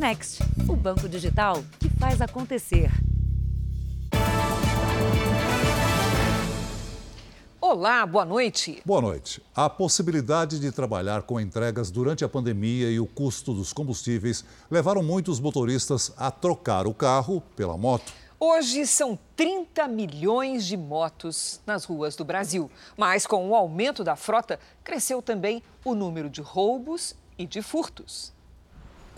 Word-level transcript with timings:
Next, 0.00 0.42
o 0.66 0.74
banco 0.74 1.06
digital 1.06 1.62
que 1.78 1.90
faz 1.90 2.22
acontecer. 2.22 2.90
Olá, 7.60 8.06
boa 8.06 8.24
noite. 8.24 8.80
Boa 8.86 9.02
noite. 9.02 9.42
A 9.54 9.68
possibilidade 9.68 10.58
de 10.58 10.72
trabalhar 10.72 11.20
com 11.20 11.38
entregas 11.38 11.90
durante 11.90 12.24
a 12.24 12.28
pandemia 12.30 12.90
e 12.90 12.98
o 12.98 13.04
custo 13.04 13.52
dos 13.52 13.74
combustíveis 13.74 14.42
levaram 14.70 15.02
muitos 15.02 15.38
motoristas 15.38 16.14
a 16.16 16.30
trocar 16.30 16.86
o 16.86 16.94
carro 16.94 17.42
pela 17.54 17.76
moto. 17.76 18.10
Hoje 18.40 18.86
são 18.86 19.18
30 19.36 19.86
milhões 19.86 20.64
de 20.64 20.78
motos 20.78 21.60
nas 21.66 21.84
ruas 21.84 22.16
do 22.16 22.24
Brasil. 22.24 22.70
Mas 22.96 23.26
com 23.26 23.50
o 23.50 23.54
aumento 23.54 24.02
da 24.02 24.16
frota, 24.16 24.58
cresceu 24.82 25.20
também 25.20 25.62
o 25.84 25.94
número 25.94 26.30
de 26.30 26.40
roubos 26.40 27.14
e 27.36 27.44
de 27.44 27.60
furtos. 27.60 28.32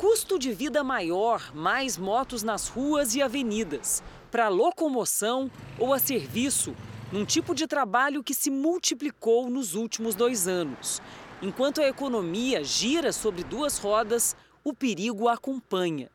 Custo 0.03 0.37
de 0.37 0.53
vida 0.53 0.83
maior, 0.83 1.55
mais 1.55 1.97
motos 1.97 2.43
nas 2.43 2.67
ruas 2.67 3.15
e 3.15 3.23
avenidas, 3.23 4.03
para 4.33 4.49
locomoção 4.49 5.49
ou 5.79 5.95
a 5.95 5.99
serviço, 6.01 6.75
num 7.13 7.25
tipo 7.25 7.55
de 7.55 7.69
trabalho 7.69 8.21
que 8.21 8.35
se 8.35 8.51
multiplicou 8.51 9.49
nos 9.49 9.77
últimos 9.77 10.17
dois 10.17 10.49
anos. 10.49 11.01
Enquanto 11.41 11.81
a 11.81 11.87
economia 11.87 12.65
gira 12.65 13.13
sobre 13.13 13.45
duas 13.45 13.79
rodas, 13.79 14.35
o 14.65 14.75
perigo 14.75 15.29
acompanha. 15.29 16.11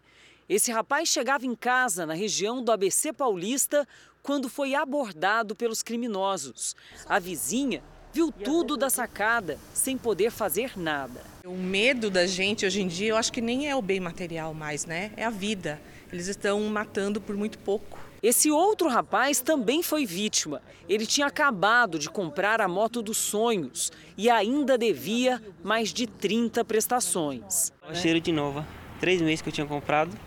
Esse 0.49 0.69
rapaz 0.69 1.07
chegava 1.07 1.45
em 1.45 1.55
casa 1.55 2.05
na 2.05 2.13
região 2.13 2.61
do 2.61 2.73
ABC 2.73 3.13
Paulista 3.13 3.87
quando 4.21 4.49
foi 4.49 4.75
abordado 4.75 5.55
pelos 5.55 5.81
criminosos. 5.81 6.75
A 7.07 7.19
vizinha 7.19 7.81
viu 8.17 8.31
tudo 8.31 8.75
da 8.75 8.89
sacada, 8.89 9.59
sem 9.75 9.95
poder 9.95 10.31
fazer 10.31 10.71
nada. 10.75 11.21
O 11.45 11.55
medo 11.55 12.09
da 12.09 12.25
gente 12.25 12.65
hoje 12.65 12.81
em 12.81 12.87
dia, 12.87 13.09
eu 13.09 13.15
acho 13.15 13.31
que 13.31 13.41
nem 13.41 13.69
é 13.69 13.75
o 13.75 13.81
bem 13.81 13.99
material 13.99 14.55
mais, 14.55 14.87
né? 14.87 15.11
É 15.15 15.23
a 15.23 15.29
vida. 15.29 15.79
Eles 16.11 16.27
estão 16.27 16.59
matando 16.63 17.21
por 17.21 17.37
muito 17.37 17.59
pouco. 17.59 17.99
Esse 18.23 18.49
outro 18.49 18.89
rapaz 18.89 19.39
também 19.39 19.83
foi 19.83 20.03
vítima. 20.03 20.63
Ele 20.89 21.05
tinha 21.05 21.27
acabado 21.27 21.99
de 21.99 22.09
comprar 22.09 22.59
a 22.59 22.67
moto 22.67 23.03
dos 23.03 23.17
sonhos 23.17 23.91
e 24.17 24.31
ainda 24.31 24.79
devia 24.79 25.39
mais 25.63 25.93
de 25.93 26.07
30 26.07 26.65
prestações. 26.65 27.71
Cheiro 27.93 28.19
de 28.19 28.31
nova. 28.31 28.65
Três 28.99 29.21
meses 29.21 29.43
que 29.43 29.49
eu 29.49 29.53
tinha 29.53 29.67
comprado, 29.67 30.17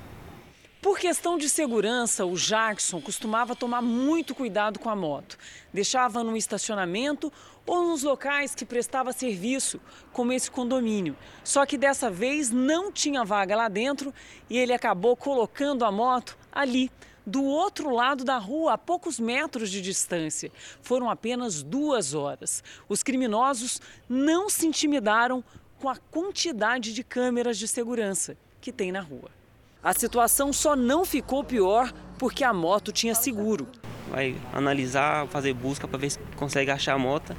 por 0.80 0.98
questão 0.98 1.36
de 1.36 1.46
segurança, 1.46 2.24
o 2.24 2.34
Jackson 2.34 3.02
costumava 3.02 3.54
tomar 3.54 3.82
muito 3.82 4.34
cuidado 4.34 4.78
com 4.78 4.88
a 4.88 4.96
moto. 4.96 5.36
Deixava 5.74 6.24
no 6.24 6.34
estacionamento 6.34 7.30
ou 7.66 7.88
nos 7.88 8.02
locais 8.02 8.54
que 8.54 8.64
prestava 8.64 9.12
serviço, 9.12 9.78
como 10.10 10.32
esse 10.32 10.50
condomínio. 10.50 11.14
Só 11.44 11.66
que 11.66 11.76
dessa 11.76 12.10
vez 12.10 12.50
não 12.50 12.90
tinha 12.90 13.24
vaga 13.24 13.54
lá 13.54 13.68
dentro 13.68 14.12
e 14.48 14.56
ele 14.56 14.72
acabou 14.72 15.14
colocando 15.14 15.84
a 15.84 15.92
moto 15.92 16.38
ali, 16.50 16.90
do 17.26 17.44
outro 17.44 17.90
lado 17.90 18.24
da 18.24 18.38
rua, 18.38 18.72
a 18.72 18.78
poucos 18.78 19.20
metros 19.20 19.70
de 19.70 19.82
distância. 19.82 20.50
Foram 20.80 21.10
apenas 21.10 21.62
duas 21.62 22.14
horas. 22.14 22.64
Os 22.88 23.02
criminosos 23.02 23.82
não 24.08 24.48
se 24.48 24.66
intimidaram 24.66 25.44
com 25.78 25.90
a 25.90 25.96
quantidade 25.96 26.94
de 26.94 27.04
câmeras 27.04 27.58
de 27.58 27.68
segurança 27.68 28.34
que 28.62 28.72
tem 28.72 28.90
na 28.90 29.00
rua. 29.00 29.39
A 29.82 29.94
situação 29.94 30.52
só 30.52 30.76
não 30.76 31.06
ficou 31.06 31.42
pior 31.42 31.90
porque 32.18 32.44
a 32.44 32.52
moto 32.52 32.92
tinha 32.92 33.14
seguro. 33.14 33.66
Vai 34.10 34.36
analisar, 34.52 35.26
fazer 35.28 35.54
busca 35.54 35.88
para 35.88 35.98
ver 35.98 36.10
se 36.10 36.18
consegue 36.36 36.70
achar 36.70 36.94
a 36.94 36.98
moto. 36.98 37.34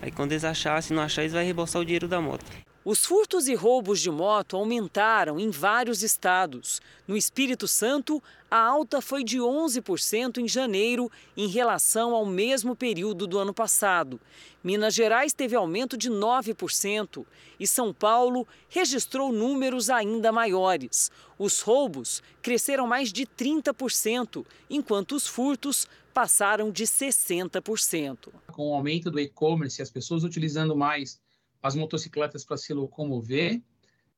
Aí 0.00 0.10
quando 0.10 0.32
eles 0.32 0.44
acharem, 0.44 0.82
se 0.82 0.92
não 0.92 1.02
achar, 1.02 1.22
eles 1.22 1.32
vão 1.32 1.42
reembolsar 1.42 1.80
o 1.80 1.84
dinheiro 1.84 2.08
da 2.08 2.20
moto. 2.20 2.44
Os 2.84 3.06
furtos 3.06 3.46
e 3.46 3.54
roubos 3.54 4.00
de 4.00 4.10
moto 4.10 4.56
aumentaram 4.56 5.38
em 5.38 5.50
vários 5.50 6.02
estados. 6.02 6.82
No 7.06 7.16
Espírito 7.16 7.68
Santo, 7.68 8.20
a 8.50 8.58
alta 8.58 9.00
foi 9.00 9.22
de 9.22 9.38
11% 9.38 10.38
em 10.38 10.48
janeiro 10.48 11.08
em 11.36 11.46
relação 11.46 12.12
ao 12.12 12.26
mesmo 12.26 12.74
período 12.74 13.24
do 13.24 13.38
ano 13.38 13.54
passado. 13.54 14.20
Minas 14.64 14.94
Gerais 14.94 15.32
teve 15.32 15.54
aumento 15.54 15.96
de 15.96 16.10
9% 16.10 17.24
e 17.60 17.68
São 17.68 17.94
Paulo 17.94 18.48
registrou 18.68 19.30
números 19.30 19.88
ainda 19.88 20.32
maiores. 20.32 21.08
Os 21.38 21.60
roubos 21.60 22.20
cresceram 22.42 22.88
mais 22.88 23.12
de 23.12 23.24
30%, 23.24 24.44
enquanto 24.68 25.12
os 25.12 25.28
furtos 25.28 25.86
passaram 26.12 26.68
de 26.72 26.82
60%. 26.82 28.28
Com 28.48 28.70
o 28.70 28.74
aumento 28.74 29.08
do 29.08 29.20
e-commerce, 29.20 29.80
as 29.80 29.90
pessoas 29.90 30.24
utilizando 30.24 30.76
mais 30.76 31.21
as 31.62 31.74
motocicletas 31.74 32.44
para 32.44 32.56
se 32.56 32.74
locomover, 32.74 33.60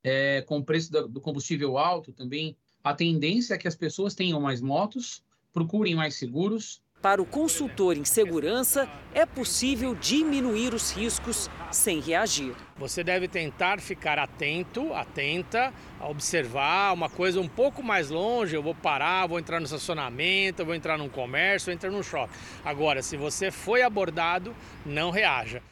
é, 0.03 0.43
com 0.43 0.59
o 0.59 0.65
preço 0.65 0.91
do 0.91 1.21
combustível 1.21 1.79
alto 1.79 2.13
também, 2.13 2.57
a 2.83 2.93
tendência 2.93 3.55
é 3.55 3.59
que 3.59 3.67
as 3.67 3.75
pessoas 3.75 4.15
tenham 4.15 4.41
mais 4.41 4.61
motos, 4.61 5.23
procurem 5.53 5.95
mais 5.95 6.15
seguros. 6.17 6.83
Para 7.01 7.21
o 7.21 7.27
consultor 7.27 7.97
em 7.99 8.05
segurança, 8.05 8.89
é 9.13 9.27
possível 9.27 9.95
diminuir 9.95 10.73
os 10.73 10.91
riscos 10.91 11.51
sem 11.71 12.01
reagir. 12.01 12.55
Você 12.79 13.05
deve 13.05 13.29
tentar 13.29 13.79
ficar 13.79 14.19
atento, 14.19 14.93
atenta, 14.95 15.73
a 16.01 16.09
observar 16.09 16.95
uma 16.95 17.11
coisa 17.11 17.41
um 17.41 17.49
pouco 17.49 17.83
mais 17.83 18.09
longe. 18.09 18.57
Eu 18.57 18.63
vou 18.63 18.75
parar, 18.75 19.27
vou 19.27 19.39
entrar 19.39 19.61
no 19.61 19.67
estacionamento, 19.67 20.65
vou 20.65 20.75
entrar 20.75 20.97
num 20.97 21.09
comércio, 21.09 21.67
vou 21.67 21.75
entrar 21.75 21.91
num 21.91 22.03
shopping. 22.03 22.33
Agora, 22.65 23.03
se 23.03 23.19
você 23.19 23.51
foi 23.51 23.83
abordado, 23.83 24.55
não 24.87 25.11
reaja. 25.11 25.63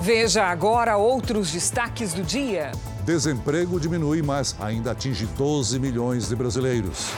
Veja 0.00 0.44
agora 0.44 0.96
outros 0.96 1.52
destaques 1.52 2.14
do 2.14 2.22
dia. 2.22 2.72
Desemprego 3.04 3.78
diminui, 3.78 4.22
mas 4.22 4.56
ainda 4.58 4.92
atinge 4.92 5.26
12 5.26 5.78
milhões 5.78 6.30
de 6.30 6.34
brasileiros. 6.34 7.10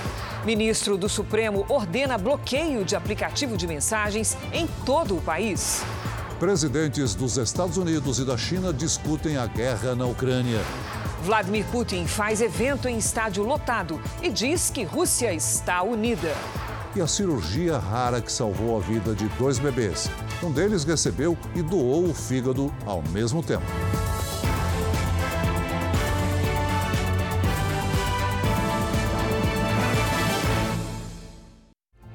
Ministro 0.44 0.98
do 0.98 1.08
Supremo 1.08 1.64
ordena 1.68 2.18
bloqueio 2.18 2.84
de 2.84 2.96
aplicativo 2.96 3.56
de 3.56 3.68
mensagens 3.68 4.36
em 4.52 4.66
todo 4.84 5.16
o 5.16 5.20
país. 5.20 5.84
Presidentes 6.40 7.14
dos 7.14 7.36
Estados 7.36 7.76
Unidos 7.76 8.18
e 8.18 8.24
da 8.24 8.36
China 8.36 8.72
discutem 8.72 9.36
a 9.36 9.46
guerra 9.46 9.94
na 9.94 10.04
Ucrânia. 10.04 10.60
Vladimir 11.22 11.64
Putin 11.66 12.04
faz 12.08 12.40
evento 12.40 12.88
em 12.88 12.98
estádio 12.98 13.44
lotado 13.44 14.00
e 14.20 14.28
diz 14.28 14.70
que 14.70 14.82
Rússia 14.82 15.32
está 15.32 15.84
unida. 15.84 16.34
E 16.96 17.00
a 17.00 17.06
cirurgia 17.06 17.78
rara 17.78 18.20
que 18.20 18.32
salvou 18.32 18.76
a 18.76 18.80
vida 18.80 19.14
de 19.14 19.28
dois 19.38 19.60
bebês. 19.60 20.10
Um 20.42 20.50
deles 20.50 20.82
recebeu 20.82 21.38
e 21.54 21.62
doou 21.62 22.10
o 22.10 22.12
fígado 22.12 22.74
ao 22.84 23.00
mesmo 23.00 23.42
tempo. 23.42 23.64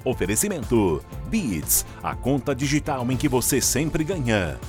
Oferecimento: 0.03 1.01
Beats, 1.29 1.85
a 2.03 2.15
conta 2.15 2.53
digital 2.53 3.09
em 3.09 3.15
que 3.15 3.29
você 3.29 3.61
sempre 3.61 4.03
ganha. 4.03 4.59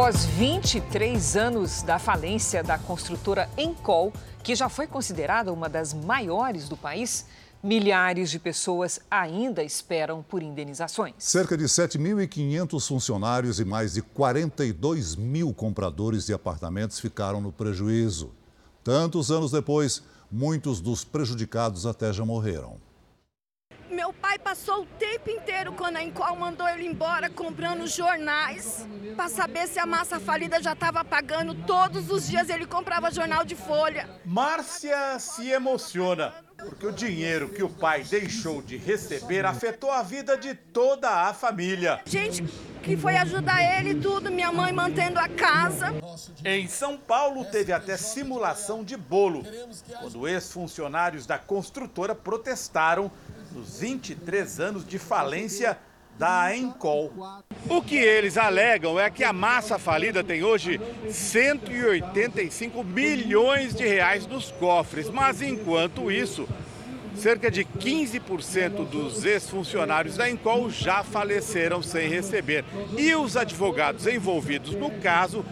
Após 0.00 0.24
23 0.24 1.36
anos 1.36 1.82
da 1.82 1.98
falência 1.98 2.62
da 2.62 2.78
construtora 2.78 3.50
Encol, 3.58 4.10
que 4.42 4.54
já 4.54 4.66
foi 4.66 4.86
considerada 4.86 5.52
uma 5.52 5.68
das 5.68 5.92
maiores 5.92 6.70
do 6.70 6.74
país, 6.74 7.26
milhares 7.62 8.30
de 8.30 8.38
pessoas 8.38 8.98
ainda 9.10 9.62
esperam 9.62 10.22
por 10.22 10.42
indenizações. 10.42 11.16
Cerca 11.18 11.54
de 11.54 11.64
7.500 11.64 12.88
funcionários 12.88 13.60
e 13.60 13.64
mais 13.66 13.92
de 13.92 14.00
42 14.00 15.16
mil 15.16 15.52
compradores 15.52 16.24
de 16.24 16.32
apartamentos 16.32 16.98
ficaram 16.98 17.38
no 17.38 17.52
prejuízo. 17.52 18.32
Tantos 18.82 19.30
anos 19.30 19.50
depois, 19.50 20.02
muitos 20.32 20.80
dos 20.80 21.04
prejudicados 21.04 21.84
até 21.84 22.10
já 22.10 22.24
morreram. 22.24 22.78
Meu 24.10 24.14
pai 24.20 24.40
passou 24.40 24.82
o 24.82 24.86
tempo 24.98 25.30
inteiro 25.30 25.72
quando 25.72 25.96
a 25.96 26.02
Encol 26.02 26.34
mandou 26.34 26.68
ele 26.68 26.84
embora 26.84 27.30
comprando 27.30 27.86
jornais 27.86 28.84
para 29.14 29.28
saber 29.28 29.68
se 29.68 29.78
a 29.78 29.86
massa 29.86 30.18
falida 30.18 30.60
já 30.60 30.72
estava 30.72 31.04
pagando. 31.04 31.54
Todos 31.54 32.10
os 32.10 32.28
dias 32.28 32.50
ele 32.50 32.66
comprava 32.66 33.12
jornal 33.12 33.44
de 33.44 33.54
folha. 33.54 34.10
Márcia 34.24 35.16
se 35.20 35.48
emociona 35.50 36.34
porque 36.56 36.86
o 36.86 36.92
dinheiro 36.92 37.48
que 37.48 37.62
o 37.62 37.68
pai 37.68 38.02
deixou 38.02 38.60
de 38.60 38.76
receber 38.76 39.46
afetou 39.46 39.90
a 39.90 40.02
vida 40.02 40.36
de 40.36 40.54
toda 40.54 41.08
a 41.08 41.32
família. 41.32 42.00
Gente 42.04 42.44
que 42.82 42.96
foi 42.96 43.16
ajudar 43.16 43.62
ele 43.62 43.90
e 43.90 43.94
tudo, 43.94 44.30
minha 44.30 44.52
mãe 44.52 44.72
mantendo 44.72 45.18
a 45.18 45.28
casa. 45.28 45.94
Em 46.44 46.66
São 46.66 46.96
Paulo 46.96 47.44
teve 47.44 47.72
até 47.72 47.96
simulação 47.96 48.82
de 48.82 48.96
bolo, 48.96 49.44
quando 50.00 50.26
ex-funcionários 50.26 51.26
da 51.26 51.38
construtora 51.38 52.14
protestaram 52.14 53.10
nos 53.52 53.80
23 53.80 54.60
anos 54.60 54.86
de 54.86 54.98
falência 54.98 55.78
da 56.18 56.54
Encol. 56.54 57.12
O 57.68 57.80
que 57.80 57.96
eles 57.96 58.36
alegam 58.36 59.00
é 59.00 59.08
que 59.08 59.24
a 59.24 59.32
massa 59.32 59.78
falida 59.78 60.22
tem 60.22 60.42
hoje 60.42 60.78
185 61.08 62.84
milhões 62.84 63.74
de 63.74 63.86
reais 63.86 64.26
nos 64.26 64.50
cofres, 64.50 65.08
mas 65.08 65.40
enquanto 65.40 66.12
isso, 66.12 66.46
cerca 67.14 67.50
de 67.50 67.64
15% 67.64 68.86
dos 68.86 69.24
ex-funcionários 69.24 70.16
da 70.16 70.28
Encol 70.28 70.70
já 70.70 71.02
faleceram 71.02 71.82
sem 71.82 72.08
receber. 72.08 72.64
E 72.98 73.14
os 73.14 73.36
advogados 73.36 74.06
envolvidos 74.06 74.74
no 74.74 74.90
caso 74.90 75.44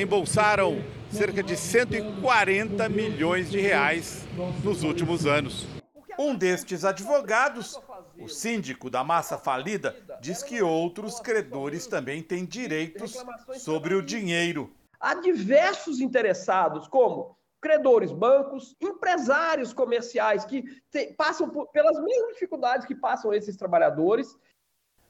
embolsaram 0.00 0.84
cerca 1.10 1.42
de 1.42 1.56
140 1.56 2.88
milhões 2.88 3.50
de 3.50 3.60
reais 3.60 4.26
nos 4.62 4.82
últimos 4.84 5.26
anos. 5.26 5.75
Um 6.18 6.34
destes 6.34 6.84
advogados, 6.84 7.78
o 8.18 8.28
síndico 8.28 8.88
da 8.88 9.04
massa 9.04 9.36
falida, 9.36 9.94
diz 10.20 10.42
que 10.42 10.62
outros 10.62 11.20
credores 11.20 11.86
também 11.86 12.22
têm 12.22 12.44
direitos 12.44 13.16
sobre 13.58 13.94
o 13.94 14.02
dinheiro. 14.02 14.72
Há 14.98 15.14
diversos 15.14 16.00
interessados, 16.00 16.88
como 16.88 17.36
credores, 17.60 18.12
bancos, 18.12 18.74
empresários 18.80 19.72
comerciais 19.72 20.44
que 20.44 20.62
te, 20.90 21.12
passam 21.14 21.50
por, 21.50 21.66
pelas 21.68 22.00
mesmas 22.02 22.32
dificuldades 22.34 22.86
que 22.86 22.94
passam 22.94 23.32
esses 23.32 23.56
trabalhadores. 23.56 24.36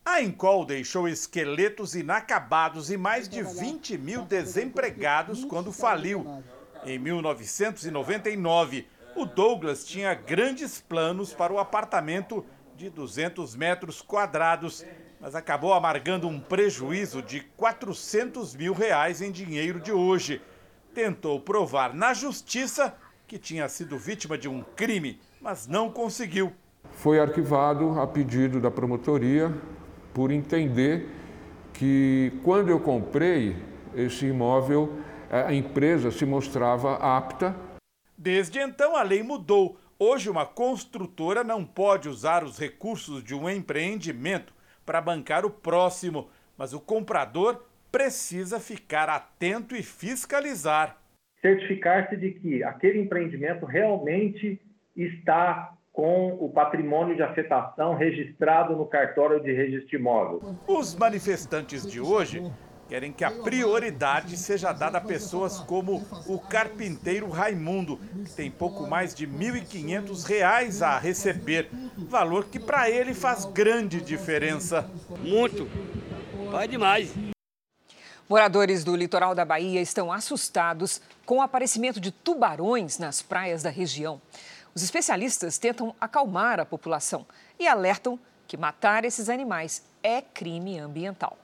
A 0.04 0.22
Encol 0.22 0.64
deixou 0.64 1.08
esqueletos 1.08 1.94
inacabados 1.94 2.90
e 2.90 2.96
mais 2.96 3.28
de 3.28 3.42
20 3.42 3.98
mil 3.98 4.22
desempregados 4.22 5.44
quando 5.44 5.72
faliu. 5.72 6.42
Em 6.84 6.98
1999, 6.98 8.86
o 9.16 9.24
Douglas 9.24 9.84
tinha 9.84 10.12
grandes 10.12 10.80
planos 10.80 11.32
para 11.32 11.52
o 11.52 11.58
apartamento 11.58 12.44
de 12.76 12.90
200 12.90 13.56
metros 13.56 14.02
quadrados, 14.02 14.84
mas 15.18 15.34
acabou 15.34 15.72
amargando 15.72 16.28
um 16.28 16.38
prejuízo 16.38 17.22
de 17.22 17.40
400 17.56 18.54
mil 18.54 18.74
reais 18.74 19.22
em 19.22 19.32
dinheiro 19.32 19.80
de 19.80 19.90
hoje. 19.90 20.42
Tentou 20.94 21.40
provar 21.40 21.94
na 21.94 22.12
justiça 22.12 22.94
que 23.26 23.38
tinha 23.38 23.68
sido 23.68 23.98
vítima 23.98 24.36
de 24.36 24.48
um 24.48 24.62
crime, 24.62 25.18
mas 25.40 25.66
não 25.66 25.90
conseguiu. 25.90 26.52
Foi 26.92 27.18
arquivado 27.18 27.98
a 27.98 28.06
pedido 28.06 28.60
da 28.60 28.70
promotoria 28.70 29.52
por 30.12 30.30
entender 30.30 31.08
que 31.72 32.32
quando 32.44 32.68
eu 32.68 32.78
comprei 32.78 33.56
esse 33.94 34.26
imóvel, 34.26 34.92
a 35.30 35.52
empresa 35.52 36.10
se 36.10 36.24
mostrava 36.24 36.96
apta 36.96 37.56
Desde 38.16 38.58
então, 38.58 38.96
a 38.96 39.02
lei 39.02 39.22
mudou. 39.22 39.78
Hoje, 39.98 40.30
uma 40.30 40.46
construtora 40.46 41.44
não 41.44 41.64
pode 41.64 42.08
usar 42.08 42.44
os 42.44 42.58
recursos 42.58 43.22
de 43.22 43.34
um 43.34 43.48
empreendimento 43.48 44.54
para 44.84 45.00
bancar 45.00 45.44
o 45.44 45.50
próximo, 45.50 46.28
mas 46.56 46.72
o 46.72 46.80
comprador 46.80 47.64
precisa 47.90 48.60
ficar 48.60 49.08
atento 49.08 49.74
e 49.74 49.82
fiscalizar. 49.82 50.98
Certificar-se 51.40 52.16
de 52.16 52.32
que 52.32 52.64
aquele 52.64 53.00
empreendimento 53.00 53.64
realmente 53.64 54.60
está 54.96 55.74
com 55.92 56.36
o 56.38 56.50
patrimônio 56.50 57.16
de 57.16 57.22
afetação 57.22 57.94
registrado 57.94 58.76
no 58.76 58.84
cartório 58.86 59.42
de 59.42 59.50
registro 59.52 59.96
imóvel. 59.96 60.56
Os 60.66 60.94
manifestantes 60.94 61.90
de 61.90 62.00
hoje 62.00 62.42
querem 62.88 63.12
que 63.12 63.24
a 63.24 63.30
prioridade 63.30 64.36
seja 64.36 64.72
dada 64.72 64.98
a 64.98 65.00
pessoas 65.00 65.58
como 65.58 66.06
o 66.26 66.38
carpinteiro 66.38 67.28
Raimundo, 67.28 67.98
que 68.24 68.30
tem 68.32 68.50
pouco 68.50 68.86
mais 68.86 69.14
de 69.14 69.26
R$ 69.26 69.32
1.500 69.32 70.82
a 70.82 70.98
receber, 70.98 71.68
valor 71.96 72.46
que 72.46 72.58
para 72.58 72.88
ele 72.88 73.14
faz 73.14 73.44
grande 73.44 74.00
diferença. 74.00 74.88
Muito, 75.20 75.68
vai 76.50 76.68
demais. 76.68 77.10
Moradores 78.28 78.82
do 78.82 78.96
litoral 78.96 79.34
da 79.34 79.44
Bahia 79.44 79.80
estão 79.80 80.12
assustados 80.12 81.00
com 81.24 81.38
o 81.38 81.42
aparecimento 81.42 82.00
de 82.00 82.10
tubarões 82.10 82.98
nas 82.98 83.22
praias 83.22 83.62
da 83.62 83.70
região. 83.70 84.20
Os 84.74 84.82
especialistas 84.82 85.58
tentam 85.58 85.94
acalmar 86.00 86.58
a 86.58 86.66
população 86.66 87.24
e 87.58 87.68
alertam 87.68 88.18
que 88.48 88.56
matar 88.56 89.04
esses 89.04 89.28
animais 89.28 89.82
é 90.02 90.20
crime 90.20 90.78
ambiental. 90.78 91.38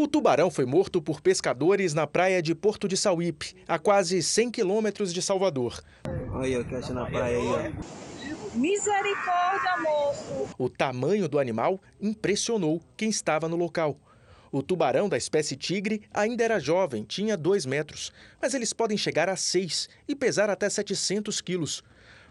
O 0.00 0.08
tubarão 0.08 0.50
foi 0.50 0.64
morto 0.64 1.02
por 1.02 1.20
pescadores 1.20 1.92
na 1.92 2.06
praia 2.06 2.40
de 2.40 2.54
Porto 2.54 2.88
de 2.88 2.96
Sauípe, 2.96 3.54
a 3.68 3.78
quase 3.78 4.22
100 4.22 4.50
quilômetros 4.50 5.12
de 5.12 5.20
Salvador. 5.20 5.84
Olha 6.32 6.60
o 6.62 6.64
que 6.64 6.74
acha 6.74 6.94
na 6.94 7.04
praia 7.04 7.36
aí, 7.36 7.46
ó. 7.46 8.56
Misericórdia, 8.56 9.76
moço! 9.82 10.54
O 10.56 10.70
tamanho 10.70 11.28
do 11.28 11.38
animal 11.38 11.78
impressionou 12.00 12.80
quem 12.96 13.10
estava 13.10 13.46
no 13.46 13.56
local. 13.56 13.94
O 14.50 14.62
tubarão 14.62 15.06
da 15.06 15.18
espécie 15.18 15.54
tigre 15.54 16.00
ainda 16.14 16.44
era 16.44 16.58
jovem, 16.58 17.04
tinha 17.04 17.36
2 17.36 17.66
metros, 17.66 18.10
mas 18.40 18.54
eles 18.54 18.72
podem 18.72 18.96
chegar 18.96 19.28
a 19.28 19.36
6 19.36 19.86
e 20.08 20.16
pesar 20.16 20.48
até 20.48 20.70
700 20.70 21.42
quilos. 21.42 21.84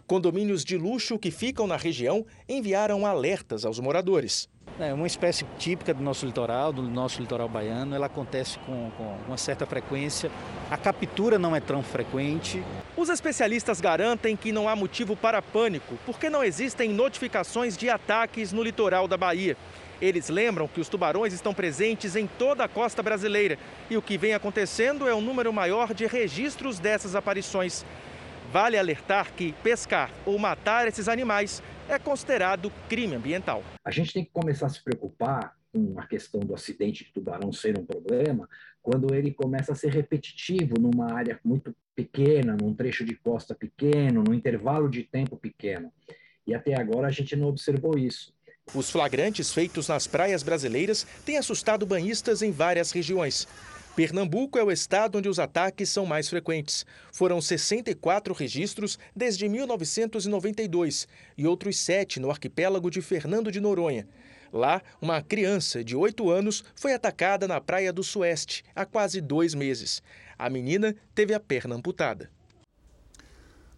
Condomínios 0.08 0.64
de 0.64 0.76
luxo 0.76 1.16
que 1.20 1.30
ficam 1.30 1.68
na 1.68 1.76
região 1.76 2.26
enviaram 2.48 3.06
alertas 3.06 3.64
aos 3.64 3.78
moradores. 3.78 4.48
É 4.78 4.94
uma 4.94 5.06
espécie 5.06 5.44
típica 5.58 5.92
do 5.92 6.02
nosso 6.02 6.24
litoral, 6.24 6.72
do 6.72 6.82
nosso 6.82 7.20
litoral 7.20 7.48
baiano. 7.48 7.94
Ela 7.94 8.06
acontece 8.06 8.58
com, 8.60 8.90
com 8.96 9.16
uma 9.26 9.36
certa 9.36 9.66
frequência. 9.66 10.30
A 10.70 10.76
captura 10.76 11.38
não 11.38 11.54
é 11.54 11.60
tão 11.60 11.82
frequente. 11.82 12.62
Os 12.96 13.08
especialistas 13.08 13.80
garantem 13.80 14.36
que 14.36 14.52
não 14.52 14.68
há 14.68 14.76
motivo 14.76 15.14
para 15.16 15.42
pânico, 15.42 15.98
porque 16.06 16.30
não 16.30 16.42
existem 16.42 16.90
notificações 16.90 17.76
de 17.76 17.90
ataques 17.90 18.52
no 18.52 18.62
litoral 18.62 19.06
da 19.06 19.16
Bahia. 19.16 19.56
Eles 20.00 20.30
lembram 20.30 20.66
que 20.66 20.80
os 20.80 20.88
tubarões 20.88 21.34
estão 21.34 21.52
presentes 21.52 22.16
em 22.16 22.26
toda 22.26 22.64
a 22.64 22.68
costa 22.68 23.02
brasileira 23.02 23.58
e 23.90 23.98
o 23.98 24.02
que 24.02 24.16
vem 24.16 24.32
acontecendo 24.32 25.06
é 25.06 25.14
um 25.14 25.20
número 25.20 25.52
maior 25.52 25.92
de 25.92 26.06
registros 26.06 26.78
dessas 26.78 27.14
aparições. 27.14 27.84
Vale 28.52 28.76
alertar 28.76 29.32
que 29.32 29.52
pescar 29.62 30.10
ou 30.26 30.36
matar 30.36 30.88
esses 30.88 31.08
animais 31.08 31.62
é 31.88 32.00
considerado 32.00 32.72
crime 32.88 33.14
ambiental. 33.14 33.62
A 33.84 33.92
gente 33.92 34.12
tem 34.12 34.24
que 34.24 34.30
começar 34.32 34.66
a 34.66 34.68
se 34.68 34.82
preocupar 34.82 35.54
com 35.72 35.94
a 35.96 36.04
questão 36.04 36.40
do 36.40 36.52
acidente 36.52 37.04
de 37.04 37.12
tubarão 37.12 37.52
ser 37.52 37.78
um 37.78 37.84
problema 37.84 38.48
quando 38.82 39.14
ele 39.14 39.30
começa 39.30 39.70
a 39.72 39.76
ser 39.76 39.92
repetitivo 39.92 40.74
numa 40.80 41.12
área 41.12 41.38
muito 41.44 41.72
pequena, 41.94 42.56
num 42.60 42.74
trecho 42.74 43.04
de 43.04 43.14
costa 43.14 43.54
pequeno, 43.54 44.24
num 44.26 44.34
intervalo 44.34 44.88
de 44.88 45.04
tempo 45.04 45.36
pequeno. 45.36 45.92
E 46.44 46.52
até 46.52 46.74
agora 46.74 47.06
a 47.06 47.10
gente 47.12 47.36
não 47.36 47.46
observou 47.46 47.96
isso. 47.96 48.34
Os 48.74 48.90
flagrantes 48.90 49.52
feitos 49.52 49.88
nas 49.88 50.08
praias 50.08 50.42
brasileiras 50.42 51.06
têm 51.24 51.38
assustado 51.38 51.86
banhistas 51.86 52.42
em 52.42 52.50
várias 52.50 52.90
regiões. 52.90 53.46
Pernambuco 53.96 54.56
é 54.56 54.62
o 54.62 54.70
estado 54.70 55.18
onde 55.18 55.28
os 55.28 55.40
ataques 55.40 55.88
são 55.88 56.06
mais 56.06 56.28
frequentes. 56.28 56.86
Foram 57.12 57.40
64 57.40 58.32
registros 58.32 58.98
desde 59.14 59.48
1992 59.48 61.08
e 61.36 61.46
outros 61.46 61.76
sete 61.76 62.20
no 62.20 62.30
arquipélago 62.30 62.88
de 62.88 63.02
Fernando 63.02 63.50
de 63.50 63.60
Noronha. 63.60 64.06
Lá, 64.52 64.80
uma 65.02 65.20
criança 65.20 65.82
de 65.82 65.96
8 65.96 66.30
anos 66.30 66.64
foi 66.74 66.92
atacada 66.92 67.46
na 67.46 67.60
Praia 67.60 67.92
do 67.92 68.02
Sueste 68.02 68.64
há 68.74 68.86
quase 68.86 69.20
dois 69.20 69.54
meses. 69.54 70.02
A 70.38 70.48
menina 70.48 70.94
teve 71.14 71.34
a 71.34 71.40
perna 71.40 71.74
amputada. 71.74 72.30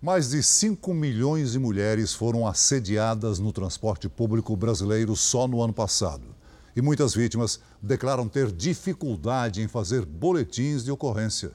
Mais 0.01 0.31
de 0.31 0.43
5 0.43 0.93
milhões 0.93 1.53
de 1.53 1.59
mulheres 1.59 2.13
foram 2.13 2.47
assediadas 2.47 3.39
no 3.39 3.53
transporte 3.53 4.09
público 4.09 4.55
brasileiro 4.57 5.17
só 5.17 5.49
no 5.49 5.63
ano 5.63 5.73
passado 5.73 6.42
e 6.75 6.83
muitas 6.83 7.15
vítimas 7.15 7.61
declaram 7.81 8.29
ter 8.29 8.51
dificuldade 8.51 9.63
em 9.63 9.69
fazer 9.69 10.05
boletins 10.05 10.85
de 10.85 10.91
ocorrência. 10.91 11.53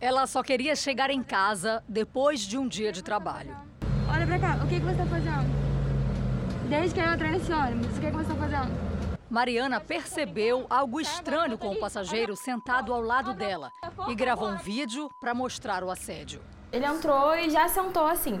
Ela 0.00 0.26
só 0.26 0.42
queria 0.42 0.76
chegar 0.76 1.10
em 1.10 1.22
casa 1.22 1.82
depois 1.88 2.40
de 2.40 2.58
um 2.58 2.68
dia 2.68 2.92
de 2.92 3.02
trabalho. 3.02 3.56
Olha 4.08 4.26
pra 4.26 4.38
cá, 4.38 4.60
o 4.62 4.68
que, 4.68 4.78
que 4.78 4.84
você 4.84 4.92
está 4.92 5.06
fazendo? 5.06 5.66
Desde 6.68 6.94
que 6.94 7.00
eu 7.00 7.14
entrei 7.14 7.30
nesse 7.30 7.52
ônibus, 7.52 7.96
o 7.96 8.00
que, 8.00 8.06
que 8.06 8.12
você 8.12 8.32
está 8.32 8.34
fazendo? 8.34 8.96
Mariana 9.28 9.80
percebeu 9.80 10.66
algo 10.70 11.00
estranho 11.00 11.58
com 11.58 11.72
o 11.72 11.80
passageiro 11.80 12.36
sentado 12.36 12.92
ao 12.92 13.00
lado 13.00 13.34
dela 13.34 13.70
e 14.08 14.14
gravou 14.14 14.48
um 14.48 14.56
vídeo 14.56 15.10
para 15.20 15.34
mostrar 15.34 15.82
o 15.82 15.90
assédio. 15.90 16.40
Ele 16.72 16.84
entrou 16.84 17.34
e 17.34 17.50
já 17.50 17.68
sentou 17.68 18.04
assim. 18.06 18.40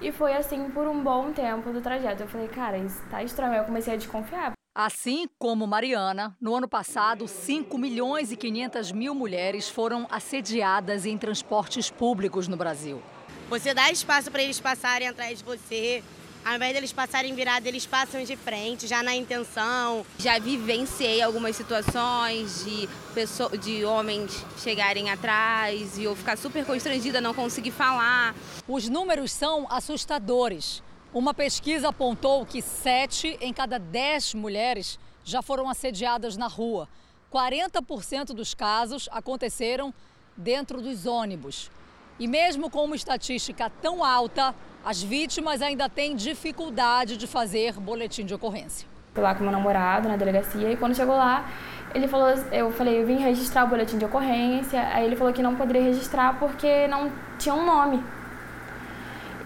E 0.00 0.10
foi 0.10 0.34
assim 0.34 0.70
por 0.70 0.86
um 0.86 1.02
bom 1.02 1.32
tempo 1.32 1.72
do 1.72 1.80
trajeto. 1.80 2.22
Eu 2.22 2.28
falei, 2.28 2.48
cara, 2.48 2.78
isso 2.78 3.02
tá 3.10 3.22
estranho. 3.22 3.54
Eu 3.54 3.64
comecei 3.64 3.94
a 3.94 3.96
desconfiar. 3.96 4.52
Assim 4.82 5.28
como 5.38 5.66
Mariana, 5.66 6.34
no 6.40 6.54
ano 6.54 6.66
passado, 6.66 7.28
5 7.28 7.76
milhões 7.76 8.32
e 8.32 8.36
500 8.36 8.92
mil 8.92 9.14
mulheres 9.14 9.68
foram 9.68 10.06
assediadas 10.10 11.04
em 11.04 11.18
transportes 11.18 11.90
públicos 11.90 12.48
no 12.48 12.56
Brasil. 12.56 13.02
Você 13.50 13.74
dá 13.74 13.90
espaço 13.90 14.30
para 14.30 14.42
eles 14.42 14.58
passarem 14.58 15.06
atrás 15.06 15.40
de 15.40 15.44
você. 15.44 16.02
Ao 16.42 16.54
invés 16.54 16.72
deles 16.72 16.94
passarem 16.94 17.34
virados, 17.34 17.68
eles 17.68 17.84
passam 17.84 18.24
de 18.24 18.34
frente, 18.36 18.86
já 18.86 19.02
na 19.02 19.14
intenção. 19.14 20.06
Já 20.18 20.38
vivenciei 20.38 21.20
algumas 21.20 21.56
situações 21.56 22.64
de, 22.64 22.88
pessoa, 23.12 23.50
de 23.58 23.84
homens 23.84 24.46
chegarem 24.56 25.10
atrás 25.10 25.98
e 25.98 26.04
eu 26.04 26.16
ficar 26.16 26.38
super 26.38 26.64
constrangida, 26.64 27.20
não 27.20 27.34
conseguir 27.34 27.72
falar. 27.72 28.34
Os 28.66 28.88
números 28.88 29.30
são 29.30 29.66
assustadores. 29.68 30.82
Uma 31.12 31.34
pesquisa 31.34 31.88
apontou 31.88 32.46
que 32.46 32.62
sete 32.62 33.36
em 33.40 33.52
cada 33.52 33.80
dez 33.80 34.32
mulheres 34.32 34.96
já 35.24 35.42
foram 35.42 35.68
assediadas 35.68 36.36
na 36.36 36.46
rua. 36.46 36.88
40% 37.32 38.26
dos 38.26 38.54
casos 38.54 39.08
aconteceram 39.10 39.92
dentro 40.36 40.80
dos 40.80 41.06
ônibus. 41.06 41.68
E 42.16 42.28
mesmo 42.28 42.70
com 42.70 42.84
uma 42.84 42.94
estatística 42.94 43.68
tão 43.82 44.04
alta, 44.04 44.54
as 44.84 45.02
vítimas 45.02 45.60
ainda 45.60 45.88
têm 45.88 46.14
dificuldade 46.14 47.16
de 47.16 47.26
fazer 47.26 47.72
boletim 47.72 48.24
de 48.24 48.32
ocorrência. 48.32 48.86
Fui 49.12 49.20
lá 49.20 49.34
com 49.34 49.42
meu 49.42 49.50
namorado 49.50 50.08
na 50.08 50.16
delegacia 50.16 50.70
e 50.70 50.76
quando 50.76 50.94
chegou 50.94 51.16
lá, 51.16 51.50
ele 51.92 52.06
falou, 52.06 52.28
eu 52.52 52.70
falei, 52.70 53.02
eu 53.02 53.06
vim 53.06 53.16
registrar 53.16 53.64
o 53.64 53.66
boletim 53.66 53.98
de 53.98 54.04
ocorrência. 54.04 54.80
Aí 54.94 55.06
ele 55.06 55.16
falou 55.16 55.32
que 55.32 55.42
não 55.42 55.56
poderia 55.56 55.82
registrar 55.82 56.38
porque 56.38 56.86
não 56.86 57.10
tinha 57.36 57.52
um 57.52 57.66
nome. 57.66 58.00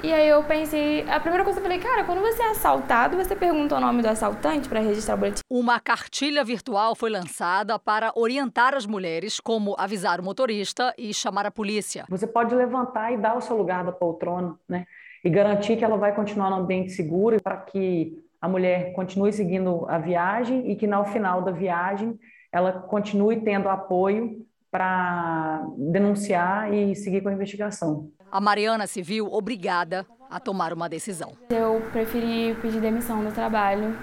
E 0.04 0.12
aí 0.12 0.28
eu 0.28 0.44
pensei, 0.44 1.00
a 1.08 1.18
primeira 1.18 1.42
coisa 1.42 1.58
que 1.58 1.66
eu 1.66 1.70
falei, 1.70 1.82
cara, 1.82 2.04
quando 2.04 2.20
você 2.20 2.42
é 2.42 2.50
assaltado, 2.50 3.16
você 3.16 3.34
pergunta 3.34 3.74
o 3.74 3.80
nome 3.80 4.02
do 4.02 4.08
assaltante 4.08 4.68
para 4.68 4.78
registrar 4.78 5.14
o 5.14 5.16
boletim. 5.16 5.40
Uma 5.48 5.80
cartilha 5.80 6.44
virtual 6.44 6.94
foi 6.94 7.08
lançada 7.08 7.78
para 7.78 8.12
orientar 8.14 8.74
as 8.74 8.84
mulheres 8.84 9.40
como 9.40 9.74
avisar 9.78 10.20
o 10.20 10.22
motorista 10.22 10.92
e 10.98 11.14
chamar 11.14 11.46
a 11.46 11.50
polícia. 11.50 12.04
Você 12.10 12.26
pode 12.26 12.54
levantar 12.54 13.14
e 13.14 13.16
dar 13.16 13.34
o 13.34 13.40
seu 13.40 13.56
lugar 13.56 13.82
da 13.82 13.92
poltrona, 13.92 14.58
né? 14.68 14.84
E 15.24 15.30
garantir 15.30 15.78
que 15.78 15.84
ela 15.86 15.96
vai 15.96 16.14
continuar 16.14 16.50
no 16.50 16.56
ambiente 16.56 16.92
seguro 16.92 17.42
para 17.42 17.56
que 17.56 18.12
a 18.42 18.46
mulher 18.46 18.92
continue 18.92 19.32
seguindo 19.32 19.86
a 19.88 19.96
viagem 19.96 20.70
e 20.70 20.76
que 20.76 20.86
no 20.86 21.02
final 21.06 21.40
da 21.40 21.50
viagem 21.50 22.20
ela 22.52 22.72
continue 22.72 23.40
tendo 23.40 23.70
apoio 23.70 24.46
para 24.70 25.64
denunciar 25.78 26.70
e 26.74 26.94
seguir 26.94 27.22
com 27.22 27.30
a 27.30 27.32
investigação. 27.32 28.10
A 28.34 28.40
Mariana 28.40 28.88
se 28.88 29.00
viu 29.00 29.32
obrigada 29.32 30.04
a 30.28 30.40
tomar 30.40 30.72
uma 30.72 30.88
decisão. 30.88 31.36
Eu 31.48 31.80
preferi 31.92 32.52
pedir 32.60 32.80
demissão 32.80 33.24
do 33.24 33.30
trabalho 33.30 33.96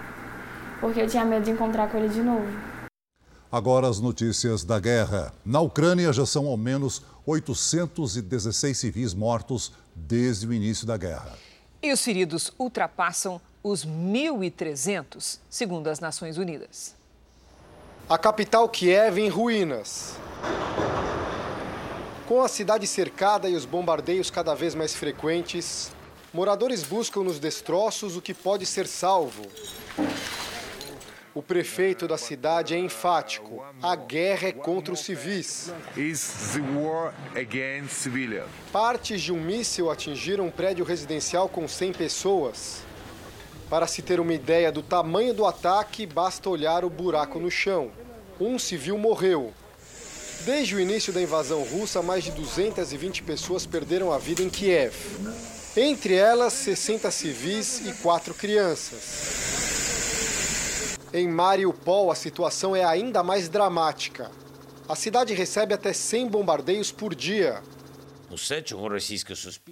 porque 0.79 1.01
eu 1.01 1.07
tinha 1.09 1.25
medo 1.25 1.43
de 1.43 1.51
encontrar 1.51 1.91
com 1.91 1.97
ele 1.97 2.07
de 2.07 2.21
novo. 2.21 2.47
Agora 3.51 3.89
as 3.89 3.99
notícias 3.99 4.63
da 4.63 4.79
guerra. 4.79 5.33
Na 5.43 5.59
Ucrânia 5.59 6.13
já 6.13 6.25
são 6.25 6.47
ao 6.47 6.55
menos 6.55 7.01
816 7.25 8.77
civis 8.77 9.13
mortos 9.13 9.73
desde 9.93 10.47
o 10.47 10.53
início 10.53 10.87
da 10.87 10.95
guerra. 10.95 11.37
E 11.83 11.91
os 11.91 12.01
feridos 12.01 12.53
ultrapassam 12.57 13.41
os 13.61 13.85
1.300, 13.85 15.39
segundo 15.49 15.89
as 15.89 15.99
Nações 15.99 16.37
Unidas. 16.37 16.95
A 18.07 18.17
capital 18.17 18.69
Kiev 18.69 19.19
em 19.19 19.27
ruínas. 19.27 20.15
Com 22.31 22.41
a 22.41 22.47
cidade 22.47 22.87
cercada 22.87 23.49
e 23.49 23.55
os 23.55 23.65
bombardeios 23.65 24.31
cada 24.31 24.55
vez 24.55 24.73
mais 24.73 24.95
frequentes, 24.95 25.91
moradores 26.33 26.81
buscam 26.81 27.25
nos 27.25 27.39
destroços 27.39 28.15
o 28.15 28.21
que 28.21 28.33
pode 28.33 28.65
ser 28.65 28.87
salvo. 28.87 29.45
O 31.35 31.41
prefeito 31.41 32.07
da 32.07 32.17
cidade 32.17 32.73
é 32.73 32.79
enfático: 32.79 33.61
a 33.83 33.97
guerra 33.97 34.47
é 34.47 34.51
contra 34.53 34.93
os 34.93 35.01
civis. 35.01 35.73
Partes 38.71 39.21
de 39.21 39.33
um 39.33 39.41
míssil 39.41 39.91
atingiram 39.91 40.45
um 40.45 40.51
prédio 40.51 40.85
residencial 40.85 41.49
com 41.49 41.67
100 41.67 41.91
pessoas. 41.91 42.81
Para 43.69 43.87
se 43.87 44.01
ter 44.01 44.21
uma 44.21 44.33
ideia 44.33 44.71
do 44.71 44.81
tamanho 44.81 45.33
do 45.33 45.45
ataque, 45.45 46.05
basta 46.05 46.49
olhar 46.49 46.85
o 46.85 46.89
buraco 46.89 47.41
no 47.41 47.51
chão. 47.51 47.91
Um 48.39 48.57
civil 48.57 48.97
morreu. 48.97 49.53
Desde 50.45 50.75
o 50.75 50.79
início 50.79 51.13
da 51.13 51.21
invasão 51.21 51.61
russa, 51.61 52.01
mais 52.01 52.23
de 52.23 52.31
220 52.31 53.21
pessoas 53.21 53.67
perderam 53.67 54.11
a 54.11 54.17
vida 54.17 54.41
em 54.41 54.49
Kiev. 54.49 54.95
Entre 55.77 56.15
elas, 56.15 56.53
60 56.53 57.11
civis 57.11 57.85
e 57.85 57.93
4 58.01 58.33
crianças. 58.33 59.37
Em 61.13 61.27
Mariupol, 61.27 62.09
a 62.09 62.15
situação 62.15 62.75
é 62.75 62.83
ainda 62.83 63.21
mais 63.21 63.49
dramática. 63.49 64.31
A 64.89 64.95
cidade 64.95 65.35
recebe 65.35 65.75
até 65.75 65.93
100 65.93 66.27
bombardeios 66.27 66.91
por 66.91 67.13
dia. 67.13 67.61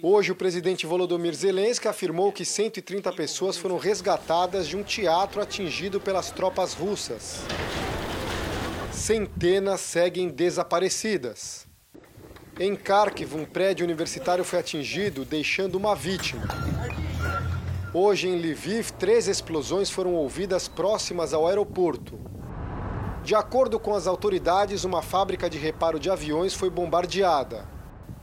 Hoje, 0.02 0.30
o 0.30 0.36
presidente 0.36 0.86
Volodymyr 0.86 1.34
Zelensky 1.34 1.88
afirmou 1.88 2.30
que 2.30 2.44
130 2.44 3.12
pessoas 3.12 3.56
foram 3.56 3.76
resgatadas 3.76 4.68
de 4.68 4.76
um 4.76 4.84
teatro 4.84 5.42
atingido 5.42 6.00
pelas 6.00 6.30
tropas 6.30 6.74
russas. 6.74 7.40
Centenas 9.00 9.80
seguem 9.80 10.28
desaparecidas. 10.28 11.66
Em 12.58 12.74
Kharkiv, 12.76 13.34
um 13.34 13.46
prédio 13.46 13.82
universitário 13.82 14.44
foi 14.44 14.58
atingido, 14.58 15.24
deixando 15.24 15.76
uma 15.76 15.96
vítima. 15.96 16.42
Hoje, 17.94 18.28
em 18.28 18.36
Lviv, 18.36 18.90
três 18.98 19.26
explosões 19.26 19.88
foram 19.90 20.14
ouvidas 20.14 20.68
próximas 20.68 21.32
ao 21.32 21.48
aeroporto. 21.48 22.20
De 23.24 23.34
acordo 23.34 23.80
com 23.80 23.94
as 23.94 24.06
autoridades, 24.06 24.84
uma 24.84 25.00
fábrica 25.00 25.48
de 25.48 25.56
reparo 25.56 25.98
de 25.98 26.10
aviões 26.10 26.52
foi 26.52 26.68
bombardeada 26.68 27.66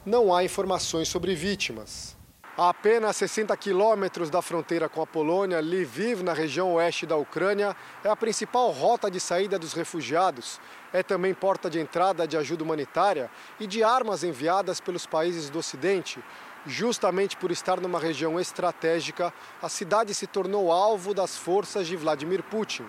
não 0.08 0.34
há 0.34 0.42
informações 0.42 1.10
sobre 1.10 1.36
vítimas. 1.36 2.17
A 2.58 2.70
apenas 2.70 3.16
60 3.18 3.56
quilômetros 3.56 4.32
da 4.32 4.42
fronteira 4.42 4.90
com 4.90 5.00
a 5.00 5.06
Polônia, 5.06 5.62
Lviv, 5.62 6.24
na 6.24 6.34
região 6.34 6.74
oeste 6.74 7.06
da 7.06 7.16
Ucrânia, 7.16 7.76
é 8.04 8.10
a 8.10 8.16
principal 8.16 8.72
rota 8.72 9.12
de 9.12 9.20
saída 9.20 9.60
dos 9.60 9.74
refugiados. 9.74 10.60
É 10.92 11.04
também 11.04 11.36
porta 11.36 11.70
de 11.70 11.80
entrada 11.80 12.28
de 12.28 12.36
ajuda 12.36 12.64
humanitária 12.64 13.30
e 13.60 13.68
de 13.68 13.84
armas 13.84 14.24
enviadas 14.24 14.80
pelos 14.80 15.06
países 15.06 15.52
do 15.52 15.60
Ocidente. 15.60 16.20
Justamente 16.66 17.38
por 17.38 17.52
estar 17.52 17.80
numa 17.80 18.00
região 18.00 18.40
estratégica, 18.40 19.32
a 19.62 19.70
cidade 19.70 20.16
se 20.16 20.26
tornou 20.26 20.72
alvo 20.72 21.14
das 21.14 21.38
forças 21.38 21.86
de 21.86 21.96
Vladimir 21.96 22.42
Putin. 22.42 22.88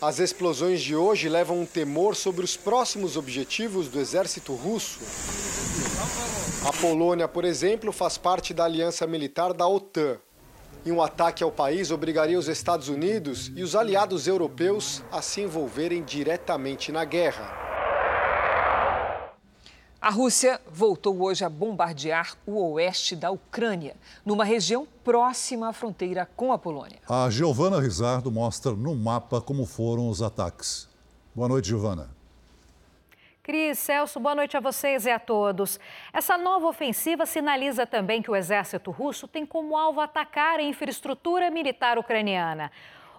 As 0.00 0.20
explosões 0.20 0.80
de 0.80 0.96
hoje 0.96 1.28
levam 1.28 1.60
um 1.60 1.66
temor 1.66 2.16
sobre 2.16 2.46
os 2.46 2.56
próximos 2.56 3.18
objetivos 3.18 3.88
do 3.88 4.00
exército 4.00 4.54
russo. 4.54 5.00
A 6.64 6.72
Polônia, 6.72 7.26
por 7.26 7.44
exemplo, 7.44 7.90
faz 7.90 8.16
parte 8.16 8.54
da 8.54 8.64
aliança 8.64 9.04
militar 9.04 9.52
da 9.52 9.66
OTAN. 9.66 10.18
E 10.84 10.92
um 10.92 11.02
ataque 11.02 11.42
ao 11.42 11.50
país 11.50 11.90
obrigaria 11.90 12.38
os 12.38 12.46
Estados 12.46 12.88
Unidos 12.88 13.50
e 13.56 13.64
os 13.64 13.74
aliados 13.74 14.28
europeus 14.28 15.02
a 15.10 15.20
se 15.20 15.40
envolverem 15.40 16.04
diretamente 16.04 16.92
na 16.92 17.04
guerra. 17.04 17.52
A 20.00 20.10
Rússia 20.10 20.60
voltou 20.72 21.20
hoje 21.22 21.44
a 21.44 21.48
bombardear 21.48 22.36
o 22.46 22.74
oeste 22.74 23.16
da 23.16 23.32
Ucrânia, 23.32 23.96
numa 24.24 24.44
região 24.44 24.86
próxima 25.02 25.68
à 25.68 25.72
fronteira 25.72 26.28
com 26.36 26.52
a 26.52 26.58
Polônia. 26.58 26.98
A 27.08 27.28
Giovana 27.28 27.80
Rizardo 27.80 28.30
mostra 28.30 28.70
no 28.72 28.94
mapa 28.94 29.40
como 29.40 29.66
foram 29.66 30.08
os 30.08 30.22
ataques. 30.22 30.88
Boa 31.34 31.48
noite, 31.48 31.68
Giovana. 31.68 32.21
Cris, 33.44 33.76
Celso, 33.80 34.20
boa 34.20 34.36
noite 34.36 34.56
a 34.56 34.60
vocês 34.60 35.04
e 35.04 35.10
a 35.10 35.18
todos. 35.18 35.80
Essa 36.12 36.38
nova 36.38 36.68
ofensiva 36.68 37.26
sinaliza 37.26 37.84
também 37.84 38.22
que 38.22 38.30
o 38.30 38.36
exército 38.36 38.92
russo 38.92 39.26
tem 39.26 39.44
como 39.44 39.76
alvo 39.76 40.00
atacar 40.00 40.60
a 40.60 40.62
infraestrutura 40.62 41.50
militar 41.50 41.98
ucraniana. 41.98 42.70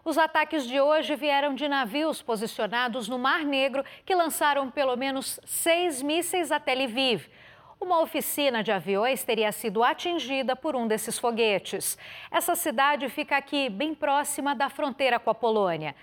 Os 0.05 0.17
ataques 0.17 0.65
de 0.65 0.79
hoje 0.79 1.13
vieram 1.17 1.53
de 1.53 1.67
navios 1.67 2.21
posicionados 2.21 3.09
no 3.09 3.19
Mar 3.19 3.43
Negro 3.43 3.83
que 4.05 4.15
lançaram 4.15 4.71
pelo 4.71 4.95
menos 4.95 5.41
seis 5.43 6.01
mísseis 6.01 6.53
até 6.53 6.73
Lviv. 6.73 7.29
Uma 7.77 7.99
oficina 7.99 8.63
de 8.63 8.71
aviões 8.71 9.25
teria 9.25 9.51
sido 9.51 9.83
atingida 9.83 10.55
por 10.55 10.73
um 10.73 10.87
desses 10.87 11.19
foguetes. 11.19 11.97
Essa 12.31 12.55
cidade 12.55 13.09
fica 13.09 13.35
aqui, 13.35 13.69
bem 13.69 13.93
próxima 13.93 14.55
da 14.55 14.69
fronteira 14.69 15.19
com 15.19 15.29
a 15.29 15.35
Polônia. 15.35 15.93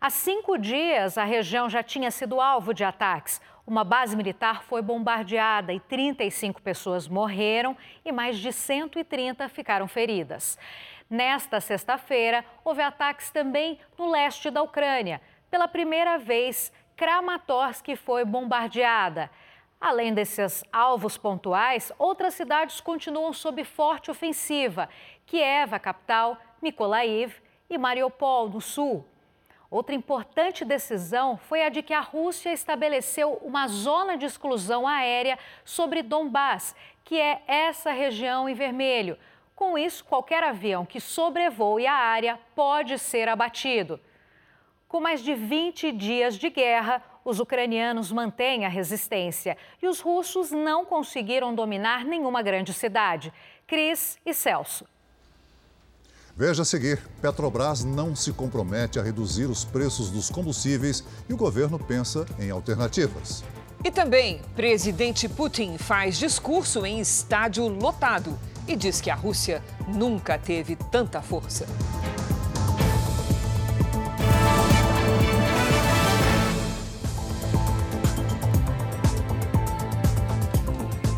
Há 0.00 0.10
cinco 0.10 0.56
dias, 0.56 1.18
a 1.18 1.24
região 1.24 1.68
já 1.68 1.82
tinha 1.82 2.08
sido 2.12 2.40
alvo 2.40 2.72
de 2.72 2.84
ataques. 2.84 3.42
Uma 3.68 3.84
base 3.84 4.16
militar 4.16 4.62
foi 4.62 4.80
bombardeada 4.80 5.74
e 5.74 5.78
35 5.78 6.62
pessoas 6.62 7.06
morreram 7.06 7.76
e 8.02 8.10
mais 8.10 8.38
de 8.38 8.50
130 8.50 9.46
ficaram 9.50 9.86
feridas. 9.86 10.58
Nesta 11.10 11.60
sexta-feira, 11.60 12.42
houve 12.64 12.80
ataques 12.80 13.30
também 13.30 13.78
no 13.98 14.10
leste 14.10 14.48
da 14.48 14.62
Ucrânia. 14.62 15.20
Pela 15.50 15.68
primeira 15.68 16.16
vez, 16.16 16.72
Kramatorsk 16.96 17.94
foi 17.96 18.24
bombardeada. 18.24 19.30
Além 19.78 20.14
desses 20.14 20.64
alvos 20.72 21.18
pontuais, 21.18 21.92
outras 21.98 22.32
cidades 22.32 22.80
continuam 22.80 23.34
sob 23.34 23.62
forte 23.64 24.10
ofensiva: 24.10 24.88
Kiev, 25.26 25.74
a 25.74 25.78
capital, 25.78 26.38
Mykolaiv 26.62 27.34
e 27.68 27.76
Mariupol, 27.76 28.48
no 28.48 28.62
sul. 28.62 29.04
Outra 29.70 29.94
importante 29.94 30.64
decisão 30.64 31.36
foi 31.36 31.62
a 31.62 31.68
de 31.68 31.82
que 31.82 31.92
a 31.92 32.00
Rússia 32.00 32.52
estabeleceu 32.52 33.34
uma 33.42 33.68
zona 33.68 34.16
de 34.16 34.24
exclusão 34.24 34.86
aérea 34.86 35.38
sobre 35.64 36.02
Donbass, 36.02 36.74
que 37.04 37.20
é 37.20 37.42
essa 37.46 37.90
região 37.90 38.48
em 38.48 38.54
vermelho, 38.54 39.18
com 39.58 39.76
isso, 39.76 40.04
qualquer 40.04 40.44
avião 40.44 40.86
que 40.86 41.00
sobrevoe 41.00 41.84
a 41.84 41.92
área 41.92 42.38
pode 42.54 42.96
ser 42.96 43.28
abatido. 43.28 43.98
Com 44.86 45.00
mais 45.00 45.20
de 45.20 45.34
20 45.34 45.90
dias 45.90 46.38
de 46.38 46.48
guerra, 46.48 47.02
os 47.24 47.40
ucranianos 47.40 48.12
mantêm 48.12 48.64
a 48.64 48.68
resistência 48.68 49.58
e 49.82 49.88
os 49.88 49.98
russos 49.98 50.52
não 50.52 50.84
conseguiram 50.84 51.52
dominar 51.52 52.04
nenhuma 52.04 52.40
grande 52.40 52.72
cidade. 52.72 53.32
Cris 53.66 54.16
e 54.24 54.32
Celso. 54.32 54.86
Veja 56.38 56.62
a 56.62 56.64
seguir: 56.64 57.00
Petrobras 57.20 57.82
não 57.82 58.14
se 58.14 58.32
compromete 58.32 58.96
a 59.00 59.02
reduzir 59.02 59.46
os 59.46 59.64
preços 59.64 60.08
dos 60.08 60.30
combustíveis 60.30 61.02
e 61.28 61.34
o 61.34 61.36
governo 61.36 61.80
pensa 61.80 62.24
em 62.38 62.48
alternativas. 62.48 63.42
E 63.82 63.90
também, 63.90 64.40
presidente 64.54 65.28
Putin 65.28 65.76
faz 65.76 66.16
discurso 66.16 66.86
em 66.86 67.00
estádio 67.00 67.66
lotado 67.66 68.38
e 68.68 68.76
diz 68.76 69.00
que 69.00 69.10
a 69.10 69.16
Rússia 69.16 69.60
nunca 69.88 70.38
teve 70.38 70.76
tanta 70.76 71.20
força. 71.20 71.66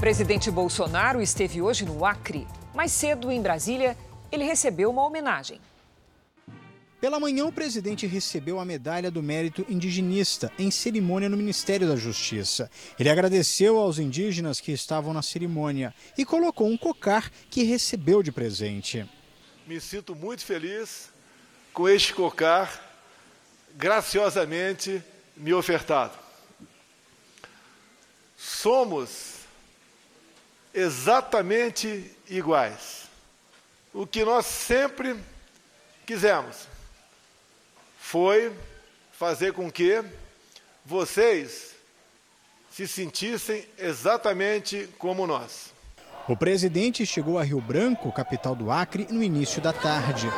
presidente 0.00 0.50
Bolsonaro 0.50 1.20
esteve 1.20 1.60
hoje 1.60 1.84
no 1.84 2.06
Acre. 2.06 2.48
Mais 2.74 2.90
cedo, 2.90 3.30
em 3.30 3.42
Brasília, 3.42 3.94
ele 4.30 4.44
recebeu 4.44 4.90
uma 4.90 5.04
homenagem. 5.04 5.60
Pela 7.00 7.18
manhã, 7.18 7.46
o 7.46 7.52
presidente 7.52 8.06
recebeu 8.06 8.60
a 8.60 8.64
medalha 8.64 9.10
do 9.10 9.22
mérito 9.22 9.64
indigenista 9.70 10.52
em 10.58 10.70
cerimônia 10.70 11.30
no 11.30 11.36
Ministério 11.36 11.88
da 11.88 11.96
Justiça. 11.96 12.70
Ele 12.98 13.08
agradeceu 13.08 13.78
aos 13.78 13.98
indígenas 13.98 14.60
que 14.60 14.70
estavam 14.70 15.14
na 15.14 15.22
cerimônia 15.22 15.94
e 16.18 16.26
colocou 16.26 16.68
um 16.68 16.76
cocar 16.76 17.30
que 17.48 17.62
recebeu 17.62 18.22
de 18.22 18.30
presente. 18.30 19.08
Me 19.66 19.80
sinto 19.80 20.14
muito 20.14 20.44
feliz 20.44 21.08
com 21.72 21.88
este 21.88 22.12
cocar 22.12 22.90
graciosamente 23.76 25.02
me 25.34 25.54
ofertado. 25.54 26.18
Somos 28.36 29.36
exatamente 30.74 32.10
iguais. 32.28 32.99
O 33.92 34.06
que 34.06 34.24
nós 34.24 34.46
sempre 34.46 35.16
quisemos 36.06 36.68
foi 37.98 38.52
fazer 39.12 39.52
com 39.52 39.70
que 39.70 40.02
vocês 40.84 41.74
se 42.70 42.86
sentissem 42.86 43.66
exatamente 43.76 44.88
como 44.96 45.26
nós. 45.26 45.72
O 46.28 46.36
presidente 46.36 47.04
chegou 47.04 47.38
a 47.38 47.42
Rio 47.42 47.60
Branco, 47.60 48.12
capital 48.12 48.54
do 48.54 48.70
Acre, 48.70 49.08
no 49.10 49.22
início 49.22 49.60
da 49.60 49.72
tarde. 49.72 50.28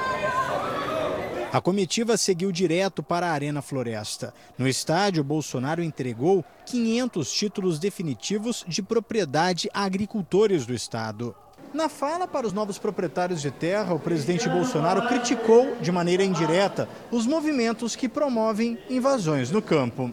A 1.52 1.60
comitiva 1.60 2.16
seguiu 2.16 2.50
direto 2.50 3.02
para 3.02 3.26
a 3.26 3.32
Arena 3.32 3.60
Floresta. 3.60 4.32
No 4.56 4.66
estádio, 4.66 5.22
Bolsonaro 5.22 5.82
entregou 5.82 6.42
500 6.64 7.30
títulos 7.30 7.78
definitivos 7.78 8.64
de 8.66 8.82
propriedade 8.82 9.68
a 9.74 9.84
agricultores 9.84 10.64
do 10.64 10.72
estado. 10.72 11.36
Na 11.72 11.88
fala 11.88 12.28
para 12.28 12.46
os 12.46 12.52
novos 12.52 12.78
proprietários 12.78 13.40
de 13.40 13.50
terra, 13.50 13.94
o 13.94 13.98
presidente 13.98 14.46
Bolsonaro 14.46 15.08
criticou, 15.08 15.76
de 15.80 15.90
maneira 15.90 16.22
indireta, 16.22 16.86
os 17.10 17.26
movimentos 17.26 17.96
que 17.96 18.10
promovem 18.10 18.78
invasões 18.90 19.50
no 19.50 19.62
campo. 19.62 20.10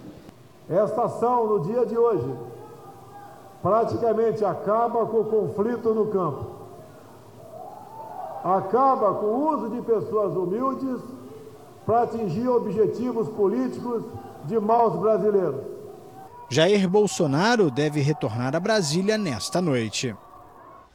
Esta 0.69 1.03
ação, 1.03 1.45
no 1.47 1.59
dia 1.65 1.85
de 1.85 1.97
hoje, 1.97 2.33
praticamente 3.61 4.45
acaba 4.45 5.05
com 5.05 5.17
o 5.17 5.25
conflito 5.25 5.93
no 5.93 6.07
campo. 6.07 6.47
Acaba 8.41 9.15
com 9.15 9.25
o 9.25 9.53
uso 9.53 9.69
de 9.75 9.81
pessoas 9.81 10.37
humildes 10.37 11.01
para 11.85 12.03
atingir 12.03 12.47
objetivos 12.47 13.27
políticos 13.27 14.03
de 14.45 14.57
maus 14.59 14.97
brasileiros. 14.97 15.61
Jair 16.49 16.87
Bolsonaro 16.87 17.69
deve 17.69 17.99
retornar 17.99 18.55
a 18.55 18.59
Brasília 18.61 19.17
nesta 19.17 19.61
noite. 19.61 20.15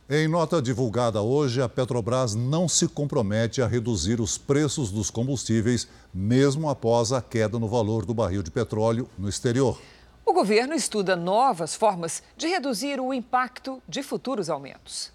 Em 0.09 0.29
nota 0.29 0.61
divulgada 0.61 1.23
hoje, 1.23 1.63
a 1.63 1.69
Petrobras 1.69 2.35
não 2.35 2.69
se 2.69 2.87
compromete 2.87 3.63
a 3.63 3.67
reduzir 3.67 4.21
os 4.21 4.37
preços 4.37 4.91
dos 4.91 5.09
combustíveis, 5.09 5.89
mesmo 6.13 6.69
após 6.69 7.11
a 7.11 7.23
queda 7.23 7.59
no 7.59 7.67
valor 7.67 8.05
do 8.05 8.13
barril 8.13 8.43
de 8.43 8.51
petróleo 8.51 9.09
no 9.17 9.31
exterior. 9.31 9.81
O 10.23 10.35
governo 10.35 10.75
estuda 10.75 11.17
novas 11.17 11.75
formas 11.75 12.23
de 12.37 12.47
reduzir 12.49 13.01
o 13.01 13.15
impacto 13.15 13.83
de 13.89 14.03
futuros 14.03 14.51
aumentos. 14.51 15.11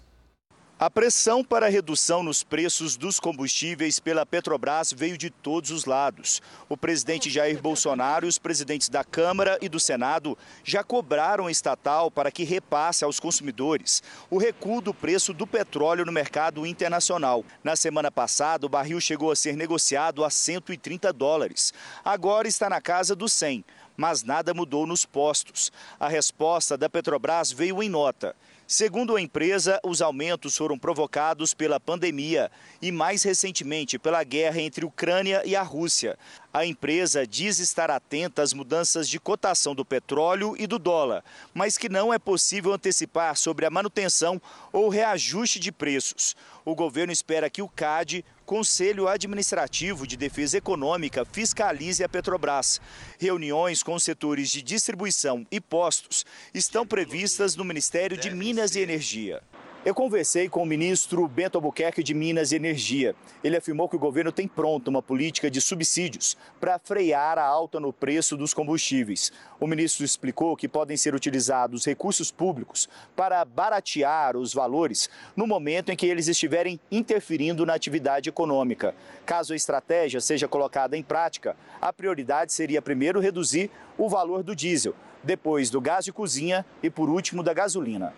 A 0.80 0.88
pressão 0.88 1.44
para 1.44 1.66
a 1.66 1.68
redução 1.68 2.22
nos 2.22 2.42
preços 2.42 2.96
dos 2.96 3.20
combustíveis 3.20 4.00
pela 4.00 4.24
Petrobras 4.24 4.90
veio 4.90 5.18
de 5.18 5.28
todos 5.28 5.70
os 5.70 5.84
lados. 5.84 6.40
O 6.70 6.76
presidente 6.76 7.28
Jair 7.28 7.60
Bolsonaro 7.60 8.24
e 8.24 8.30
os 8.30 8.38
presidentes 8.38 8.88
da 8.88 9.04
Câmara 9.04 9.58
e 9.60 9.68
do 9.68 9.78
Senado 9.78 10.38
já 10.64 10.82
cobraram 10.82 11.48
a 11.48 11.50
estatal 11.50 12.10
para 12.10 12.30
que 12.30 12.44
repasse 12.44 13.04
aos 13.04 13.20
consumidores 13.20 14.02
o 14.30 14.38
recuo 14.38 14.80
do 14.80 14.94
preço 14.94 15.34
do 15.34 15.46
petróleo 15.46 16.06
no 16.06 16.12
mercado 16.12 16.64
internacional. 16.64 17.44
Na 17.62 17.76
semana 17.76 18.10
passada, 18.10 18.64
o 18.64 18.70
barril 18.70 19.02
chegou 19.02 19.30
a 19.30 19.36
ser 19.36 19.58
negociado 19.58 20.24
a 20.24 20.30
130 20.30 21.12
dólares. 21.12 21.74
Agora 22.02 22.48
está 22.48 22.70
na 22.70 22.80
casa 22.80 23.14
dos 23.14 23.34
100, 23.34 23.62
mas 23.98 24.22
nada 24.22 24.54
mudou 24.54 24.86
nos 24.86 25.04
postos. 25.04 25.70
A 26.00 26.08
resposta 26.08 26.78
da 26.78 26.88
Petrobras 26.88 27.52
veio 27.52 27.82
em 27.82 27.88
nota. 27.90 28.34
Segundo 28.72 29.16
a 29.16 29.20
empresa, 29.20 29.80
os 29.82 30.00
aumentos 30.00 30.56
foram 30.56 30.78
provocados 30.78 31.52
pela 31.52 31.80
pandemia 31.80 32.52
e, 32.80 32.92
mais 32.92 33.24
recentemente, 33.24 33.98
pela 33.98 34.22
guerra 34.22 34.60
entre 34.60 34.84
Ucrânia 34.84 35.42
e 35.44 35.56
a 35.56 35.62
Rússia. 35.62 36.16
A 36.52 36.66
empresa 36.66 37.24
diz 37.24 37.60
estar 37.60 37.92
atenta 37.92 38.42
às 38.42 38.52
mudanças 38.52 39.08
de 39.08 39.20
cotação 39.20 39.72
do 39.72 39.84
petróleo 39.84 40.56
e 40.58 40.66
do 40.66 40.80
dólar, 40.80 41.22
mas 41.54 41.78
que 41.78 41.88
não 41.88 42.12
é 42.12 42.18
possível 42.18 42.72
antecipar 42.72 43.36
sobre 43.36 43.66
a 43.66 43.70
manutenção 43.70 44.42
ou 44.72 44.88
reajuste 44.88 45.60
de 45.60 45.70
preços. 45.70 46.34
O 46.64 46.74
governo 46.74 47.12
espera 47.12 47.48
que 47.48 47.62
o 47.62 47.68
CAD 47.68 48.24
Conselho 48.44 49.06
Administrativo 49.06 50.04
de 50.04 50.16
Defesa 50.16 50.58
Econômica 50.58 51.24
fiscalize 51.24 52.02
a 52.02 52.08
Petrobras. 52.08 52.80
Reuniões 53.16 53.80
com 53.80 53.96
setores 53.96 54.50
de 54.50 54.60
distribuição 54.60 55.46
e 55.52 55.60
postos 55.60 56.26
estão 56.52 56.84
previstas 56.84 57.54
no 57.54 57.64
Ministério 57.64 58.16
de 58.16 58.28
Minas 58.28 58.74
e 58.74 58.80
Energia. 58.80 59.40
Eu 59.82 59.94
conversei 59.94 60.46
com 60.46 60.62
o 60.62 60.66
ministro 60.66 61.26
Bento 61.26 61.56
Albuquerque 61.56 62.02
de 62.02 62.12
Minas 62.12 62.52
e 62.52 62.56
Energia. 62.56 63.16
Ele 63.42 63.56
afirmou 63.56 63.88
que 63.88 63.96
o 63.96 63.98
governo 63.98 64.30
tem 64.30 64.46
pronto 64.46 64.88
uma 64.88 65.00
política 65.00 65.50
de 65.50 65.58
subsídios 65.58 66.36
para 66.60 66.78
frear 66.78 67.38
a 67.38 67.46
alta 67.46 67.80
no 67.80 67.90
preço 67.90 68.36
dos 68.36 68.52
combustíveis. 68.52 69.32
O 69.58 69.66
ministro 69.66 70.04
explicou 70.04 70.54
que 70.54 70.68
podem 70.68 70.98
ser 70.98 71.14
utilizados 71.14 71.86
recursos 71.86 72.30
públicos 72.30 72.90
para 73.16 73.42
baratear 73.42 74.36
os 74.36 74.52
valores 74.52 75.08
no 75.34 75.46
momento 75.46 75.90
em 75.90 75.96
que 75.96 76.04
eles 76.04 76.28
estiverem 76.28 76.78
interferindo 76.90 77.64
na 77.64 77.72
atividade 77.72 78.28
econômica. 78.28 78.94
Caso 79.24 79.54
a 79.54 79.56
estratégia 79.56 80.20
seja 80.20 80.46
colocada 80.46 80.94
em 80.94 81.02
prática, 81.02 81.56
a 81.80 81.90
prioridade 81.90 82.52
seria 82.52 82.82
primeiro 82.82 83.18
reduzir 83.18 83.70
o 83.96 84.10
valor 84.10 84.42
do 84.42 84.54
diesel, 84.54 84.94
depois 85.24 85.70
do 85.70 85.80
gás 85.80 86.04
de 86.04 86.12
cozinha 86.12 86.66
e, 86.82 86.90
por 86.90 87.08
último, 87.08 87.42
da 87.42 87.54
gasolina. 87.54 88.12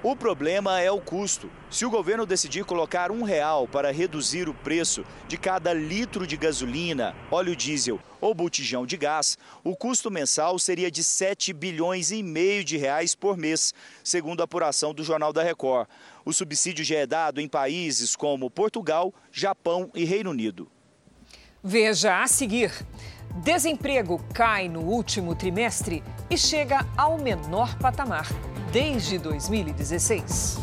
O 0.00 0.14
problema 0.14 0.80
é 0.80 0.88
o 0.92 1.00
custo. 1.00 1.50
Se 1.68 1.84
o 1.84 1.90
governo 1.90 2.24
decidir 2.24 2.64
colocar 2.64 3.10
um 3.10 3.24
real 3.24 3.66
para 3.66 3.90
reduzir 3.90 4.48
o 4.48 4.54
preço 4.54 5.04
de 5.26 5.36
cada 5.36 5.72
litro 5.72 6.24
de 6.24 6.36
gasolina, 6.36 7.16
óleo 7.32 7.56
diesel 7.56 7.98
ou 8.20 8.32
botijão 8.32 8.86
de 8.86 8.96
gás, 8.96 9.36
o 9.64 9.74
custo 9.74 10.08
mensal 10.08 10.56
seria 10.56 10.88
de 10.88 11.02
7 11.02 11.52
bilhões 11.52 12.12
e 12.12 12.22
meio 12.22 12.62
de 12.62 12.76
reais 12.76 13.16
por 13.16 13.36
mês, 13.36 13.74
segundo 14.04 14.40
a 14.40 14.44
apuração 14.44 14.94
do 14.94 15.02
Jornal 15.02 15.32
da 15.32 15.42
Record. 15.42 15.88
O 16.24 16.32
subsídio 16.32 16.84
já 16.84 16.98
é 16.98 17.06
dado 17.06 17.40
em 17.40 17.48
países 17.48 18.14
como 18.14 18.48
Portugal, 18.48 19.12
Japão 19.32 19.90
e 19.96 20.04
Reino 20.04 20.30
Unido. 20.30 20.70
Veja 21.62 22.22
a 22.22 22.28
seguir. 22.28 22.70
Desemprego 23.42 24.20
cai 24.34 24.68
no 24.68 24.80
último 24.80 25.32
trimestre 25.32 26.02
e 26.28 26.36
chega 26.36 26.84
ao 26.96 27.16
menor 27.18 27.76
patamar 27.76 28.26
desde 28.72 29.16
2016. 29.16 30.58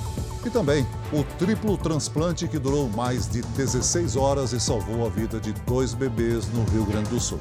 E 0.45 0.49
também 0.49 0.85
o 1.13 1.23
triplo 1.37 1.77
transplante 1.77 2.49
que 2.49 2.59
durou 2.59 2.89
mais 2.89 3.29
de 3.29 3.41
16 3.41 4.17
horas 4.17 4.51
e 4.51 4.59
salvou 4.59 5.05
a 5.05 5.09
vida 5.09 5.39
de 5.39 5.53
dois 5.53 5.93
bebês 5.93 6.47
no 6.49 6.65
Rio 6.65 6.85
Grande 6.85 7.09
do 7.09 7.19
Sul. 7.19 7.39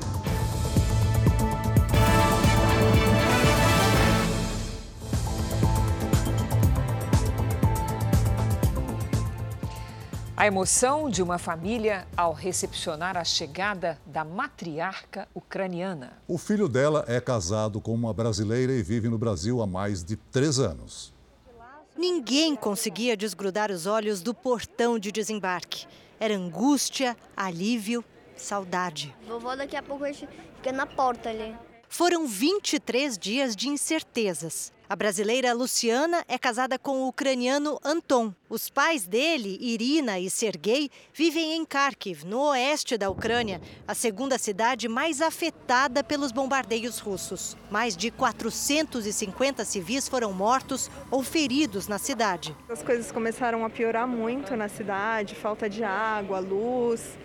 A 10.37 10.49
emoção 10.49 11.09
de 11.09 11.23
uma 11.23 11.39
família 11.39 12.09
ao 12.17 12.33
recepcionar 12.33 13.17
a 13.17 13.23
chegada 13.23 14.01
da 14.05 14.25
matriarca 14.25 15.29
ucraniana. 15.33 16.15
O 16.27 16.37
filho 16.39 16.69
dela 16.69 17.05
é 17.07 17.21
casado 17.21 17.81
com 17.81 17.95
uma 17.95 18.13
brasileira 18.13 18.73
e 18.73 18.83
vive 18.83 19.09
no 19.09 19.17
Brasil 19.17 19.63
há 19.63 19.67
mais 19.67 20.03
de 20.03 20.17
três 20.17 20.59
anos. 20.59 21.15
Ninguém 21.97 22.57
conseguia 22.57 23.17
desgrudar 23.17 23.71
os 23.71 23.87
olhos 23.87 24.23
do 24.23 24.35
portão 24.35 24.99
de 24.99 25.13
desembarque. 25.13 25.87
Era 26.19 26.35
angústia, 26.35 27.17
alívio, 27.37 28.05
saudade. 28.37 29.15
Vovó 29.29 29.55
daqui 29.55 29.77
a 29.77 29.83
pouco 29.85 30.05
fica 30.13 30.73
na 30.73 30.85
porta 30.85 31.31
ali. 31.31 31.55
Foram 31.89 32.27
23 32.27 33.17
dias 33.19 33.55
de 33.55 33.69
incertezas. 33.69 34.73
A 34.87 34.95
brasileira 34.95 35.55
Luciana 35.55 36.23
é 36.29 36.37
casada 36.37 36.79
com 36.79 36.99
o 36.99 37.09
ucraniano 37.09 37.81
Anton. 37.83 38.35
Os 38.51 38.69
pais 38.69 39.07
dele, 39.07 39.59
Irina 39.61 40.21
e 40.21 40.29
Sergei, 40.29 40.91
vivem 41.13 41.55
em 41.55 41.65
Kharkiv, 41.65 42.25
no 42.27 42.51
oeste 42.51 42.99
da 42.99 43.09
Ucrânia, 43.09 43.63
a 43.89 43.95
segunda 43.95 44.37
cidade 44.37 44.87
mais 44.87 45.23
afetada 45.23 46.05
pelos 46.05 46.33
bombardeios 46.33 46.99
russos. 46.99 47.57
Mais 47.71 47.97
de 47.97 48.11
450 48.11 49.65
civis 49.65 50.07
foram 50.07 50.35
mortos 50.35 50.91
ou 51.11 51.23
feridos 51.23 51.89
na 51.89 51.99
cidade. 51.99 52.55
As 52.69 52.83
coisas 52.83 53.11
começaram 53.11 53.65
a 53.65 53.71
piorar 53.71 54.07
muito 54.07 54.55
na 54.55 54.69
cidade, 54.69 55.35
falta 55.35 55.69
de 55.69 55.83
água, 55.83 56.41
luz. 56.41 57.17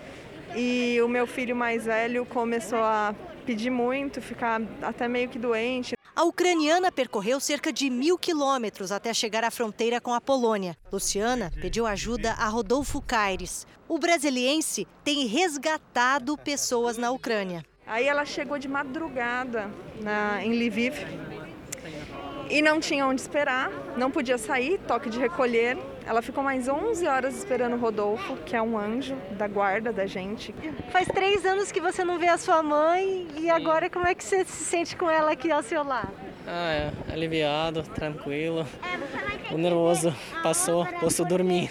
E 0.55 0.99
o 1.03 1.07
meu 1.07 1.27
filho 1.27 1.55
mais 1.55 1.85
velho 1.85 2.25
começou 2.25 2.79
a 2.79 3.13
pedir 3.39 3.69
muito, 3.69 4.21
ficar 4.21 4.61
até 4.81 5.07
meio 5.07 5.29
que 5.29 5.39
doente. 5.39 5.95
A 6.15 6.23
ucraniana 6.23 6.91
percorreu 6.91 7.39
cerca 7.39 7.71
de 7.71 7.89
mil 7.89 8.17
quilômetros 8.17 8.91
até 8.91 9.13
chegar 9.13 9.43
à 9.43 9.49
fronteira 9.49 10.01
com 10.01 10.13
a 10.13 10.19
Polônia. 10.19 10.75
Luciana 10.91 11.51
pediu 11.61 11.87
ajuda 11.87 12.33
a 12.33 12.47
Rodolfo 12.47 13.01
Caires. 13.01 13.65
O 13.87 13.97
brasiliense 13.97 14.85
tem 15.03 15.25
resgatado 15.27 16.37
pessoas 16.37 16.97
na 16.97 17.11
Ucrânia. 17.11 17.63
Aí 17.87 18.05
ela 18.05 18.25
chegou 18.25 18.59
de 18.59 18.67
madrugada 18.67 19.71
na, 20.01 20.43
em 20.43 20.51
Lviv 20.53 20.93
e 22.49 22.61
não 22.61 22.79
tinha 22.79 23.07
onde 23.07 23.21
esperar, 23.21 23.71
não 23.95 24.11
podia 24.11 24.37
sair, 24.37 24.79
toque 24.87 25.09
de 25.09 25.17
recolher. 25.19 25.77
Ela 26.09 26.23
ficou 26.23 26.43
mais 26.43 26.67
11 26.67 27.05
horas 27.05 27.37
esperando 27.37 27.75
o 27.75 27.77
Rodolfo, 27.77 28.35
que 28.37 28.55
é 28.55 28.61
um 28.61 28.75
anjo 28.79 29.15
da 29.37 29.47
guarda 29.47 29.93
da 29.93 30.07
gente. 30.07 30.55
Faz 30.91 31.07
três 31.07 31.45
anos 31.45 31.71
que 31.71 31.79
você 31.79 32.03
não 32.03 32.17
vê 32.17 32.27
a 32.27 32.35
sua 32.35 32.63
mãe 32.63 33.27
e 33.37 33.47
agora 33.47 33.91
como 33.91 34.07
é 34.07 34.15
que 34.15 34.23
você 34.23 34.43
se 34.43 34.63
sente 34.63 34.95
com 34.95 35.07
ela 35.07 35.33
aqui 35.33 35.51
ao 35.51 35.61
seu 35.61 35.83
lado? 35.83 36.11
Ah, 36.47 36.71
é 36.71 37.13
aliviado, 37.13 37.83
tranquilo. 37.83 38.65
O 39.51 39.57
nervoso 39.59 40.11
passou, 40.41 40.83
posso 40.99 41.23
dormir. 41.23 41.69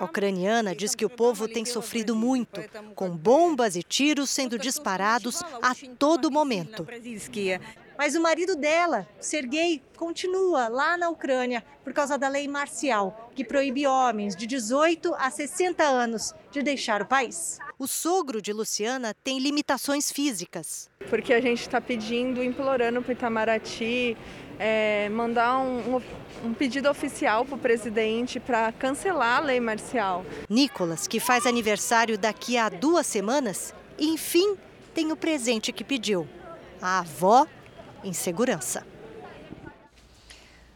A 0.00 0.04
ucraniana 0.04 0.74
diz 0.74 0.96
que 0.96 1.04
o 1.04 1.10
povo 1.10 1.46
tem 1.46 1.64
sofrido 1.64 2.16
muito, 2.16 2.60
com 2.96 3.08
bombas 3.10 3.76
e 3.76 3.84
tiros 3.84 4.30
sendo 4.30 4.58
disparados 4.58 5.44
a 5.62 5.76
todo 5.96 6.28
momento. 6.28 6.84
Mas 7.98 8.14
o 8.14 8.20
marido 8.20 8.54
dela, 8.54 9.08
Sergei, 9.18 9.82
continua 9.96 10.68
lá 10.68 10.96
na 10.96 11.08
Ucrânia 11.08 11.64
por 11.82 11.92
causa 11.92 12.18
da 12.18 12.28
lei 12.28 12.46
marcial, 12.46 13.30
que 13.34 13.44
proíbe 13.44 13.86
homens 13.86 14.36
de 14.36 14.46
18 14.46 15.14
a 15.18 15.30
60 15.30 15.82
anos 15.82 16.34
de 16.50 16.62
deixar 16.62 17.00
o 17.02 17.06
país. 17.06 17.58
O 17.78 17.86
sogro 17.86 18.40
de 18.40 18.52
Luciana 18.52 19.14
tem 19.24 19.38
limitações 19.38 20.10
físicas. 20.10 20.90
Porque 21.10 21.32
a 21.32 21.40
gente 21.40 21.60
está 21.60 21.80
pedindo, 21.80 22.42
implorando 22.42 23.02
para 23.02 23.10
o 23.10 23.12
Itamaraty 23.12 24.16
é, 24.58 25.08
mandar 25.10 25.58
um, 25.58 26.00
um 26.44 26.54
pedido 26.54 26.88
oficial 26.88 27.44
para 27.44 27.54
o 27.54 27.58
presidente 27.58 28.40
para 28.40 28.72
cancelar 28.72 29.38
a 29.38 29.40
lei 29.40 29.60
marcial. 29.60 30.24
Nicolas, 30.48 31.06
que 31.06 31.20
faz 31.20 31.46
aniversário 31.46 32.18
daqui 32.18 32.56
a 32.56 32.68
duas 32.68 33.06
semanas, 33.06 33.74
enfim 33.98 34.56
tem 34.94 35.12
o 35.12 35.16
presente 35.16 35.72
que 35.72 35.84
pediu. 35.84 36.26
A 36.80 37.00
avó 37.00 37.46
em 38.02 38.12
segurança. 38.12 38.86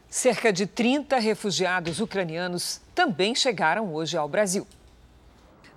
Cerca 0.09 0.53
de 0.53 0.67
30 0.67 1.19
refugiados 1.19 2.01
ucranianos 2.01 2.81
também 2.95 3.35
chegaram 3.35 3.95
hoje 3.95 4.17
ao 4.17 4.29
Brasil. 4.29 4.67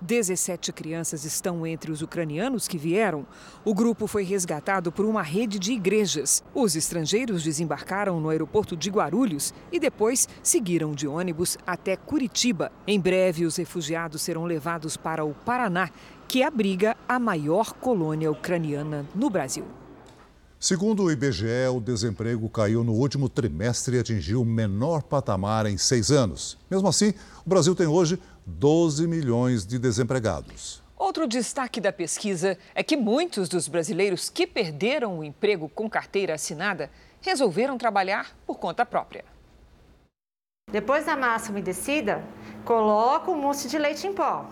17 0.03 0.73
crianças 0.73 1.23
estão 1.23 1.65
entre 1.65 1.91
os 1.91 2.01
ucranianos 2.01 2.67
que 2.67 2.77
vieram. 2.77 3.25
O 3.63 3.73
grupo 3.73 4.05
foi 4.05 4.23
resgatado 4.23 4.91
por 4.91 5.05
uma 5.05 5.21
rede 5.21 5.57
de 5.57 5.71
igrejas. 5.71 6.43
Os 6.53 6.75
estrangeiros 6.75 7.43
desembarcaram 7.43 8.19
no 8.19 8.29
aeroporto 8.29 8.75
de 8.75 8.89
Guarulhos 8.89 9.53
e 9.71 9.79
depois 9.79 10.27
seguiram 10.41 10.91
de 10.91 11.07
ônibus 11.07 11.57
até 11.65 11.95
Curitiba. 11.95 12.71
Em 12.85 12.99
breve, 12.99 13.45
os 13.45 13.55
refugiados 13.55 14.21
serão 14.21 14.45
levados 14.45 14.97
para 14.97 15.23
o 15.23 15.33
Paraná, 15.33 15.89
que 16.27 16.43
abriga 16.43 16.97
a 17.07 17.17
maior 17.17 17.73
colônia 17.73 18.29
ucraniana 18.31 19.05
no 19.15 19.29
Brasil. 19.29 19.82
Segundo 20.63 21.03
o 21.03 21.11
IBGE, 21.11 21.67
o 21.75 21.81
desemprego 21.81 22.47
caiu 22.47 22.85
no 22.85 22.93
último 22.93 23.27
trimestre 23.27 23.97
e 23.97 23.99
atingiu 23.99 24.43
o 24.43 24.45
menor 24.45 25.03
patamar 25.03 25.65
em 25.65 25.77
seis 25.77 26.09
anos. 26.09 26.57
Mesmo 26.71 26.87
assim, 26.87 27.13
o 27.45 27.49
Brasil 27.49 27.75
tem 27.75 27.85
hoje 27.85 28.17
12 28.45 29.05
milhões 29.05 29.67
de 29.67 29.77
desempregados. 29.77 30.81
Outro 30.97 31.27
destaque 31.27 31.81
da 31.81 31.91
pesquisa 31.91 32.57
é 32.73 32.81
que 32.81 32.95
muitos 32.95 33.49
dos 33.49 33.67
brasileiros 33.67 34.29
que 34.29 34.47
perderam 34.47 35.19
o 35.19 35.23
emprego 35.25 35.67
com 35.67 35.89
carteira 35.89 36.35
assinada 36.35 36.89
resolveram 37.19 37.77
trabalhar 37.77 38.31
por 38.47 38.57
conta 38.57 38.85
própria. 38.85 39.25
Depois 40.71 41.05
da 41.05 41.17
massa 41.17 41.51
umedecida, 41.51 42.23
coloca 42.63 43.29
o 43.29 43.35
mousse 43.35 43.67
de 43.67 43.77
leite 43.77 44.07
em 44.07 44.13
pó. 44.13 44.49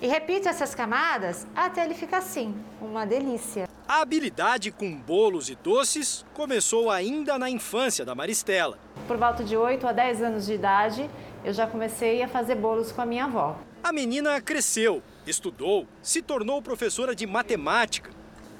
E 0.00 0.06
repite 0.06 0.48
essas 0.48 0.74
camadas 0.74 1.46
até 1.54 1.84
ele 1.84 1.94
ficar 1.94 2.18
assim, 2.18 2.54
uma 2.80 3.04
delícia. 3.04 3.68
A 3.86 4.00
habilidade 4.00 4.70
com 4.70 4.90
bolos 4.94 5.50
e 5.50 5.54
doces 5.54 6.24
começou 6.32 6.90
ainda 6.90 7.38
na 7.38 7.50
infância 7.50 8.02
da 8.02 8.14
Maristela. 8.14 8.78
Por 9.06 9.18
volta 9.18 9.44
de 9.44 9.56
8 9.56 9.86
a 9.86 9.92
10 9.92 10.22
anos 10.22 10.46
de 10.46 10.54
idade, 10.54 11.10
eu 11.44 11.52
já 11.52 11.66
comecei 11.66 12.22
a 12.22 12.28
fazer 12.28 12.54
bolos 12.54 12.90
com 12.90 13.02
a 13.02 13.06
minha 13.06 13.24
avó. 13.24 13.58
A 13.82 13.92
menina 13.92 14.40
cresceu, 14.40 15.02
estudou, 15.26 15.86
se 16.00 16.22
tornou 16.22 16.62
professora 16.62 17.14
de 17.14 17.26
matemática. 17.26 18.10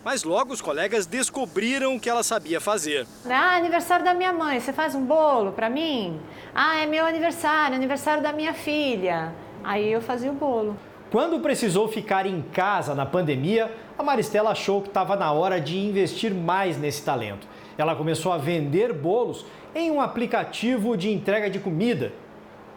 Mas 0.04 0.24
logo 0.24 0.52
os 0.52 0.60
colegas 0.60 1.06
descobriram 1.06 1.94
o 1.94 2.00
que 2.00 2.08
ela 2.08 2.22
sabia 2.22 2.60
fazer. 2.60 3.06
Ah, 3.26 3.56
aniversário 3.56 4.04
da 4.04 4.12
minha 4.12 4.32
mãe, 4.32 4.60
você 4.60 4.72
faz 4.72 4.94
um 4.94 5.04
bolo 5.04 5.52
para 5.52 5.70
mim? 5.70 6.20
Ah, 6.54 6.80
é 6.80 6.86
meu 6.86 7.06
aniversário, 7.06 7.76
aniversário 7.76 8.22
da 8.22 8.32
minha 8.32 8.52
filha. 8.52 9.34
Aí 9.62 9.90
eu 9.90 10.00
fazia 10.00 10.30
o 10.30 10.34
bolo. 10.34 10.76
Quando 11.10 11.40
precisou 11.40 11.88
ficar 11.88 12.24
em 12.24 12.40
casa 12.40 12.94
na 12.94 13.04
pandemia, 13.04 13.74
a 13.98 14.02
Maristela 14.02 14.50
achou 14.50 14.80
que 14.80 14.88
estava 14.88 15.16
na 15.16 15.32
hora 15.32 15.60
de 15.60 15.76
investir 15.76 16.32
mais 16.32 16.78
nesse 16.78 17.02
talento. 17.02 17.48
Ela 17.76 17.96
começou 17.96 18.32
a 18.32 18.38
vender 18.38 18.92
bolos 18.92 19.44
em 19.74 19.90
um 19.90 20.00
aplicativo 20.00 20.96
de 20.96 21.10
entrega 21.10 21.50
de 21.50 21.58
comida. 21.58 22.12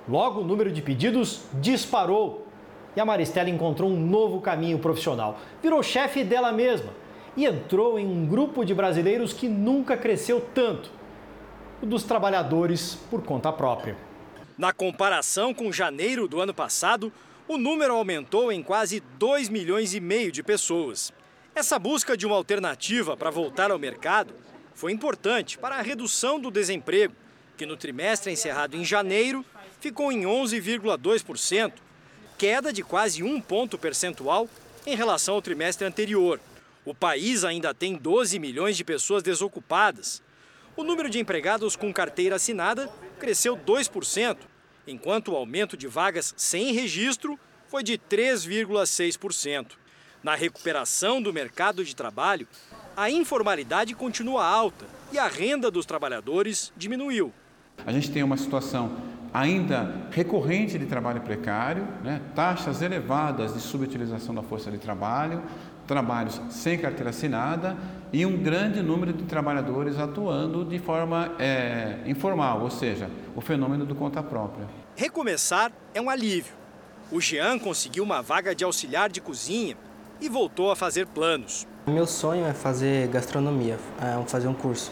Logo, 0.10 0.42
o 0.42 0.44
número 0.44 0.72
de 0.72 0.82
pedidos 0.82 1.44
disparou 1.54 2.48
e 2.96 3.00
a 3.00 3.06
Maristela 3.06 3.52
encontrou 3.52 3.88
um 3.88 4.00
novo 4.00 4.42
caminho 4.42 4.80
profissional. 4.80 5.38
Virou 5.62 5.84
chefe 5.84 6.24
dela 6.24 6.52
mesma 6.52 6.92
e 7.38 7.46
entrou 7.46 8.00
em 8.00 8.08
um 8.08 8.26
grupo 8.26 8.66
de 8.66 8.74
brasileiros 8.74 9.32
que 9.32 9.48
nunca 9.48 9.96
cresceu 9.96 10.42
tanto 10.56 10.90
o 11.84 11.86
dos 11.86 12.04
trabalhadores 12.04 12.96
por 13.12 13.22
conta 13.22 13.52
própria. 13.52 13.96
Na 14.58 14.74
comparação 14.74 15.54
com 15.54 15.72
janeiro 15.72 16.28
do 16.28 16.42
ano 16.42 16.54
passado, 16.54 17.12
o 17.54 17.58
número 17.58 17.94
aumentou 17.94 18.52
em 18.52 18.64
quase 18.64 19.00
2 19.20 19.48
milhões 19.48 19.94
e 19.94 20.00
meio 20.00 20.32
de 20.32 20.42
pessoas. 20.42 21.14
Essa 21.54 21.78
busca 21.78 22.18
de 22.18 22.26
uma 22.26 22.36
alternativa 22.36 23.16
para 23.16 23.30
voltar 23.30 23.70
ao 23.70 23.78
mercado 23.78 24.34
foi 24.74 24.92
importante 24.92 25.56
para 25.60 25.76
a 25.76 25.82
redução 25.84 26.40
do 26.40 26.50
desemprego, 26.50 27.14
que 27.56 27.68
no 27.68 27.78
trimestre 27.78 28.32
encerrado 28.32 28.76
em 28.76 28.84
janeiro 28.84 29.46
ficou 29.80 30.12
em 30.12 30.24
11,2%, 30.24 31.74
queda 32.40 32.74
de 32.74 32.82
quase 32.82 33.22
um 33.22 33.40
ponto 33.40 33.78
percentual 33.78 34.50
em 34.84 34.96
relação 34.96 35.36
ao 35.36 35.42
trimestre 35.42 35.86
anterior. 35.86 36.40
O 36.84 36.96
país 36.96 37.44
ainda 37.44 37.72
tem 37.72 37.94
12 37.96 38.40
milhões 38.40 38.76
de 38.76 38.84
pessoas 38.84 39.22
desocupadas. 39.22 40.24
O 40.76 40.84
número 40.84 41.08
de 41.08 41.20
empregados 41.20 41.76
com 41.76 41.94
carteira 41.94 42.38
assinada 42.38 42.90
cresceu 43.20 43.56
2%, 43.56 44.38
enquanto 44.88 45.32
o 45.32 45.36
aumento 45.36 45.78
de 45.78 45.88
vagas 45.88 46.34
sem 46.38 46.74
registro 46.74 47.40
foi 47.68 47.84
de 47.84 47.98
3,6%. 47.98 49.72
Na 50.24 50.36
recuperação 50.36 51.22
do 51.22 51.34
mercado 51.34 51.84
de 51.84 51.96
trabalho, 51.96 52.48
a 52.96 53.10
informalidade 53.10 53.94
continua 53.94 54.46
alta 54.46 54.86
e 55.12 55.18
a 55.18 55.28
renda 55.28 55.70
dos 55.70 55.86
trabalhadores 55.86 56.72
diminuiu. 56.78 57.34
A 57.86 57.92
gente 57.92 58.12
tem 58.12 58.24
uma 58.24 58.38
situação 58.38 58.96
ainda 59.34 60.08
recorrente 60.12 60.78
de 60.78 60.86
trabalho 60.86 61.22
precário, 61.22 61.88
né? 62.04 62.22
taxas 62.36 62.82
elevadas 62.82 63.54
de 63.54 63.60
subutilização 63.60 64.34
da 64.34 64.44
força 64.44 64.70
de 64.70 64.78
trabalho, 64.78 65.42
trabalhos 65.88 66.40
sem 66.50 66.78
carteira 66.78 67.10
assinada 67.10 67.76
e 68.14 68.28
um 68.28 68.38
grande 68.38 68.80
número 68.84 69.12
de 69.12 69.24
trabalhadores 69.24 69.98
atuando 69.98 70.64
de 70.64 70.78
forma 70.78 71.34
é, 71.40 71.98
informal, 72.06 72.62
ou 72.62 72.70
seja, 72.70 73.10
o 73.36 73.42
fenômeno 73.42 73.88
do 73.88 73.96
conta 73.96 74.22
própria. 74.22 74.68
Recomeçar 74.96 75.72
é 75.96 76.00
um 76.00 76.12
alívio. 76.12 76.54
O 77.12 77.20
Jean 77.20 77.58
conseguiu 77.58 78.04
uma 78.04 78.22
vaga 78.22 78.54
de 78.54 78.64
auxiliar 78.64 79.10
de 79.10 79.20
cozinha 79.20 79.76
e 80.22 80.30
voltou 80.30 80.70
a 80.70 80.76
fazer 80.76 81.08
planos. 81.08 81.68
Meu 81.88 82.06
sonho 82.06 82.46
é 82.46 82.54
fazer 82.54 83.08
gastronomia, 83.08 83.80
é 84.00 84.24
fazer 84.28 84.48
um 84.48 84.54
curso. 84.54 84.92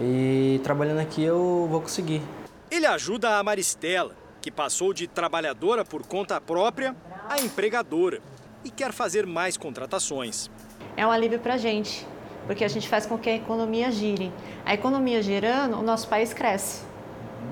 E 0.00 0.58
trabalhando 0.64 1.00
aqui 1.00 1.22
eu 1.22 1.68
vou 1.70 1.82
conseguir. 1.82 2.22
Ele 2.70 2.86
ajuda 2.86 3.38
a 3.38 3.42
Maristela, 3.42 4.16
que 4.40 4.50
passou 4.50 4.94
de 4.94 5.06
trabalhadora 5.06 5.84
por 5.84 6.06
conta 6.06 6.40
própria 6.40 6.96
a 7.28 7.38
empregadora 7.38 8.22
e 8.64 8.70
quer 8.70 8.92
fazer 8.92 9.26
mais 9.26 9.58
contratações. 9.58 10.50
É 10.96 11.06
um 11.06 11.10
alívio 11.10 11.38
para 11.38 11.54
a 11.54 11.58
gente, 11.58 12.06
porque 12.48 12.64
a 12.64 12.68
gente 12.68 12.88
faz 12.88 13.04
com 13.04 13.18
que 13.18 13.28
a 13.28 13.36
economia 13.36 13.92
gire. 13.92 14.32
A 14.64 14.72
economia 14.72 15.22
girando, 15.22 15.76
o 15.78 15.82
nosso 15.82 16.08
país 16.08 16.32
cresce. 16.32 16.80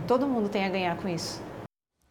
Todo 0.09 0.27
mundo 0.27 0.49
tem 0.49 0.65
a 0.65 0.71
ganhar 0.71 0.97
com 0.97 1.07
isso. 1.07 1.43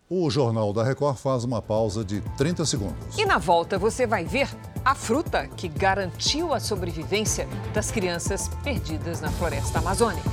O 0.07 0.29
Jornal 0.29 0.71
da 0.71 0.83
Record 0.83 1.17
faz 1.17 1.43
uma 1.43 1.63
pausa 1.63 2.05
de 2.05 2.21
30 2.37 2.63
segundos. 2.63 3.17
E 3.17 3.25
na 3.25 3.39
volta 3.39 3.79
você 3.79 4.05
vai 4.05 4.23
ver 4.23 4.47
a 4.85 4.93
fruta 4.93 5.47
que 5.47 5.67
garantiu 5.67 6.53
a 6.53 6.59
sobrevivência 6.59 7.47
das 7.73 7.89
crianças 7.89 8.49
perdidas 8.63 9.19
na 9.19 9.31
floresta 9.31 9.79
amazônica. 9.79 10.29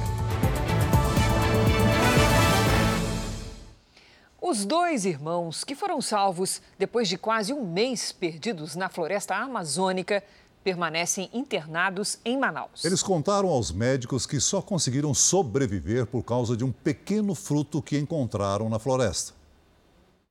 Os 4.44 4.66
dois 4.66 5.06
irmãos 5.06 5.64
que 5.64 5.74
foram 5.74 6.02
salvos 6.02 6.60
depois 6.78 7.08
de 7.08 7.16
quase 7.16 7.54
um 7.54 7.64
mês 7.64 8.12
perdidos 8.12 8.76
na 8.76 8.90
floresta 8.90 9.34
amazônica 9.36 10.22
permanecem 10.62 11.28
internados 11.32 12.18
em 12.24 12.38
Manaus. 12.38 12.84
Eles 12.84 13.02
contaram 13.02 13.48
aos 13.48 13.70
médicos 13.70 14.26
que 14.26 14.40
só 14.40 14.62
conseguiram 14.62 15.12
sobreviver 15.12 16.06
por 16.06 16.22
causa 16.22 16.56
de 16.56 16.64
um 16.64 16.72
pequeno 16.72 17.34
fruto 17.34 17.82
que 17.82 17.98
encontraram 17.98 18.68
na 18.68 18.78
floresta. 18.78 19.41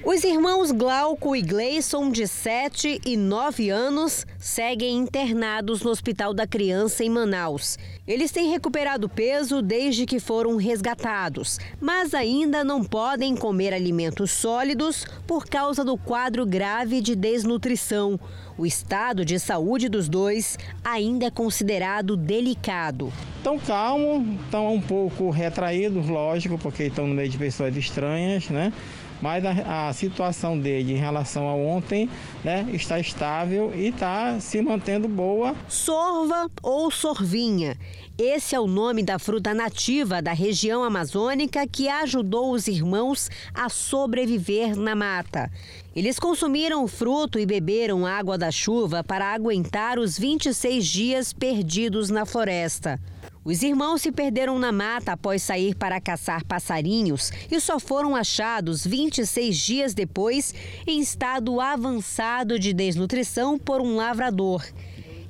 Os 0.04 0.24
irmãos 0.24 0.72
Glauco 0.72 1.36
e 1.36 1.44
Gleison, 1.44 2.10
de 2.10 2.28
7 2.28 3.02
e 3.06 3.16
9 3.16 3.70
anos, 3.70 4.26
seguem 4.40 4.98
internados 4.98 5.84
no 5.84 5.92
Hospital 5.92 6.34
da 6.34 6.48
Criança 6.48 7.04
em 7.04 7.10
Manaus. 7.10 7.78
Eles 8.08 8.32
têm 8.32 8.50
recuperado 8.50 9.08
peso 9.08 9.62
desde 9.62 10.08
que 10.08 10.20
foram 10.20 10.56
resgatados, 10.56 11.60
mas 11.80 12.16
ainda 12.16 12.64
não 12.64 12.84
podem 12.84 13.36
comer 13.36 13.76
alimentos 13.76 14.32
sólidos 14.32 15.06
por 15.28 15.46
causa 15.46 15.86
do 15.86 15.96
quadro 15.96 16.48
grave 16.48 17.00
de 17.00 17.16
desnutrição. 17.16 18.20
O 18.58 18.66
estado 18.66 19.24
de 19.24 19.38
saúde 19.40 19.88
dos 19.88 20.10
dois 20.10 20.58
ainda 20.84 21.28
é 21.28 21.32
considerado 21.32 22.18
delicado. 22.18 23.14
Estão 23.38 23.60
calmos, 23.60 24.28
estão 24.46 24.74
um 24.74 24.82
pouco 24.82 25.30
retraídos, 25.30 26.08
lógico, 26.08 26.58
porque 26.58 26.84
estão 26.86 27.06
no 27.06 27.14
meio 27.14 27.30
de 27.30 27.38
pessoas 27.38 27.78
estranhas, 27.78 28.50
né? 28.50 28.74
Mas 29.22 29.46
a, 29.46 29.88
a, 29.88 29.94
situação 29.94 30.60
dele 30.60 30.94
em 30.94 30.98
relação 30.98 31.48
a 31.48 31.54
ontem 31.54 32.10
né, 32.44 32.68
está 32.74 33.00
estável 33.00 33.72
e 33.76 33.88
está 33.88 34.40
se 34.40 34.62
mantendo 34.62 35.08
boa. 35.08 35.56
Sorva 35.70 36.50
ou 36.64 36.90
sorvinha. 36.90 37.78
Esse 38.18 38.56
é 38.56 38.60
o 38.60 38.68
nome 38.68 39.04
da 39.04 39.18
fruta 39.18 39.54
nativa 39.54 40.22
da 40.22 40.34
região 40.34 40.84
amazônica 40.84 41.66
que 41.68 41.88
ajudou 41.88 42.52
os 42.52 42.68
irmãos 42.68 43.30
a 43.54 43.70
sobreviver 43.70 44.76
na 44.76 44.96
mata. 44.96 45.52
Eles 45.96 46.20
consumiram 46.20 46.84
o 46.84 46.88
fruto 46.88 47.40
e 47.40 47.46
beberam 47.46 48.06
água 48.06 48.38
da 48.38 48.52
chuva 48.52 49.04
para 49.04 49.34
aguentar 49.34 50.00
os 50.00 50.18
26 50.18 50.86
dias 50.86 51.34
perdidos 51.34 52.10
na 52.10 52.26
floresta. 52.26 53.00
Os 53.44 53.64
irmãos 53.64 54.04
se 54.04 54.12
perderam 54.12 54.60
na 54.60 54.72
mata 54.72 55.14
após 55.14 55.42
sair 55.42 55.74
para 55.74 56.00
caçar 56.00 56.46
passarinhos 56.46 57.32
e 57.50 57.60
só 57.60 57.80
foram 57.80 58.16
achados 58.16 58.86
26 58.86 59.58
dias 59.58 59.94
depois 59.96 60.54
em 60.86 61.00
estado 61.00 61.60
avançado 61.60 62.60
de 62.60 62.72
desnutrição 62.72 63.58
por 63.58 63.82
um 63.82 63.96
lavrador 63.96 64.64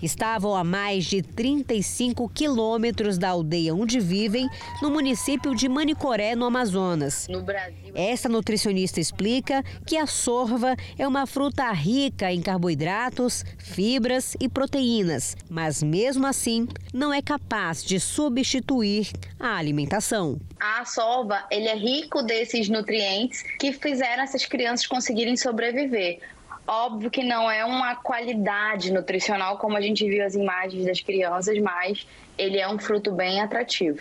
estavam 0.02 0.56
a 0.56 0.64
mais 0.64 1.06
de 1.06 1.22
35 1.22 2.30
quilômetros 2.30 3.18
da 3.18 3.30
aldeia 3.30 3.74
onde 3.74 4.00
vivem, 4.00 4.48
no 4.82 4.90
município 4.90 5.56
de 5.56 5.68
Manicoré, 5.68 6.36
no 6.36 6.46
Amazonas. 6.46 7.28
No 7.28 7.42
Brasil. 7.42 7.92
Essa 7.94 8.30
nutricionista 8.30 9.00
explica 9.00 9.64
que 9.86 9.98
a 9.98 10.08
sorva 10.08 10.76
é 10.98 11.08
uma 11.08 11.26
fruta 11.26 11.70
rica 11.72 12.32
em 12.32 12.42
carboidratos, 12.42 13.44
fibras 13.58 14.36
e 14.40 14.48
proteínas, 14.48 15.36
mas 15.50 15.84
mesmo 15.84 16.26
assim 16.26 16.68
não 16.94 17.14
é 17.14 17.22
capaz 17.22 17.84
de 17.84 18.00
substituir 18.00 19.12
a 19.40 19.58
alimentação. 19.58 20.40
A 20.60 20.86
sorva, 20.86 21.46
ele 21.50 21.68
é 21.68 21.76
rico 21.76 22.22
desses 22.22 22.70
nutrientes 22.70 23.44
que 23.60 23.72
fizeram 23.74 24.24
essas 24.24 24.46
crianças 24.46 24.88
conseguirem 24.88 25.36
sobreviver. 25.36 26.20
Óbvio 26.67 27.10
que 27.10 27.24
não 27.24 27.50
é 27.50 27.65
uma 27.65 27.95
qualidade 27.95 28.91
nutricional 28.91 29.58
como 29.58 29.76
a 29.76 29.82
gente 29.82 30.08
viu 30.08 30.26
as 30.26 30.36
imagens 30.36 30.86
das 30.86 31.02
crianças, 31.02 31.58
mas 31.60 32.06
ele 32.38 32.60
é 32.60 32.69
um 32.69 32.78
fruto 32.78 33.12
bem 33.12 33.41
atrativo. 33.41 34.00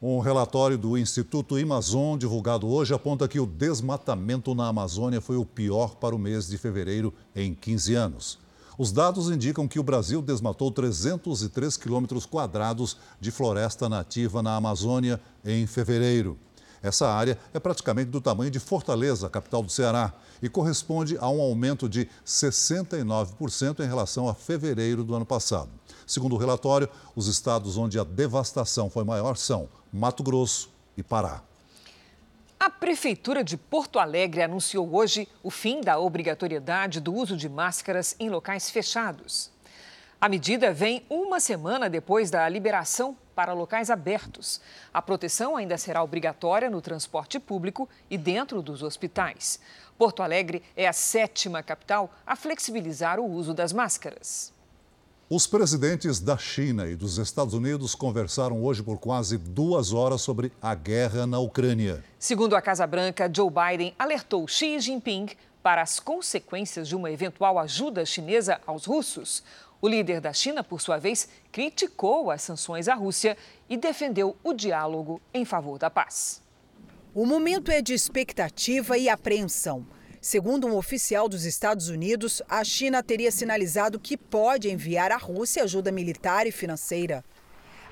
Um 0.00 0.18
relatório 0.18 0.76
do 0.76 0.98
Instituto 0.98 1.56
Amazon, 1.56 2.18
divulgado 2.18 2.68
hoje, 2.68 2.92
aponta 2.92 3.26
que 3.26 3.40
o 3.40 3.46
desmatamento 3.46 4.54
na 4.54 4.68
Amazônia 4.68 5.20
foi 5.20 5.36
o 5.36 5.46
pior 5.46 5.94
para 5.96 6.14
o 6.14 6.18
mês 6.18 6.46
de 6.46 6.58
fevereiro 6.58 7.12
em 7.34 7.54
15 7.54 7.94
anos. 7.94 8.38
Os 8.76 8.92
dados 8.92 9.30
indicam 9.30 9.66
que 9.66 9.78
o 9.78 9.82
Brasil 9.82 10.20
desmatou 10.20 10.70
303 10.70 11.76
quilômetros 11.76 12.26
quadrados 12.26 12.98
de 13.20 13.30
floresta 13.30 13.88
nativa 13.88 14.42
na 14.42 14.56
Amazônia 14.56 15.20
em 15.44 15.66
fevereiro. 15.66 16.36
Essa 16.82 17.08
área 17.08 17.38
é 17.54 17.58
praticamente 17.58 18.10
do 18.10 18.20
tamanho 18.20 18.50
de 18.50 18.60
Fortaleza, 18.60 19.30
capital 19.30 19.62
do 19.62 19.72
Ceará, 19.72 20.12
e 20.44 20.48
corresponde 20.50 21.16
a 21.18 21.26
um 21.30 21.40
aumento 21.40 21.88
de 21.88 22.06
69% 22.26 23.80
em 23.80 23.88
relação 23.88 24.28
a 24.28 24.34
fevereiro 24.34 25.02
do 25.02 25.14
ano 25.14 25.24
passado. 25.24 25.70
Segundo 26.06 26.34
o 26.34 26.38
relatório, 26.38 26.86
os 27.16 27.28
estados 27.28 27.78
onde 27.78 27.98
a 27.98 28.04
devastação 28.04 28.90
foi 28.90 29.04
maior 29.04 29.38
são 29.38 29.70
Mato 29.90 30.22
Grosso 30.22 30.70
e 30.98 31.02
Pará. 31.02 31.42
A 32.60 32.68
Prefeitura 32.68 33.42
de 33.42 33.56
Porto 33.56 33.98
Alegre 33.98 34.42
anunciou 34.42 34.94
hoje 34.94 35.26
o 35.42 35.50
fim 35.50 35.80
da 35.80 35.98
obrigatoriedade 35.98 37.00
do 37.00 37.14
uso 37.14 37.38
de 37.38 37.48
máscaras 37.48 38.14
em 38.20 38.28
locais 38.28 38.68
fechados. 38.68 39.50
A 40.24 40.28
medida 40.30 40.72
vem 40.72 41.04
uma 41.10 41.38
semana 41.38 41.90
depois 41.90 42.30
da 42.30 42.48
liberação 42.48 43.14
para 43.34 43.52
locais 43.52 43.90
abertos. 43.90 44.58
A 44.90 45.02
proteção 45.02 45.54
ainda 45.54 45.76
será 45.76 46.02
obrigatória 46.02 46.70
no 46.70 46.80
transporte 46.80 47.38
público 47.38 47.86
e 48.08 48.16
dentro 48.16 48.62
dos 48.62 48.82
hospitais. 48.82 49.60
Porto 49.98 50.22
Alegre 50.22 50.62
é 50.74 50.88
a 50.88 50.94
sétima 50.94 51.62
capital 51.62 52.10
a 52.26 52.34
flexibilizar 52.36 53.20
o 53.20 53.30
uso 53.30 53.52
das 53.52 53.70
máscaras. 53.70 54.50
Os 55.28 55.46
presidentes 55.46 56.20
da 56.20 56.38
China 56.38 56.86
e 56.86 56.96
dos 56.96 57.18
Estados 57.18 57.52
Unidos 57.52 57.94
conversaram 57.94 58.64
hoje 58.64 58.82
por 58.82 58.96
quase 58.96 59.36
duas 59.36 59.92
horas 59.92 60.22
sobre 60.22 60.50
a 60.62 60.74
guerra 60.74 61.26
na 61.26 61.38
Ucrânia. 61.38 62.02
Segundo 62.18 62.56
a 62.56 62.62
Casa 62.62 62.86
Branca, 62.86 63.30
Joe 63.30 63.50
Biden 63.50 63.94
alertou 63.98 64.48
Xi 64.48 64.80
Jinping 64.80 65.26
para 65.62 65.80
as 65.80 65.98
consequências 65.98 66.88
de 66.88 66.94
uma 66.94 67.10
eventual 67.10 67.58
ajuda 67.58 68.04
chinesa 68.04 68.60
aos 68.66 68.84
russos. 68.84 69.42
O 69.84 69.86
líder 69.86 70.18
da 70.18 70.32
China, 70.32 70.64
por 70.64 70.80
sua 70.80 70.96
vez, 70.96 71.28
criticou 71.52 72.30
as 72.30 72.40
sanções 72.40 72.88
à 72.88 72.94
Rússia 72.94 73.36
e 73.68 73.76
defendeu 73.76 74.34
o 74.42 74.54
diálogo 74.54 75.20
em 75.34 75.44
favor 75.44 75.78
da 75.78 75.90
paz. 75.90 76.40
O 77.14 77.26
momento 77.26 77.70
é 77.70 77.82
de 77.82 77.92
expectativa 77.92 78.96
e 78.96 79.10
apreensão. 79.10 79.86
Segundo 80.22 80.66
um 80.66 80.74
oficial 80.74 81.28
dos 81.28 81.44
Estados 81.44 81.90
Unidos, 81.90 82.40
a 82.48 82.64
China 82.64 83.02
teria 83.02 83.30
sinalizado 83.30 84.00
que 84.00 84.16
pode 84.16 84.70
enviar 84.70 85.12
à 85.12 85.18
Rússia 85.18 85.64
ajuda 85.64 85.92
militar 85.92 86.46
e 86.46 86.50
financeira. 86.50 87.22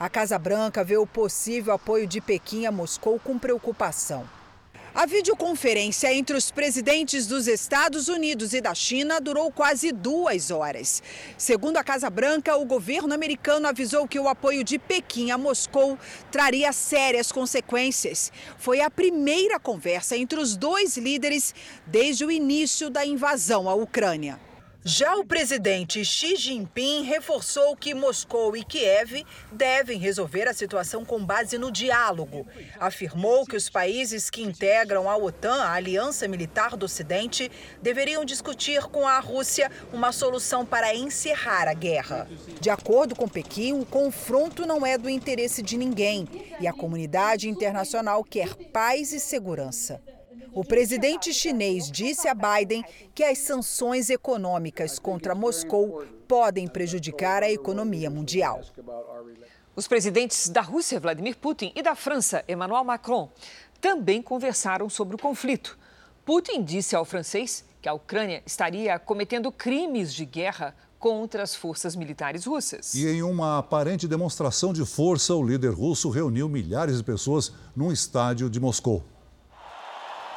A 0.00 0.08
Casa 0.08 0.38
Branca 0.38 0.82
vê 0.82 0.96
o 0.96 1.06
possível 1.06 1.74
apoio 1.74 2.06
de 2.06 2.22
Pequim 2.22 2.64
a 2.64 2.72
Moscou 2.72 3.20
com 3.20 3.38
preocupação. 3.38 4.26
A 4.94 5.06
videoconferência 5.06 6.12
entre 6.12 6.36
os 6.36 6.50
presidentes 6.50 7.26
dos 7.26 7.46
Estados 7.46 8.08
Unidos 8.08 8.52
e 8.52 8.60
da 8.60 8.74
China 8.74 9.22
durou 9.22 9.50
quase 9.50 9.90
duas 9.90 10.50
horas. 10.50 11.02
Segundo 11.38 11.78
a 11.78 11.84
Casa 11.84 12.10
Branca, 12.10 12.58
o 12.58 12.66
governo 12.66 13.14
americano 13.14 13.66
avisou 13.66 14.06
que 14.06 14.18
o 14.18 14.28
apoio 14.28 14.62
de 14.62 14.78
Pequim 14.78 15.30
a 15.30 15.38
Moscou 15.38 15.98
traria 16.30 16.70
sérias 16.74 17.32
consequências. 17.32 18.30
Foi 18.58 18.82
a 18.82 18.90
primeira 18.90 19.58
conversa 19.58 20.14
entre 20.14 20.38
os 20.38 20.56
dois 20.56 20.98
líderes 20.98 21.54
desde 21.86 22.26
o 22.26 22.30
início 22.30 22.90
da 22.90 23.04
invasão 23.06 23.70
à 23.70 23.74
Ucrânia. 23.74 24.38
Já 24.84 25.14
o 25.14 25.24
presidente 25.24 26.04
Xi 26.04 26.34
Jinping 26.34 27.04
reforçou 27.04 27.76
que 27.76 27.94
Moscou 27.94 28.56
e 28.56 28.64
Kiev 28.64 29.24
devem 29.52 29.96
resolver 29.96 30.48
a 30.48 30.52
situação 30.52 31.04
com 31.04 31.24
base 31.24 31.56
no 31.56 31.70
diálogo. 31.70 32.48
Afirmou 32.80 33.46
que 33.46 33.54
os 33.54 33.70
países 33.70 34.28
que 34.28 34.42
integram 34.42 35.08
a 35.08 35.16
OTAN, 35.16 35.62
a 35.62 35.74
Aliança 35.74 36.26
Militar 36.26 36.76
do 36.76 36.86
Ocidente, 36.86 37.48
deveriam 37.80 38.24
discutir 38.24 38.82
com 38.88 39.06
a 39.06 39.20
Rússia 39.20 39.70
uma 39.92 40.10
solução 40.10 40.66
para 40.66 40.92
encerrar 40.96 41.68
a 41.68 41.74
guerra. 41.74 42.28
De 42.60 42.68
acordo 42.68 43.14
com 43.14 43.28
Pequim, 43.28 43.74
o 43.74 43.86
confronto 43.86 44.66
não 44.66 44.84
é 44.84 44.98
do 44.98 45.08
interesse 45.08 45.62
de 45.62 45.76
ninguém 45.76 46.26
e 46.58 46.66
a 46.66 46.72
comunidade 46.72 47.48
internacional 47.48 48.24
quer 48.24 48.56
paz 48.72 49.12
e 49.12 49.20
segurança. 49.20 50.02
O 50.54 50.62
presidente 50.62 51.32
chinês 51.32 51.90
disse 51.90 52.28
a 52.28 52.34
Biden 52.34 52.84
que 53.14 53.24
as 53.24 53.38
sanções 53.38 54.10
econômicas 54.10 54.98
contra 54.98 55.34
Moscou 55.34 56.04
podem 56.28 56.68
prejudicar 56.68 57.42
a 57.42 57.50
economia 57.50 58.10
mundial. 58.10 58.60
Os 59.74 59.88
presidentes 59.88 60.50
da 60.50 60.60
Rússia, 60.60 61.00
Vladimir 61.00 61.38
Putin, 61.38 61.72
e 61.74 61.82
da 61.82 61.94
França, 61.94 62.44
Emmanuel 62.46 62.84
Macron, 62.84 63.30
também 63.80 64.20
conversaram 64.20 64.90
sobre 64.90 65.14
o 65.14 65.18
conflito. 65.18 65.78
Putin 66.24 66.62
disse 66.62 66.94
ao 66.94 67.06
francês 67.06 67.64
que 67.80 67.88
a 67.88 67.94
Ucrânia 67.94 68.42
estaria 68.44 68.98
cometendo 68.98 69.50
crimes 69.50 70.12
de 70.12 70.26
guerra 70.26 70.76
contra 70.98 71.42
as 71.42 71.56
forças 71.56 71.96
militares 71.96 72.44
russas. 72.44 72.94
E 72.94 73.08
em 73.08 73.22
uma 73.22 73.58
aparente 73.58 74.06
demonstração 74.06 74.72
de 74.72 74.84
força, 74.84 75.34
o 75.34 75.42
líder 75.42 75.72
russo 75.72 76.10
reuniu 76.10 76.48
milhares 76.48 76.98
de 76.98 77.02
pessoas 77.02 77.52
num 77.74 77.90
estádio 77.90 78.50
de 78.50 78.60
Moscou. 78.60 79.02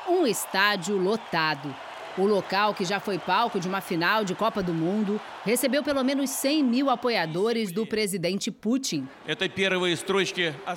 Um 0.08 0.28
estádio 0.28 0.98
lotado. 0.98 1.74
O 2.15 2.26
local, 2.26 2.76
que 2.76 2.86
já 2.86 3.00
foi 3.00 3.18
palco 3.18 3.60
de 3.60 3.68
uma 3.68 3.82
final 3.82 4.24
de 4.24 4.36
Copa 4.36 4.62
do 4.62 4.72
Mundo, 4.72 5.20
recebeu 5.44 5.82
pelo 5.84 6.04
menos 6.04 6.30
100 6.30 6.63
mil 6.63 6.89
apoiadores 6.91 7.72
do 7.72 7.88
presidente 7.88 8.52
Putin. 8.52 9.08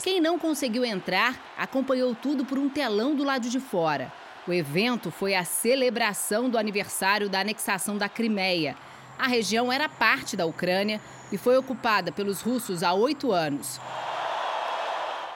Quem 0.02 0.20
não 0.20 0.38
conseguiu 0.38 0.82
entrar 0.82 1.38
acompanhou 1.58 2.14
tudo 2.14 2.44
por 2.44 2.58
um 2.58 2.70
telão 2.70 3.14
do 3.14 3.22
lado 3.22 3.50
de 3.50 3.60
fora. 3.60 4.10
O 4.46 4.52
evento 4.52 5.10
foi 5.10 5.34
a 5.34 5.44
celebração 5.44 6.48
do 6.48 6.56
aniversário 6.56 7.28
da 7.28 7.40
anexação 7.40 7.98
da 7.98 8.08
Crimeia. 8.08 8.74
A 9.18 9.28
região 9.28 9.70
era 9.70 9.90
parte 9.90 10.36
da 10.36 10.46
Ucrânia 10.46 11.00
e 11.30 11.36
foi 11.36 11.56
ocupada 11.58 12.10
pelos 12.10 12.40
russos 12.40 12.82
há 12.82 12.94
oito 12.94 13.30
anos. 13.30 13.78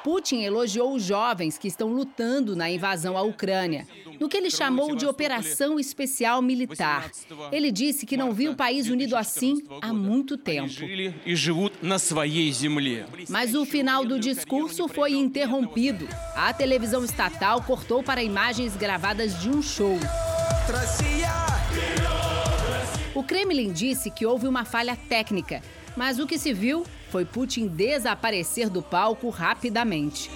Putin 0.03 0.43
elogiou 0.43 0.95
os 0.95 1.03
jovens 1.03 1.57
que 1.57 1.69
estão 1.69 1.89
lutando 1.89 2.57
na 2.57 2.71
invasão 2.71 3.17
à 3.17 3.23
Ucrânia, 3.23 3.87
no 4.19 4.29
que 4.29 4.37
ele 4.37 4.51
chamou 4.51 4.97
de 4.97 5.07
Operação 5.07 5.79
Especial 5.79 6.43
Militar. 6.43 7.11
Ele 7.51 7.71
disse 7.71 8.05
que 8.05 8.17
não 8.17 8.33
viu 8.33 8.53
o 8.53 8.57
país 8.57 8.89
unido 8.89 9.17
assim 9.17 9.63
há 9.81 9.93
muito 9.93 10.37
tempo. 10.37 10.75
Mas 13.29 13.55
o 13.55 13.65
final 13.65 14.05
do 14.05 14.19
discurso 14.19 14.89
foi 14.89 15.13
interrompido. 15.13 16.09
A 16.35 16.53
televisão 16.53 17.05
estatal 17.05 17.63
cortou 17.63 18.03
para 18.03 18.23
imagens 18.23 18.77
gravadas 18.77 19.41
de 19.41 19.49
um 19.49 19.63
show. 19.63 19.99
O 23.15 23.23
Kremlin 23.23 23.73
disse 23.73 24.11
que 24.11 24.25
houve 24.25 24.49
uma 24.49 24.65
falha 24.65 24.97
técnica, 24.97 25.63
mas 25.97 26.19
o 26.19 26.27
que 26.27 26.39
se 26.39 26.53
viu 26.53 26.85
foi 27.11 27.25
Putin 27.25 27.67
desaparecer 27.69 28.71
do 28.71 28.83
palco 28.83 29.29
rapidamente. 29.29 30.31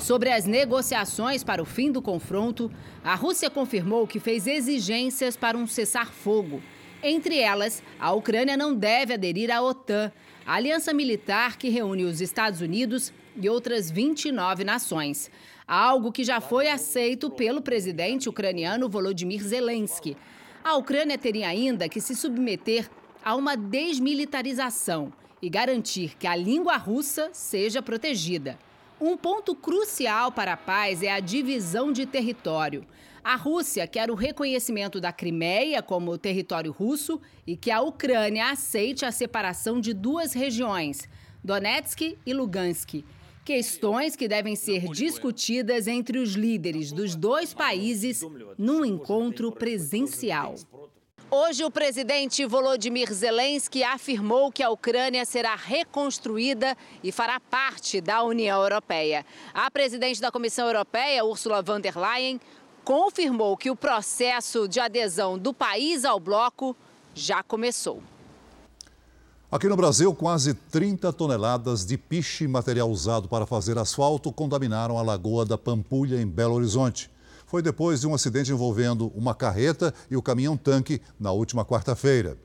Sobre 0.00 0.30
as 0.30 0.44
negociações 0.44 1.42
para 1.42 1.62
o 1.62 1.64
fim 1.64 1.90
do 1.90 2.02
confronto, 2.02 2.70
a 3.02 3.14
Rússia 3.14 3.48
confirmou 3.48 4.06
que 4.06 4.20
fez 4.20 4.46
exigências 4.46 5.36
para 5.36 5.56
um 5.56 5.66
cessar-fogo. 5.66 6.62
Entre 7.02 7.38
elas, 7.38 7.82
a 7.98 8.12
Ucrânia 8.12 8.56
não 8.56 8.74
deve 8.74 9.14
aderir 9.14 9.50
à 9.50 9.62
OTAN, 9.62 10.12
a 10.46 10.54
aliança 10.54 10.92
militar 10.92 11.56
que 11.56 11.70
reúne 11.70 12.04
os 12.04 12.20
Estados 12.20 12.60
Unidos 12.60 13.12
e 13.34 13.48
outras 13.48 13.90
29 13.90 14.62
nações. 14.62 15.30
Algo 15.66 16.12
que 16.12 16.22
já 16.22 16.40
foi 16.40 16.68
aceito 16.68 17.30
pelo 17.30 17.62
presidente 17.62 18.28
ucraniano 18.28 18.88
Volodymyr 18.88 19.42
Zelensky. 19.42 20.16
A 20.62 20.76
Ucrânia 20.76 21.16
teria 21.16 21.48
ainda 21.48 21.88
que 21.88 22.00
se 22.00 22.14
submeter 22.14 22.90
a 23.24 23.34
uma 23.34 23.56
desmilitarização 23.56 25.10
e 25.40 25.48
garantir 25.48 26.16
que 26.18 26.26
a 26.26 26.36
língua 26.36 26.76
russa 26.76 27.30
seja 27.32 27.80
protegida. 27.80 28.58
Um 29.00 29.16
ponto 29.16 29.54
crucial 29.54 30.30
para 30.30 30.52
a 30.52 30.56
paz 30.56 31.02
é 31.02 31.10
a 31.10 31.20
divisão 31.20 31.90
de 31.90 32.06
território. 32.06 32.86
A 33.24 33.36
Rússia 33.36 33.86
quer 33.86 34.10
o 34.10 34.14
reconhecimento 34.14 35.00
da 35.00 35.10
Crimeia 35.10 35.82
como 35.82 36.18
território 36.18 36.70
russo 36.70 37.18
e 37.46 37.56
que 37.56 37.70
a 37.70 37.80
Ucrânia 37.80 38.50
aceite 38.50 39.06
a 39.06 39.10
separação 39.10 39.80
de 39.80 39.94
duas 39.94 40.34
regiões, 40.34 41.08
Donetsk 41.42 42.18
e 42.24 42.34
Lugansk. 42.34 43.02
Questões 43.42 44.16
que 44.16 44.28
devem 44.28 44.54
ser 44.54 44.88
discutidas 44.88 45.86
entre 45.86 46.18
os 46.18 46.34
líderes 46.34 46.92
dos 46.92 47.14
dois 47.14 47.52
países 47.52 48.22
num 48.58 48.84
encontro 48.84 49.50
presencial. 49.50 50.54
Hoje, 51.36 51.64
o 51.64 51.70
presidente 51.70 52.46
Volodymyr 52.46 53.12
Zelensky 53.12 53.82
afirmou 53.82 54.52
que 54.52 54.62
a 54.62 54.70
Ucrânia 54.70 55.24
será 55.24 55.56
reconstruída 55.56 56.76
e 57.02 57.10
fará 57.10 57.40
parte 57.40 58.00
da 58.00 58.22
União 58.22 58.62
Europeia. 58.62 59.26
A 59.52 59.68
presidente 59.68 60.20
da 60.20 60.30
Comissão 60.30 60.68
Europeia, 60.68 61.24
Ursula 61.24 61.60
von 61.60 61.80
der 61.80 61.96
Leyen, 61.98 62.40
confirmou 62.84 63.56
que 63.56 63.68
o 63.68 63.74
processo 63.74 64.68
de 64.68 64.78
adesão 64.78 65.36
do 65.36 65.52
país 65.52 66.04
ao 66.04 66.20
bloco 66.20 66.76
já 67.12 67.42
começou. 67.42 68.00
Aqui 69.50 69.66
no 69.66 69.74
Brasil, 69.76 70.14
quase 70.14 70.54
30 70.54 71.12
toneladas 71.12 71.84
de 71.84 71.98
piche, 71.98 72.46
material 72.46 72.88
usado 72.88 73.28
para 73.28 73.44
fazer 73.44 73.76
asfalto, 73.76 74.30
contaminaram 74.30 74.96
a 74.96 75.02
Lagoa 75.02 75.44
da 75.44 75.58
Pampulha, 75.58 76.22
em 76.22 76.28
Belo 76.28 76.54
Horizonte 76.54 77.10
foi 77.46 77.62
depois 77.62 78.00
de 78.00 78.06
um 78.06 78.14
acidente 78.14 78.52
envolvendo 78.52 79.08
uma 79.14 79.34
carreta 79.34 79.92
e 80.10 80.16
o 80.16 80.22
caminhão-tanque 80.22 81.00
na 81.18 81.32
última 81.32 81.64
quarta-feira. 81.64 82.36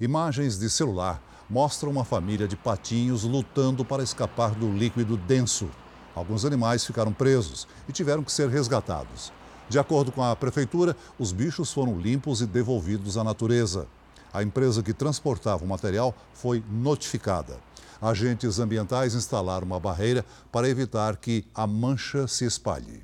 Imagens 0.00 0.58
de 0.58 0.68
celular 0.68 1.22
mostram 1.48 1.90
uma 1.90 2.04
família 2.04 2.48
de 2.48 2.56
patinhos 2.56 3.24
lutando 3.24 3.84
para 3.84 4.02
escapar 4.02 4.54
do 4.54 4.70
líquido 4.72 5.16
denso. 5.16 5.68
Alguns 6.14 6.44
animais 6.44 6.84
ficaram 6.84 7.12
presos 7.12 7.68
e 7.88 7.92
tiveram 7.92 8.22
que 8.22 8.32
ser 8.32 8.48
resgatados. 8.48 9.32
De 9.68 9.78
acordo 9.78 10.12
com 10.12 10.22
a 10.22 10.34
prefeitura, 10.34 10.96
os 11.18 11.32
bichos 11.32 11.72
foram 11.72 11.98
limpos 11.98 12.40
e 12.40 12.46
devolvidos 12.46 13.16
à 13.16 13.24
natureza. 13.24 13.86
A 14.32 14.42
empresa 14.42 14.82
que 14.82 14.92
transportava 14.92 15.64
o 15.64 15.68
material 15.68 16.14
foi 16.34 16.62
notificada. 16.70 17.58
Agentes 18.00 18.58
ambientais 18.58 19.14
instalaram 19.14 19.66
uma 19.66 19.80
barreira 19.80 20.24
para 20.52 20.68
evitar 20.68 21.16
que 21.16 21.44
a 21.54 21.66
mancha 21.66 22.28
se 22.28 22.44
espalhe. 22.44 23.02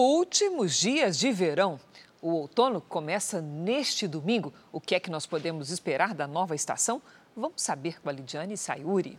Últimos 0.00 0.78
dias 0.78 1.18
de 1.18 1.32
verão. 1.32 1.80
O 2.22 2.30
outono 2.30 2.80
começa 2.80 3.40
neste 3.40 4.06
domingo. 4.06 4.54
O 4.70 4.80
que 4.80 4.94
é 4.94 5.00
que 5.00 5.10
nós 5.10 5.26
podemos 5.26 5.70
esperar 5.70 6.14
da 6.14 6.24
nova 6.24 6.54
estação? 6.54 7.02
Vamos 7.36 7.60
saber 7.60 8.00
com 8.00 8.08
a 8.08 8.12
Lidiane 8.12 8.56
Sayuri. 8.56 9.18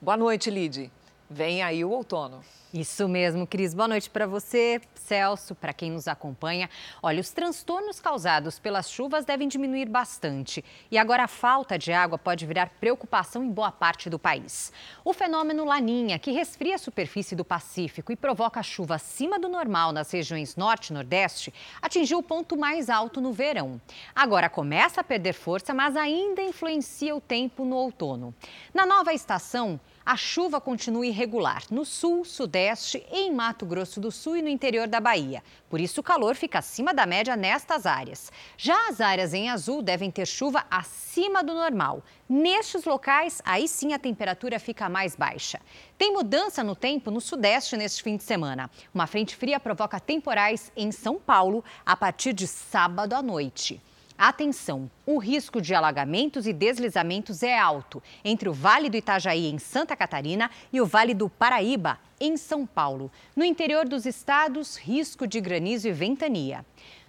Boa 0.00 0.16
noite, 0.16 0.50
Lid. 0.50 0.90
Vem 1.28 1.60
aí 1.60 1.84
o 1.84 1.90
outono. 1.90 2.40
Isso 2.72 3.08
mesmo, 3.08 3.46
Cris. 3.46 3.72
Boa 3.74 3.88
noite 3.88 4.08
para 4.10 4.26
você, 4.26 4.80
Celso, 4.94 5.54
para 5.54 5.72
quem 5.72 5.90
nos 5.90 6.06
acompanha. 6.06 6.68
Olha, 7.02 7.20
os 7.20 7.30
transtornos 7.30 7.98
causados 7.98 8.58
pelas 8.58 8.90
chuvas 8.90 9.24
devem 9.24 9.48
diminuir 9.48 9.88
bastante. 9.88 10.64
E 10.90 10.98
agora 10.98 11.24
a 11.24 11.28
falta 11.28 11.78
de 11.78 11.92
água 11.92 12.18
pode 12.18 12.44
virar 12.44 12.70
preocupação 12.78 13.42
em 13.42 13.50
boa 13.50 13.72
parte 13.72 14.10
do 14.10 14.18
país. 14.18 14.72
O 15.04 15.12
fenômeno 15.12 15.64
Laninha, 15.64 16.18
que 16.18 16.30
resfria 16.30 16.74
a 16.74 16.78
superfície 16.78 17.34
do 17.34 17.44
Pacífico 17.44 18.12
e 18.12 18.16
provoca 18.16 18.62
chuva 18.62 18.96
acima 18.96 19.38
do 19.38 19.48
normal 19.48 19.90
nas 19.90 20.10
regiões 20.10 20.54
norte 20.54 20.88
e 20.88 20.92
nordeste, 20.92 21.52
atingiu 21.80 22.18
o 22.18 22.22
ponto 22.22 22.56
mais 22.56 22.90
alto 22.90 23.20
no 23.20 23.32
verão. 23.32 23.80
Agora 24.14 24.48
começa 24.48 25.00
a 25.00 25.04
perder 25.04 25.32
força, 25.32 25.72
mas 25.72 25.96
ainda 25.96 26.42
influencia 26.42 27.16
o 27.16 27.20
tempo 27.20 27.64
no 27.64 27.76
outono. 27.76 28.34
Na 28.74 28.84
nova 28.84 29.14
estação, 29.14 29.80
a 30.06 30.16
chuva 30.16 30.60
continua 30.60 31.04
irregular 31.04 31.64
no 31.68 31.84
sul, 31.84 32.24
sudeste, 32.24 33.04
em 33.10 33.32
Mato 33.32 33.66
Grosso 33.66 34.00
do 34.00 34.12
Sul 34.12 34.36
e 34.36 34.42
no 34.42 34.48
interior 34.48 34.86
da 34.86 35.00
Bahia. 35.00 35.42
Por 35.68 35.80
isso, 35.80 36.00
o 36.00 36.04
calor 36.04 36.36
fica 36.36 36.60
acima 36.60 36.94
da 36.94 37.04
média 37.04 37.34
nestas 37.34 37.86
áreas. 37.86 38.30
Já 38.56 38.88
as 38.88 39.00
áreas 39.00 39.34
em 39.34 39.50
azul 39.50 39.82
devem 39.82 40.08
ter 40.08 40.24
chuva 40.24 40.64
acima 40.70 41.42
do 41.42 41.52
normal. 41.52 42.04
Nestes 42.28 42.84
locais, 42.84 43.42
aí 43.44 43.66
sim 43.66 43.92
a 43.92 43.98
temperatura 43.98 44.60
fica 44.60 44.88
mais 44.88 45.16
baixa. 45.16 45.60
Tem 45.98 46.12
mudança 46.12 46.62
no 46.62 46.76
tempo 46.76 47.10
no 47.10 47.20
sudeste 47.20 47.76
neste 47.76 48.00
fim 48.00 48.16
de 48.16 48.22
semana. 48.22 48.70
Uma 48.94 49.08
frente 49.08 49.34
fria 49.34 49.58
provoca 49.58 49.98
temporais 49.98 50.70
em 50.76 50.92
São 50.92 51.18
Paulo 51.18 51.64
a 51.84 51.96
partir 51.96 52.32
de 52.32 52.46
sábado 52.46 53.12
à 53.12 53.20
noite. 53.20 53.82
Atenção, 54.18 54.90
o 55.04 55.18
risco 55.18 55.60
de 55.60 55.74
alagamentos 55.74 56.46
e 56.46 56.52
deslizamentos 56.52 57.42
é 57.42 57.58
alto 57.58 58.02
entre 58.24 58.48
o 58.48 58.52
Vale 58.52 58.88
do 58.88 58.96
Itajaí, 58.96 59.46
em 59.46 59.58
Santa 59.58 59.94
Catarina, 59.94 60.50
e 60.72 60.80
o 60.80 60.86
Vale 60.86 61.12
do 61.12 61.28
Paraíba, 61.28 61.98
em 62.18 62.34
São 62.38 62.64
Paulo. 62.64 63.12
No 63.34 63.44
interior 63.44 63.86
dos 63.86 64.06
estados, 64.06 64.76
risco 64.76 65.26
de 65.26 65.38
granizo 65.38 65.86
e 65.86 65.92
ventania. 65.92 66.64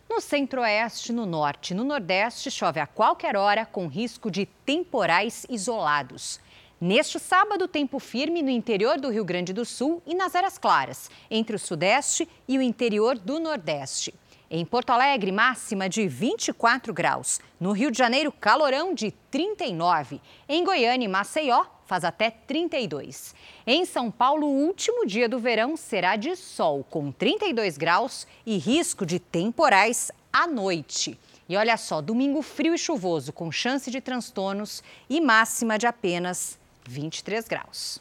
No 0.09 0.19
centro-oeste, 0.19 1.13
no 1.13 1.25
norte 1.25 1.71
e 1.71 1.75
no 1.75 1.85
nordeste, 1.85 2.51
chove 2.51 2.81
a 2.81 2.87
qualquer 2.87 3.37
hora, 3.37 3.65
com 3.65 3.87
risco 3.87 4.29
de 4.29 4.45
temporais 4.65 5.45
isolados. 5.49 6.41
Neste 6.79 7.19
sábado, 7.19 7.69
tempo 7.69 7.99
firme 7.99 8.41
no 8.41 8.49
interior 8.49 8.99
do 8.99 9.09
Rio 9.09 9.23
Grande 9.23 9.53
do 9.53 9.63
Sul 9.63 10.01
e 10.05 10.13
nas 10.13 10.35
áreas 10.35 10.57
claras, 10.57 11.09
entre 11.31 11.55
o 11.55 11.59
sudeste 11.59 12.27
e 12.47 12.57
o 12.57 12.61
interior 12.61 13.17
do 13.17 13.39
nordeste. 13.39 14.13
Em 14.49 14.63
Porto 14.63 14.91
Alegre, 14.91 15.29
máxima 15.29 15.89
de 15.89 16.07
24 16.07 16.93
graus. 16.93 17.41
No 17.59 17.73
Rio 17.73 17.91
de 17.91 17.97
Janeiro, 17.97 18.31
calorão 18.31 18.93
de 18.93 19.11
39. 19.29 20.21
Em 20.47 20.63
Goiânia 20.63 21.03
e 21.05 21.09
Maceió, 21.09 21.65
faz 21.85 22.05
até 22.05 22.29
32. 22.29 23.35
Em 23.65 23.85
São 23.85 24.09
Paulo, 24.09 24.47
o 24.47 24.65
último 24.65 25.05
dia 25.05 25.27
do 25.27 25.37
verão 25.37 25.75
será 25.75 26.15
de 26.15 26.33
sol, 26.37 26.85
com 26.89 27.11
32 27.11 27.77
graus 27.77 28.25
e 28.45 28.57
risco 28.57 29.05
de 29.05 29.19
temporais 29.19 30.13
à 30.31 30.47
noite. 30.47 31.19
E 31.49 31.57
olha 31.57 31.75
só, 31.75 32.01
domingo 32.01 32.41
frio 32.41 32.73
e 32.73 32.77
chuvoso, 32.77 33.33
com 33.33 33.51
chance 33.51 33.91
de 33.91 33.99
transtornos 33.99 34.81
e 35.09 35.19
máxima 35.19 35.77
de 35.77 35.85
apenas 35.85 36.57
23 36.87 37.45
graus. 37.49 37.99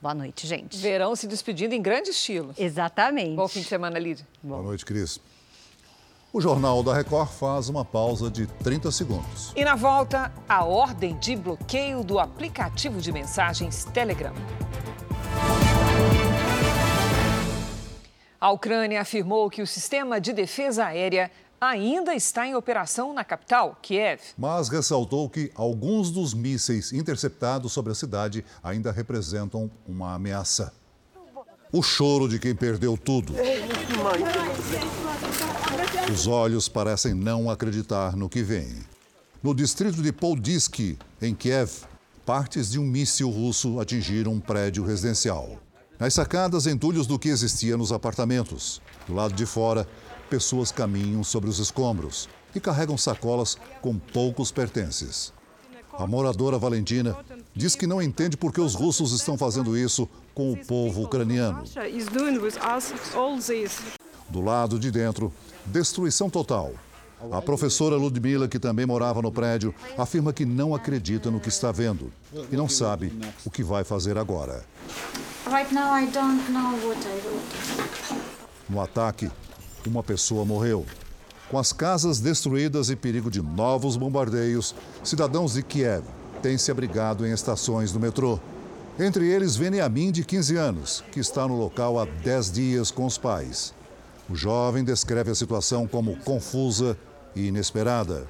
Boa 0.00 0.14
noite, 0.14 0.46
gente. 0.46 0.78
Verão 0.78 1.14
se 1.14 1.26
despedindo 1.26 1.74
em 1.74 1.82
grande 1.82 2.10
estilo. 2.10 2.54
Exatamente. 2.56 3.36
Bom 3.36 3.46
fim 3.46 3.60
de 3.60 3.66
semana, 3.66 3.98
Lídia. 3.98 4.26
Boa 4.42 4.62
noite, 4.62 4.86
Cris. 4.86 5.20
O 6.34 6.40
Jornal 6.40 6.82
da 6.82 6.94
Record 6.94 7.28
faz 7.28 7.68
uma 7.68 7.84
pausa 7.84 8.30
de 8.30 8.46
30 8.46 8.90
segundos. 8.90 9.52
E 9.54 9.62
na 9.62 9.74
volta, 9.74 10.32
a 10.48 10.64
ordem 10.64 11.18
de 11.18 11.36
bloqueio 11.36 12.02
do 12.02 12.18
aplicativo 12.18 13.02
de 13.02 13.12
mensagens 13.12 13.84
Telegram. 13.84 14.32
A 18.40 18.50
Ucrânia 18.50 19.02
afirmou 19.02 19.50
que 19.50 19.60
o 19.60 19.66
sistema 19.66 20.18
de 20.18 20.32
defesa 20.32 20.86
aérea 20.86 21.30
ainda 21.60 22.14
está 22.14 22.46
em 22.46 22.54
operação 22.54 23.12
na 23.12 23.24
capital, 23.24 23.76
Kiev. 23.82 24.22
Mas 24.38 24.70
ressaltou 24.70 25.28
que 25.28 25.52
alguns 25.54 26.10
dos 26.10 26.32
mísseis 26.32 26.94
interceptados 26.94 27.72
sobre 27.72 27.92
a 27.92 27.94
cidade 27.94 28.42
ainda 28.62 28.90
representam 28.90 29.70
uma 29.86 30.14
ameaça. 30.14 30.72
O 31.70 31.82
choro 31.82 32.26
de 32.26 32.38
quem 32.38 32.54
perdeu 32.54 32.96
tudo. 32.96 33.34
Os 36.10 36.26
olhos 36.26 36.68
parecem 36.68 37.14
não 37.14 37.48
acreditar 37.48 38.16
no 38.16 38.28
que 38.28 38.42
vem. 38.42 38.68
No 39.42 39.54
distrito 39.54 40.02
de 40.02 40.12
Poldiski, 40.12 40.98
em 41.20 41.34
Kiev, 41.34 41.70
partes 42.26 42.70
de 42.70 42.78
um 42.78 42.84
míssil 42.84 43.30
russo 43.30 43.78
atingiram 43.78 44.32
um 44.32 44.40
prédio 44.40 44.84
residencial. 44.84 45.58
Nas 45.98 46.14
sacadas, 46.14 46.66
entulhos 46.66 47.06
do 47.06 47.18
que 47.18 47.28
existia 47.28 47.76
nos 47.76 47.92
apartamentos. 47.92 48.82
Do 49.06 49.14
lado 49.14 49.34
de 49.34 49.46
fora, 49.46 49.86
pessoas 50.28 50.72
caminham 50.72 51.22
sobre 51.22 51.48
os 51.48 51.58
escombros 51.58 52.28
e 52.54 52.60
carregam 52.60 52.98
sacolas 52.98 53.56
com 53.80 53.96
poucos 53.96 54.50
pertences. 54.50 55.32
A 55.92 56.06
moradora 56.06 56.58
Valentina 56.58 57.16
diz 57.54 57.76
que 57.76 57.86
não 57.86 58.02
entende 58.02 58.36
por 58.36 58.52
que 58.52 58.60
os 58.60 58.74
russos 58.74 59.12
estão 59.12 59.38
fazendo 59.38 59.76
isso 59.76 60.08
com 60.34 60.52
o 60.52 60.56
povo 60.56 61.04
ucraniano. 61.04 61.62
Do 64.32 64.40
lado 64.40 64.78
de 64.78 64.90
dentro, 64.90 65.30
destruição 65.66 66.30
total. 66.30 66.72
A 67.30 67.42
professora 67.42 67.96
Ludmila, 67.96 68.48
que 68.48 68.58
também 68.58 68.86
morava 68.86 69.20
no 69.20 69.30
prédio, 69.30 69.74
afirma 69.98 70.32
que 70.32 70.46
não 70.46 70.74
acredita 70.74 71.30
no 71.30 71.38
que 71.38 71.50
está 71.50 71.70
vendo 71.70 72.10
e 72.50 72.56
não 72.56 72.66
sabe 72.66 73.12
o 73.44 73.50
que 73.50 73.62
vai 73.62 73.84
fazer 73.84 74.16
agora. 74.16 74.64
No 78.70 78.80
ataque, 78.80 79.30
uma 79.86 80.02
pessoa 80.02 80.46
morreu. 80.46 80.86
Com 81.50 81.58
as 81.58 81.70
casas 81.70 82.18
destruídas 82.18 82.88
e 82.88 82.96
perigo 82.96 83.30
de 83.30 83.42
novos 83.42 83.98
bombardeios, 83.98 84.74
cidadãos 85.04 85.52
de 85.52 85.62
Kiev 85.62 86.04
têm 86.40 86.56
se 86.56 86.70
abrigado 86.70 87.26
em 87.26 87.32
estações 87.32 87.92
do 87.92 88.00
metrô. 88.00 88.40
Entre 88.98 89.26
eles, 89.28 89.56
Veniamin, 89.56 90.10
de 90.10 90.24
15 90.24 90.56
anos, 90.56 91.04
que 91.12 91.20
está 91.20 91.46
no 91.46 91.58
local 91.58 92.00
há 92.00 92.06
10 92.06 92.50
dias 92.50 92.90
com 92.90 93.04
os 93.04 93.18
pais. 93.18 93.74
O 94.32 94.34
jovem 94.34 94.82
descreve 94.82 95.30
a 95.30 95.34
situação 95.34 95.86
como 95.86 96.16
confusa 96.20 96.96
e 97.36 97.48
inesperada. 97.48 98.26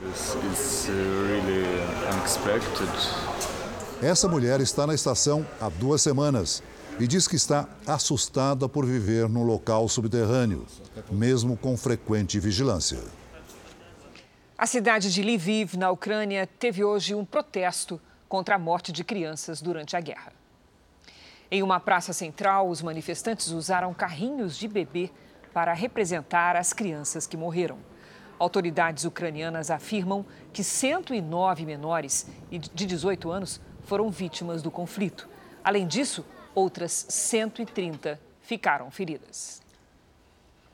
Essa 4.02 4.26
mulher 4.26 4.60
está 4.60 4.84
na 4.84 4.96
estação 4.96 5.46
há 5.60 5.68
duas 5.68 6.02
semanas 6.02 6.60
e 6.98 7.06
diz 7.06 7.28
que 7.28 7.36
está 7.36 7.68
assustada 7.86 8.68
por 8.68 8.84
viver 8.84 9.28
num 9.28 9.44
local 9.44 9.88
subterrâneo, 9.88 10.66
mesmo 11.08 11.56
com 11.56 11.76
frequente 11.76 12.40
vigilância. 12.40 12.98
A 14.58 14.66
cidade 14.66 15.08
de 15.12 15.22
Lviv, 15.22 15.76
na 15.76 15.88
Ucrânia, 15.92 16.48
teve 16.58 16.82
hoje 16.82 17.14
um 17.14 17.24
protesto 17.24 18.00
contra 18.28 18.56
a 18.56 18.58
morte 18.58 18.90
de 18.90 19.04
crianças 19.04 19.62
durante 19.62 19.96
a 19.96 20.00
guerra. 20.00 20.32
Em 21.48 21.62
uma 21.62 21.78
praça 21.78 22.12
central, 22.12 22.68
os 22.68 22.82
manifestantes 22.82 23.50
usaram 23.50 23.94
carrinhos 23.94 24.58
de 24.58 24.66
bebê 24.66 25.08
para 25.52 25.72
representar 25.72 26.56
as 26.56 26.72
crianças 26.72 27.26
que 27.26 27.36
morreram. 27.36 27.78
Autoridades 28.38 29.04
ucranianas 29.04 29.70
afirmam 29.70 30.24
que 30.52 30.64
109 30.64 31.64
menores 31.64 32.26
de 32.50 32.86
18 32.86 33.30
anos 33.30 33.60
foram 33.84 34.10
vítimas 34.10 34.62
do 34.62 34.70
conflito. 34.70 35.28
Além 35.62 35.86
disso, 35.86 36.24
outras 36.54 37.06
130 37.08 38.18
ficaram 38.40 38.90
feridas. 38.90 39.62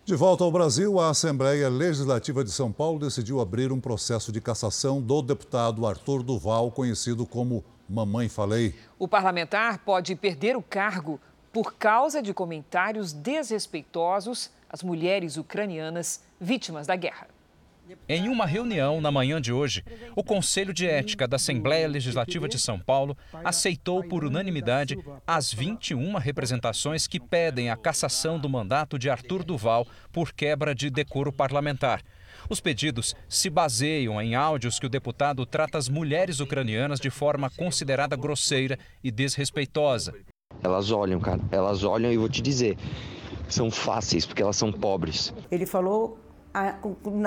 De 0.05 0.15
volta 0.17 0.43
ao 0.43 0.51
Brasil, 0.51 0.99
a 0.99 1.11
Assembleia 1.11 1.69
Legislativa 1.69 2.43
de 2.43 2.51
São 2.51 2.73
Paulo 2.73 2.99
decidiu 2.99 3.41
abrir 3.41 3.71
um 3.71 3.79
processo 3.79 4.33
de 4.33 4.41
cassação 4.41 5.03
do 5.03 5.21
deputado 5.21 5.87
Arthur 5.87 6.23
Duval, 6.23 6.71
conhecido 6.71 7.27
como 7.27 7.63
Mamãe 7.87 8.27
Falei. 8.27 8.75
O 8.99 9.07
parlamentar 9.07 9.81
pode 9.81 10.17
perder 10.17 10.57
o 10.57 10.63
cargo 10.63 11.21
por 11.53 11.75
causa 11.75 12.23
de 12.23 12.33
comentários 12.33 13.13
desrespeitosos 13.13 14.51
às 14.69 14.83
mulheres 14.83 15.37
ucranianas 15.37 16.23
vítimas 16.41 16.87
da 16.87 16.97
guerra. 16.97 17.29
Em 18.07 18.29
uma 18.29 18.45
reunião 18.45 19.01
na 19.01 19.11
manhã 19.11 19.41
de 19.41 19.53
hoje, 19.53 19.83
o 20.15 20.23
Conselho 20.23 20.75
de 20.75 20.87
Ética 20.87 21.27
da 21.27 21.37
Assembleia 21.37 21.89
Legislativa 21.89 22.47
de 22.47 22.59
São 22.59 22.79
Paulo 22.79 23.17
aceitou 23.43 24.05
por 24.05 24.25
unanimidade 24.25 24.99
as 25.27 25.53
21 25.53 26.17
representações 26.17 27.07
que 27.07 27.19
pedem 27.19 27.71
a 27.71 27.77
cassação 27.77 28.39
do 28.39 28.49
mandato 28.49 28.99
de 28.99 29.09
Arthur 29.09 29.43
Duval 29.43 29.87
por 30.13 30.33
quebra 30.33 30.75
de 30.75 30.91
decoro 30.91 31.33
parlamentar. 31.33 32.03
Os 32.49 32.61
pedidos 32.61 33.15
se 33.29 33.49
baseiam 33.49 34.21
em 34.21 34.35
áudios 34.35 34.79
que 34.79 34.87
o 34.87 34.91
deputado 34.91 35.45
trata 35.47 35.79
as 35.79 35.89
mulheres 35.89 36.41
ucranianas 36.41 37.01
de 37.01 37.11
forma 37.11 37.51
considerada 37.51 38.17
grosseira 38.17 38.79
e 39.03 39.11
desrespeitosa. 39.11 40.15
Elas 40.63 40.91
olham, 40.91 41.21
cara, 41.21 41.41
elas 41.51 41.85
olham 41.85 42.13
e 42.13 42.17
vou 42.17 42.29
te 42.29 42.43
dizer, 42.43 42.77
são 43.49 43.71
fáceis 43.71 44.27
porque 44.27 44.43
elas 44.43 44.57
são 44.57 44.73
pobres. 44.73 45.33
Ele 45.51 45.67
falou 45.67 46.19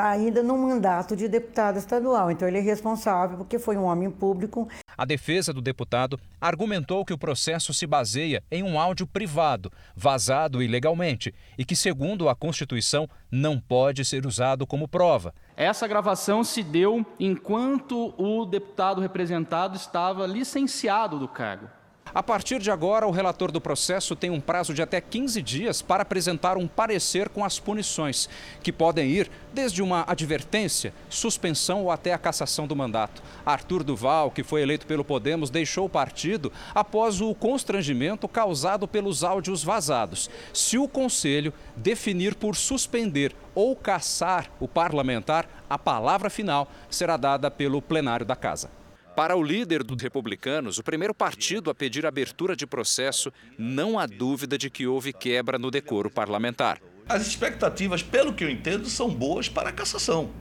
ainda 0.03 0.43
no 0.43 0.57
mandato 0.57 1.15
de 1.15 1.28
deputado 1.28 1.78
estadual. 1.78 2.32
Então 2.32 2.47
ele 2.47 2.57
é 2.57 2.61
responsável 2.61 3.38
porque 3.38 3.59
foi 3.59 3.78
um 3.78 3.84
homem 3.84 4.09
público. 4.09 4.67
A 4.97 5.05
defesa 5.05 5.53
do 5.53 5.61
deputado 5.61 6.19
argumentou 6.39 7.05
que 7.05 7.13
o 7.13 7.17
processo 7.17 7.74
se 7.74 7.88
baseia 7.88 8.43
em 8.51 8.63
um 8.63 8.80
áudio 8.80 9.07
privado, 9.07 9.72
vazado 9.95 10.61
ilegalmente, 10.61 11.34
e 11.57 11.65
que, 11.65 11.76
segundo 11.76 12.30
a 12.30 12.36
Constituição, 12.36 13.07
não 13.32 13.59
pode 13.59 14.03
ser 14.03 14.26
usado 14.26 14.67
como 14.67 14.88
prova. 14.88 15.34
Essa 15.55 15.88
gravação 15.88 16.43
se 16.43 16.61
deu 16.61 17.05
enquanto 17.19 18.13
o 18.17 18.45
deputado 18.45 19.01
representado 19.01 19.76
estava 19.76 20.28
licenciado 20.28 21.17
do 21.17 21.28
cargo. 21.28 21.67
A 22.14 22.22
partir 22.22 22.60
de 22.60 22.70
agora, 22.70 23.08
o 23.08 23.12
relator 23.12 23.54
do 23.54 23.62
processo 23.62 24.18
tem 24.18 24.30
um 24.30 24.41
prazo 24.41 24.74
de 24.74 24.82
até 24.82 24.99
15 24.99 25.41
dias 25.41 25.82
para 25.82 26.02
apresentar 26.02 26.58
um 26.58 26.68
parecer 26.68 27.30
com 27.30 27.45
as 27.45 27.58
punições, 27.58 28.28
que 28.62 28.70
podem 28.70 29.10
ir 29.10 29.32
desde 29.54 29.82
uma 29.82 30.04
advertência, 30.06 30.93
suspensão 31.10 31.84
ou 31.84 31.91
até 31.91 32.12
a 32.12 32.18
cassação 32.18 32.68
do 32.68 32.76
mandato. 32.76 33.24
Arthur 33.45 33.82
Duval, 33.82 34.30
que 34.30 34.43
foi 34.43 34.62
eleito 34.62 34.86
pelo 34.86 35.06
Podemos, 35.06 35.49
deixou 35.49 35.86
o 35.86 35.89
partido 35.89 36.52
após 36.76 37.22
o 37.22 37.34
constrangimento 37.34 38.28
causado 38.28 38.89
pelos 38.89 39.24
áudios 39.24 39.64
vazados. 39.64 40.30
Se 40.54 40.78
o 40.78 40.89
Conselho 40.89 41.54
definir 41.78 42.36
por 42.36 42.58
suspender 42.58 43.34
ou 43.56 43.74
caçar 43.74 44.52
o 44.60 44.68
parlamentar, 44.68 45.47
a 45.70 45.78
palavra 45.78 46.30
final 46.30 46.70
será 46.89 47.16
dada 47.16 47.49
pelo 47.49 47.82
plenário 47.82 48.26
da 48.26 48.36
Casa. 48.36 48.80
Para 49.16 49.36
o 49.36 49.43
líder 49.43 49.84
dos 49.84 50.01
republicanos, 50.01 50.78
o 50.78 50.84
primeiro 50.84 51.14
partido 51.14 51.70
a 51.70 51.76
pedir 51.76 52.05
abertura 52.05 52.55
de 52.55 52.66
processo, 52.66 53.32
não 53.57 53.99
há 53.99 54.05
dúvida 54.05 54.57
de 54.57 54.70
que 54.70 54.88
houve 54.88 55.12
quebra 55.12 55.59
no 55.59 55.70
decoro 55.70 56.09
parlamentar. 56.09 56.82
As 57.09 57.28
expectativas, 57.28 58.01
pelo 58.01 58.34
que 58.34 58.43
eu 58.43 58.49
entendo, 58.49 58.88
são 58.88 59.09
boas 59.09 59.49
para 59.49 59.70
a 59.70 59.72
cassação. 59.72 60.32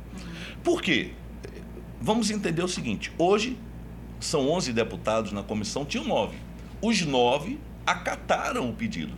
Por 0.63 0.81
quê? 0.81 1.13
Vamos 2.01 2.31
entender 2.31 2.63
o 2.63 2.69
seguinte: 2.69 3.13
hoje 3.19 3.59
são 4.21 4.49
11 4.49 4.73
deputados 4.73 5.33
na 5.33 5.43
comissão, 5.43 5.85
tinham 5.85 6.07
nove. 6.07 6.39
Os 6.81 7.03
nove 7.03 7.59
acataram 7.85 8.71
o 8.71 8.73
pedido. 8.73 9.15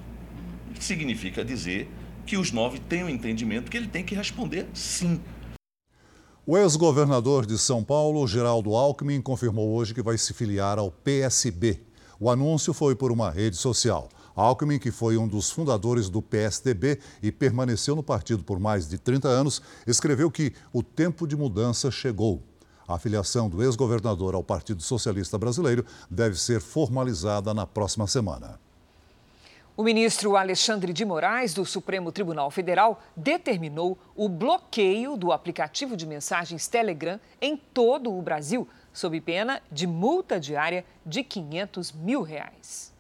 Significa 0.81 1.45
dizer 1.45 1.91
que 2.25 2.39
os 2.39 2.53
nove 2.53 2.79
têm 2.79 3.03
o 3.03 3.07
um 3.07 3.11
entendimento 3.11 3.71
que 3.71 3.77
ele 3.77 3.89
tem 3.89 4.03
que 4.03 4.15
responder 4.15 4.67
sim. 4.73 5.21
O 6.45 6.59
ex-governador 6.59 7.47
de 7.47 7.57
São 7.57 7.85
Paulo, 7.85 8.27
Geraldo 8.27 8.75
Alckmin, 8.75 9.21
confirmou 9.21 9.75
hoje 9.75 9.95
que 9.95 10.03
vai 10.03 10.19
se 10.19 10.35
filiar 10.35 10.77
ao 10.77 10.91
PSB. 10.91 11.81
O 12.19 12.29
anúncio 12.29 12.75
foi 12.75 12.97
por 12.97 13.13
uma 13.13 13.31
rede 13.31 13.57
social. 13.57 14.09
Alckmin, 14.35 14.81
que 14.81 14.91
foi 14.91 15.17
um 15.17 15.29
dos 15.29 15.53
fundadores 15.53 16.09
do 16.09 16.21
PSDB 16.21 16.99
e 17.23 17.31
permaneceu 17.31 17.95
no 17.95 18.03
partido 18.03 18.43
por 18.43 18.59
mais 18.59 18.89
de 18.89 18.99
30 18.99 19.29
anos, 19.29 19.63
escreveu 19.87 20.33
que 20.33 20.53
o 20.73 20.83
tempo 20.83 21.29
de 21.29 21.37
mudança 21.37 21.93
chegou. 21.93 22.43
A 22.89 22.99
filiação 22.99 23.49
do 23.49 23.63
ex-governador 23.63 24.35
ao 24.35 24.43
Partido 24.43 24.83
Socialista 24.83 25.39
Brasileiro 25.39 25.87
deve 26.11 26.37
ser 26.37 26.61
formalizada 26.61 27.55
na 27.55 27.69
próxima 27.69 28.09
semana. 28.09 28.59
O 29.75 29.83
ministro 29.83 30.37
Alexandre 30.37 30.93
de 30.93 31.03
Moraes, 31.03 31.55
do 31.55 31.65
Supremo 31.65 32.13
Tribunal 32.13 32.51
Federal, 32.51 33.03
determinou 33.17 33.99
o 34.15 34.29
bloqueio 34.29 35.17
do 35.17 35.33
aplicativo 35.33 35.97
de 35.97 36.07
mensagens 36.07 36.69
Telegram 36.69 37.19
em 37.41 37.57
todo 37.57 38.15
o 38.15 38.21
Brasil, 38.21 38.69
sob 38.93 39.19
pena 39.23 39.63
de 39.73 39.87
multa 39.87 40.39
diária 40.39 40.85
de 41.07 41.25
500 41.25 41.91
mil 41.93 42.21
reais. 42.21 42.93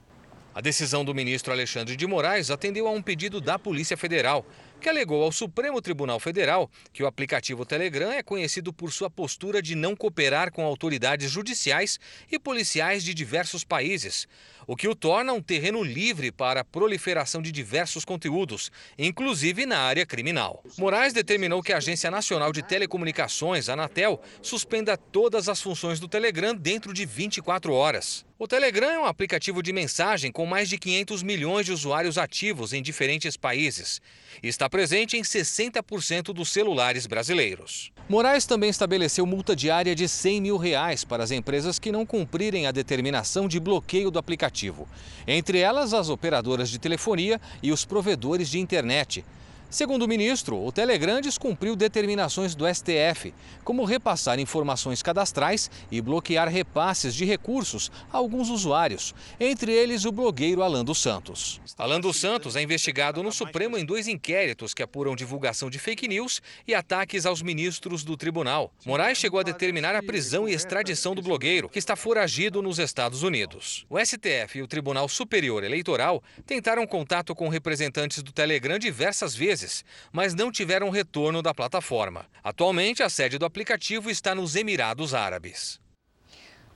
A 0.54 0.62
decisão 0.62 1.04
do 1.04 1.14
ministro 1.14 1.52
Alexandre 1.52 1.94
de 1.94 2.06
Moraes 2.06 2.50
atendeu 2.50 2.88
a 2.88 2.90
um 2.90 3.02
pedido 3.02 3.38
da 3.38 3.58
Polícia 3.58 3.96
Federal. 3.96 4.42
Que 4.83 4.89
alegou 4.89 5.22
ao 5.22 5.30
Supremo 5.30 5.80
Tribunal 5.80 6.18
Federal 6.18 6.68
que 6.93 7.05
o 7.05 7.07
aplicativo 7.07 7.64
Telegram 7.64 8.11
é 8.11 8.22
conhecido 8.22 8.72
por 8.72 8.93
sua 8.93 9.09
postura 9.09 9.62
de 9.62 9.76
não 9.76 9.95
cooperar 9.95 10.51
com 10.51 10.64
autoridades 10.64 11.30
judiciais 11.30 12.01
e 12.30 12.39
policiais 12.39 13.05
de 13.05 13.14
diversos 13.14 13.62
países, 13.62 14.26
o 14.66 14.76
que 14.76 14.89
o 14.89 14.95
torna 14.95 15.33
um 15.33 15.41
terreno 15.41 15.83
livre 15.83 16.33
para 16.33 16.61
a 16.61 16.64
proliferação 16.64 17.41
de 17.41 17.53
diversos 17.53 18.05
conteúdos, 18.05 18.70
inclusive 18.99 19.64
na 19.66 19.78
área 19.78 20.05
criminal. 20.05 20.62
Moraes 20.76 21.12
determinou 21.12 21.62
que 21.62 21.72
a 21.72 21.76
Agência 21.76 22.11
Nacional 22.11 22.53
de 22.53 22.62
Telecomunicações, 22.62 23.68
Anatel, 23.68 24.20
suspenda 24.43 24.97
todas 24.97 25.49
as 25.49 25.62
funções 25.62 26.01
do 26.01 26.09
Telegram 26.09 26.55
dentro 26.55 26.93
de 26.93 27.07
24 27.07 27.72
horas. 27.72 28.24
O 28.39 28.49
Telegram 28.49 28.91
é 28.91 28.99
um 28.99 29.05
aplicativo 29.05 29.62
de 29.62 29.72
mensagem 29.72 30.33
com 30.33 30.47
mais 30.47 30.68
de 30.68 30.78
500 30.78 31.22
milhões 31.22 31.66
de 31.66 31.72
usuários 31.72 32.16
ativos 32.18 32.72
em 32.72 32.83
diferentes 32.83 33.37
países 33.37 34.01
está 34.43 34.68
presente 34.68 35.16
em 35.16 35.22
60% 35.22 36.33
dos 36.33 36.51
celulares 36.51 37.07
brasileiros. 37.07 37.93
Moraes 38.09 38.47
também 38.47 38.70
estabeleceu 38.70 39.26
multa 39.26 39.55
diária 39.55 39.95
de 39.95 40.09
100 40.09 40.41
mil 40.41 40.57
reais 40.57 41.05
para 41.05 41.22
as 41.22 41.30
empresas 41.30 41.78
que 41.78 41.93
não 41.93 42.07
cumprirem 42.07 42.66
a 42.66 42.72
determinação 42.72 43.47
de 43.47 43.61
bloqueio 43.61 44.11
do 44.11 44.18
aplicativo, 44.18 44.89
entre 45.26 45.59
elas 45.59 45.93
as 45.93 46.09
operadoras 46.09 46.70
de 46.70 46.78
telefonia 46.78 47.41
e 47.62 47.70
os 47.70 47.85
provedores 47.85 48.49
de 48.49 48.59
internet. 48.59 49.24
Segundo 49.72 50.02
o 50.02 50.06
ministro, 50.06 50.62
o 50.62 50.70
Telegram 50.70 51.18
descumpriu 51.18 51.74
determinações 51.74 52.54
do 52.54 52.66
STF, 52.68 53.32
como 53.64 53.86
repassar 53.86 54.38
informações 54.38 55.02
cadastrais 55.02 55.70
e 55.90 55.98
bloquear 56.02 56.46
repasses 56.46 57.14
de 57.14 57.24
recursos 57.24 57.90
a 58.12 58.18
alguns 58.18 58.50
usuários, 58.50 59.14
entre 59.40 59.72
eles 59.72 60.04
o 60.04 60.12
blogueiro 60.12 60.62
Alan 60.62 60.84
dos 60.84 60.98
Santos. 60.98 61.58
Alan 61.78 62.02
dos 62.02 62.18
Santos 62.18 62.54
é 62.54 62.60
investigado 62.60 63.22
no 63.22 63.32
Supremo 63.32 63.78
em 63.78 63.84
dois 63.86 64.08
inquéritos 64.08 64.74
que 64.74 64.82
apuram 64.82 65.16
divulgação 65.16 65.70
de 65.70 65.78
fake 65.78 66.06
news 66.06 66.42
e 66.68 66.74
ataques 66.74 67.24
aos 67.24 67.40
ministros 67.40 68.04
do 68.04 68.14
tribunal. 68.14 68.70
Moraes 68.84 69.16
chegou 69.16 69.40
a 69.40 69.42
determinar 69.42 69.96
a 69.96 70.02
prisão 70.02 70.46
e 70.46 70.52
extradição 70.52 71.14
do 71.14 71.22
blogueiro, 71.22 71.70
que 71.70 71.78
está 71.78 71.96
foragido 71.96 72.60
nos 72.60 72.78
Estados 72.78 73.22
Unidos. 73.22 73.86
O 73.88 73.98
STF 73.98 74.58
e 74.58 74.62
o 74.62 74.68
Tribunal 74.68 75.08
Superior 75.08 75.64
Eleitoral 75.64 76.22
tentaram 76.44 76.86
contato 76.86 77.34
com 77.34 77.48
representantes 77.48 78.22
do 78.22 78.32
Telegram 78.32 78.78
diversas 78.78 79.34
vezes 79.34 79.61
meses, 79.62 79.84
mas 80.12 80.34
não 80.34 80.50
tiveram 80.50 80.90
retorno 80.90 81.42
da 81.42 81.54
plataforma. 81.54 82.26
Atualmente, 82.42 83.02
a 83.02 83.08
sede 83.08 83.38
do 83.38 83.46
aplicativo 83.46 84.10
está 84.10 84.34
nos 84.34 84.56
Emirados 84.56 85.14
Árabes. 85.14 85.80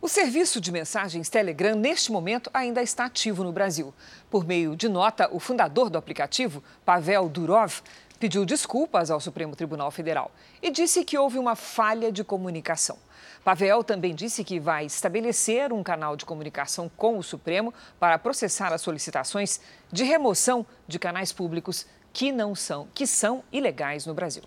O 0.01 0.09
serviço 0.09 0.61
de 0.61 0.70
mensagens 0.70 1.28
Telegram, 1.28 1.74
neste 1.74 2.12
momento, 2.12 2.51
ainda 2.55 2.82
está 2.82 3.07
ativo 3.07 3.43
no 3.43 3.51
Brasil. 3.51 3.93
Por 4.30 4.47
meio 4.47 4.76
de 4.76 4.89
nota, 4.89 5.28
o 5.32 5.41
fundador 5.41 5.91
do 5.91 5.99
aplicativo, 5.99 6.62
Pavel 6.84 7.28
Durov, 7.28 7.80
pediu 8.20 8.45
desculpas 8.45 9.11
ao 9.11 9.20
Supremo 9.20 9.57
Tribunal 9.57 9.91
Federal 9.91 10.30
e 10.62 10.70
disse 10.70 11.05
que 11.05 11.18
houve 11.18 11.39
uma 11.39 11.57
falha 11.57 12.12
de 12.12 12.22
comunicação. 12.22 12.99
Pavel 13.45 13.84
também 13.84 14.14
disse 14.14 14.43
que 14.43 14.59
vai 14.59 14.87
estabelecer 14.87 15.72
um 15.72 15.82
canal 15.82 16.16
de 16.16 16.24
comunicação 16.24 16.91
com 16.97 17.16
o 17.18 17.22
Supremo 17.22 17.72
para 17.99 18.18
processar 18.18 18.72
as 18.72 18.82
solicitações 18.82 19.61
de 19.93 20.03
remoção 20.03 20.66
de 20.89 20.99
canais 20.99 21.32
públicos 21.32 21.87
que 22.17 22.33
não 22.33 22.55
são, 22.55 22.89
que 22.95 23.07
são 23.07 23.45
ilegais 23.53 24.07
no 24.07 24.14
Brasil. 24.14 24.43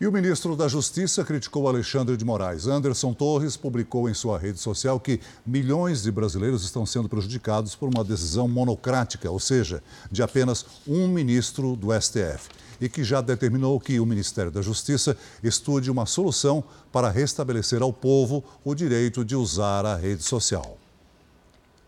E 0.00 0.06
o 0.06 0.10
ministro 0.10 0.56
da 0.56 0.66
Justiça 0.66 1.24
criticou 1.24 1.68
Alexandre 1.68 2.16
de 2.16 2.24
Moraes. 2.24 2.66
Anderson 2.66 3.14
Torres 3.14 3.56
publicou 3.56 4.10
em 4.10 4.14
sua 4.14 4.36
rede 4.36 4.58
social 4.58 4.98
que 4.98 5.20
milhões 5.46 6.02
de 6.02 6.10
brasileiros 6.10 6.64
estão 6.64 6.84
sendo 6.84 7.08
prejudicados 7.08 7.76
por 7.76 7.88
uma 7.88 8.02
decisão 8.02 8.48
monocrática, 8.48 9.30
ou 9.30 9.38
seja, 9.38 9.80
de 10.10 10.24
apenas 10.24 10.66
um 10.88 11.06
ministro 11.06 11.76
do 11.76 11.92
STF, 11.92 12.48
e 12.80 12.88
que 12.88 13.04
já 13.04 13.20
determinou 13.20 13.78
que 13.78 14.00
o 14.00 14.06
Ministério 14.06 14.50
da 14.50 14.60
Justiça 14.60 15.16
estude 15.40 15.92
uma 15.92 16.06
solução 16.06 16.64
para 16.90 17.10
restabelecer 17.10 17.80
ao 17.80 17.92
povo 17.92 18.42
o 18.64 18.74
direito 18.74 19.24
de 19.24 19.36
usar 19.36 19.86
a 19.86 19.94
rede 19.94 20.24
social. 20.24 20.83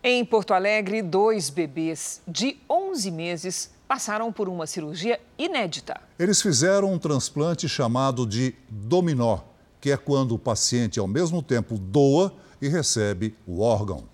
Em 0.08 0.24
Porto 0.24 0.54
Alegre, 0.54 1.02
dois 1.02 1.50
bebês 1.50 2.22
de 2.28 2.58
11 2.70 3.10
meses 3.10 3.72
passaram 3.88 4.32
por 4.32 4.48
uma 4.48 4.64
cirurgia 4.64 5.18
inédita. 5.36 6.00
Eles 6.16 6.40
fizeram 6.40 6.92
um 6.92 6.96
transplante 6.96 7.68
chamado 7.68 8.24
de 8.24 8.54
dominó, 8.68 9.40
que 9.80 9.90
é 9.90 9.96
quando 9.96 10.32
o 10.32 10.38
paciente 10.38 11.00
ao 11.00 11.08
mesmo 11.08 11.42
tempo 11.42 11.76
doa 11.76 12.32
e 12.62 12.68
recebe 12.68 13.34
o 13.44 13.60
órgão. 13.60 14.08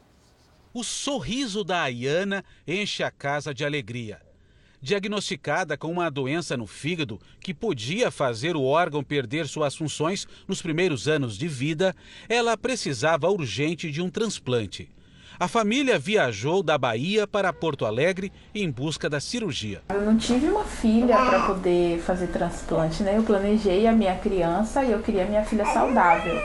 O 0.73 0.83
sorriso 0.83 1.63
da 1.63 1.83
Ayana 1.83 2.43
enche 2.67 3.03
a 3.03 3.11
casa 3.11 3.53
de 3.53 3.63
alegria. 3.63 4.19
Diagnosticada 4.81 5.77
com 5.77 5.93
uma 5.93 6.11
doença 6.11 6.57
no 6.57 6.67
fígado 6.67 7.21
que 7.39 7.53
podia 7.53 8.11
fazer 8.11 8.57
o 8.57 8.63
órgão 8.63 9.05
perder 9.05 9.47
suas 9.47 9.77
funções 9.77 10.27
nos 10.49 10.63
primeiros 10.63 11.07
anos 11.07 11.37
de 11.37 11.47
vida, 11.47 11.95
ela 12.31 12.57
precisava 12.57 13.29
urgente 13.29 13.91
de 13.91 14.01
um 14.01 14.09
transplante. 14.09 14.89
A 15.43 15.49
família 15.49 15.99
viajou 15.99 16.63
da 16.63 16.79
Bahia 16.79 17.27
para 17.27 17.53
Porto 17.53 17.85
Alegre 17.85 18.33
em 18.55 18.71
busca 18.71 19.11
da 19.11 19.19
cirurgia. 19.19 19.83
Eu 19.89 20.03
não 20.03 20.17
tive 20.17 20.47
uma 20.47 20.63
filha 20.63 21.17
para 21.17 21.47
poder 21.49 21.99
fazer 21.99 22.29
transplante, 22.29 23.03
né? 23.03 23.19
Eu 23.19 23.25
planejei 23.25 23.89
a 23.89 23.93
minha 23.93 24.17
criança 24.17 24.85
e 24.85 24.93
eu 24.93 25.03
queria 25.03 25.25
minha 25.25 25.45
filha 25.45 25.65
saudável. 25.65 26.41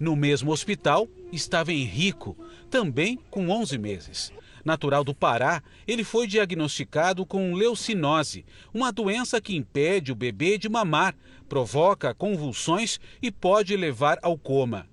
No 0.00 0.16
mesmo 0.16 0.52
hospital 0.52 1.06
estava 1.30 1.70
Henrico, 1.70 2.34
também 2.70 3.20
com 3.30 3.50
11 3.50 3.76
meses. 3.76 4.32
Natural 4.64 5.04
do 5.04 5.14
Pará, 5.14 5.62
ele 5.86 6.02
foi 6.02 6.26
diagnosticado 6.26 7.26
com 7.26 7.52
leucinose, 7.52 8.46
uma 8.72 8.90
doença 8.90 9.38
que 9.38 9.54
impede 9.54 10.10
o 10.10 10.16
bebê 10.16 10.56
de 10.56 10.70
mamar, 10.70 11.14
provoca 11.46 12.14
convulsões 12.14 12.98
e 13.20 13.30
pode 13.30 13.76
levar 13.76 14.18
ao 14.22 14.38
coma. 14.38 14.86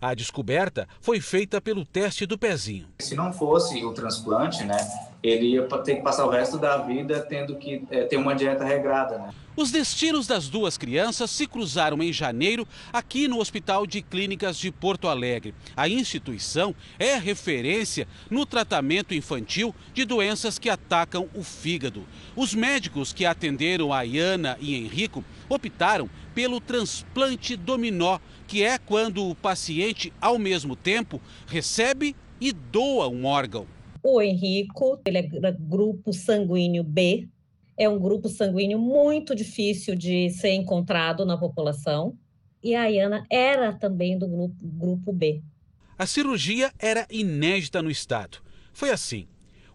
A 0.00 0.14
descoberta 0.14 0.86
foi 1.00 1.20
feita 1.20 1.60
pelo 1.60 1.84
teste 1.84 2.26
do 2.26 2.38
pezinho. 2.38 2.86
Se 2.98 3.14
não 3.14 3.32
fosse 3.32 3.84
o 3.84 3.92
transplante, 3.92 4.64
né, 4.64 4.76
ele 5.22 5.54
ia 5.54 5.62
ter 5.62 5.96
que 5.96 6.02
passar 6.02 6.26
o 6.26 6.30
resto 6.30 6.58
da 6.58 6.76
vida 6.78 7.20
tendo 7.20 7.56
que 7.56 7.84
é, 7.90 8.04
ter 8.04 8.16
uma 8.16 8.34
dieta 8.34 8.64
regrada. 8.64 9.18
Né? 9.18 9.30
Os 9.56 9.70
destinos 9.70 10.26
das 10.26 10.50
duas 10.50 10.76
crianças 10.76 11.30
se 11.30 11.46
cruzaram 11.46 12.02
em 12.02 12.12
janeiro 12.12 12.68
aqui 12.92 13.26
no 13.26 13.38
Hospital 13.38 13.86
de 13.86 14.02
Clínicas 14.02 14.58
de 14.58 14.70
Porto 14.70 15.08
Alegre. 15.08 15.54
A 15.74 15.88
instituição 15.88 16.74
é 16.98 17.16
referência 17.16 18.06
no 18.30 18.44
tratamento 18.44 19.14
infantil 19.14 19.74
de 19.94 20.04
doenças 20.04 20.58
que 20.58 20.68
atacam 20.68 21.26
o 21.34 21.42
fígado. 21.42 22.04
Os 22.36 22.54
médicos 22.54 23.14
que 23.14 23.24
atenderam 23.24 23.94
a 23.94 24.02
Iana 24.02 24.58
e 24.60 24.74
Henrico 24.74 25.24
optaram 25.48 26.10
pelo 26.34 26.60
transplante 26.60 27.56
dominó, 27.56 28.18
que 28.46 28.62
é 28.62 28.76
quando 28.76 29.26
o 29.26 29.34
paciente, 29.34 30.12
ao 30.20 30.38
mesmo 30.38 30.76
tempo, 30.76 31.18
recebe 31.46 32.14
e 32.38 32.52
doa 32.52 33.08
um 33.08 33.24
órgão. 33.24 33.66
O 34.02 34.20
Henrico, 34.20 35.00
ele 35.06 35.16
é 35.16 35.52
grupo 35.58 36.12
sanguíneo 36.12 36.84
B, 36.84 37.26
é 37.76 37.88
um 37.88 37.98
grupo 37.98 38.28
sanguíneo 38.28 38.78
muito 38.78 39.34
difícil 39.34 39.94
de 39.94 40.30
ser 40.30 40.52
encontrado 40.52 41.24
na 41.24 41.36
população. 41.36 42.16
E 42.62 42.74
a 42.74 42.82
Ayana 42.82 43.24
era 43.30 43.72
também 43.72 44.18
do 44.18 44.26
grupo, 44.26 44.56
grupo 44.60 45.12
B. 45.12 45.42
A 45.98 46.06
cirurgia 46.06 46.72
era 46.78 47.06
inédita 47.10 47.82
no 47.82 47.90
estado. 47.90 48.38
Foi 48.72 48.90
assim: 48.90 49.28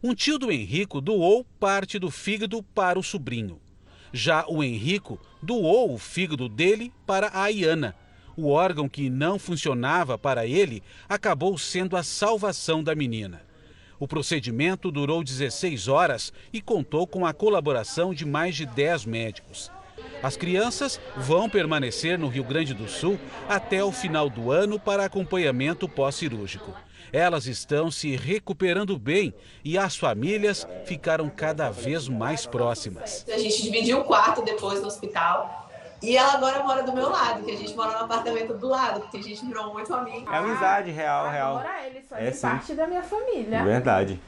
um 0.04 0.14
tio 0.16 0.39
do 0.39 0.52
Henrico 0.52 0.99
doou 0.99 1.45
parte 1.60 1.99
do 1.99 2.10
fígado 2.10 2.64
para 2.64 2.97
o 2.97 3.04
sobrinho. 3.04 3.62
Já 4.12 4.45
o 4.47 4.64
Henrico 4.64 5.20
doou 5.41 5.93
o 5.93 5.97
fígado 5.97 6.49
dele 6.49 6.91
para 7.06 7.28
a 7.28 7.43
Ayana. 7.43 7.95
O 8.36 8.47
órgão 8.47 8.89
que 8.89 9.10
não 9.10 9.38
funcionava 9.38 10.18
para 10.18 10.45
ele 10.45 10.82
acabou 11.08 11.58
sendo 11.58 11.95
a 11.95 12.04
salvação 12.04 12.84
da 12.84 12.95
menina. 12.95 13.41
O 14.02 14.08
procedimento 14.08 14.89
durou 14.89 15.24
16 15.24 15.88
horas 15.88 16.34
e 16.52 16.60
contou 16.60 17.06
com 17.06 17.24
a 17.24 17.32
colaboração 17.32 18.16
de 18.16 18.26
mais 18.26 18.56
de 18.56 18.66
10 18.66 19.06
médicos. 19.06 19.72
As 20.24 20.36
crianças 20.36 20.99
vão 21.16 21.47
permanecer 21.47 22.18
no 22.18 22.28
Rio 22.28 22.43
Grande 22.43 22.74
do 22.74 22.88
Sul 22.88 23.20
até 23.47 23.84
o 23.84 23.91
final 23.91 24.28
do 24.28 24.52
ano 24.52 24.80
para 24.80 25.06
acompanhamento 25.06 25.88
pós-cirúrgico. 25.88 26.74
Elas 27.14 27.45
estão 27.45 27.91
se 27.91 28.16
recuperando 28.16 28.97
bem 28.97 29.36
e 29.64 29.78
as 29.78 29.95
famílias 29.95 30.68
ficaram 30.84 31.30
cada 31.30 31.70
vez 31.70 32.08
mais 32.08 32.47
próximas. 32.47 33.24
A 33.32 33.38
gente 33.38 33.62
dividiu 33.62 33.99
o 33.99 34.04
quarto 34.04 34.41
depois 34.41 34.82
no 34.82 34.88
hospital. 34.88 35.61
E 36.02 36.18
ela 36.18 36.34
agora 36.34 36.64
mora 36.64 36.82
do 36.82 36.93
meu 36.93 37.10
lado, 37.10 37.43
que 37.43 37.52
a 37.52 37.58
gente 37.58 37.76
mora 37.76 37.91
no 37.91 38.06
apartamento 38.06 38.56
do 38.56 38.68
lado, 38.68 39.02
porque 39.02 39.18
a 39.18 39.22
gente 39.22 39.45
virou 39.45 39.72
muito 39.72 39.93
amigo. 39.93 40.32
É 40.32 40.38
amizade 40.38 40.89
real, 40.89 41.30
real. 41.30 41.58
Agora 41.58 41.86
eles 41.86 42.10
fazem 42.10 42.28
é, 42.28 42.32
parte 42.32 42.74
da 42.74 42.88
minha 42.88 43.04
família. 43.04 43.64
Verdade. 43.64 44.20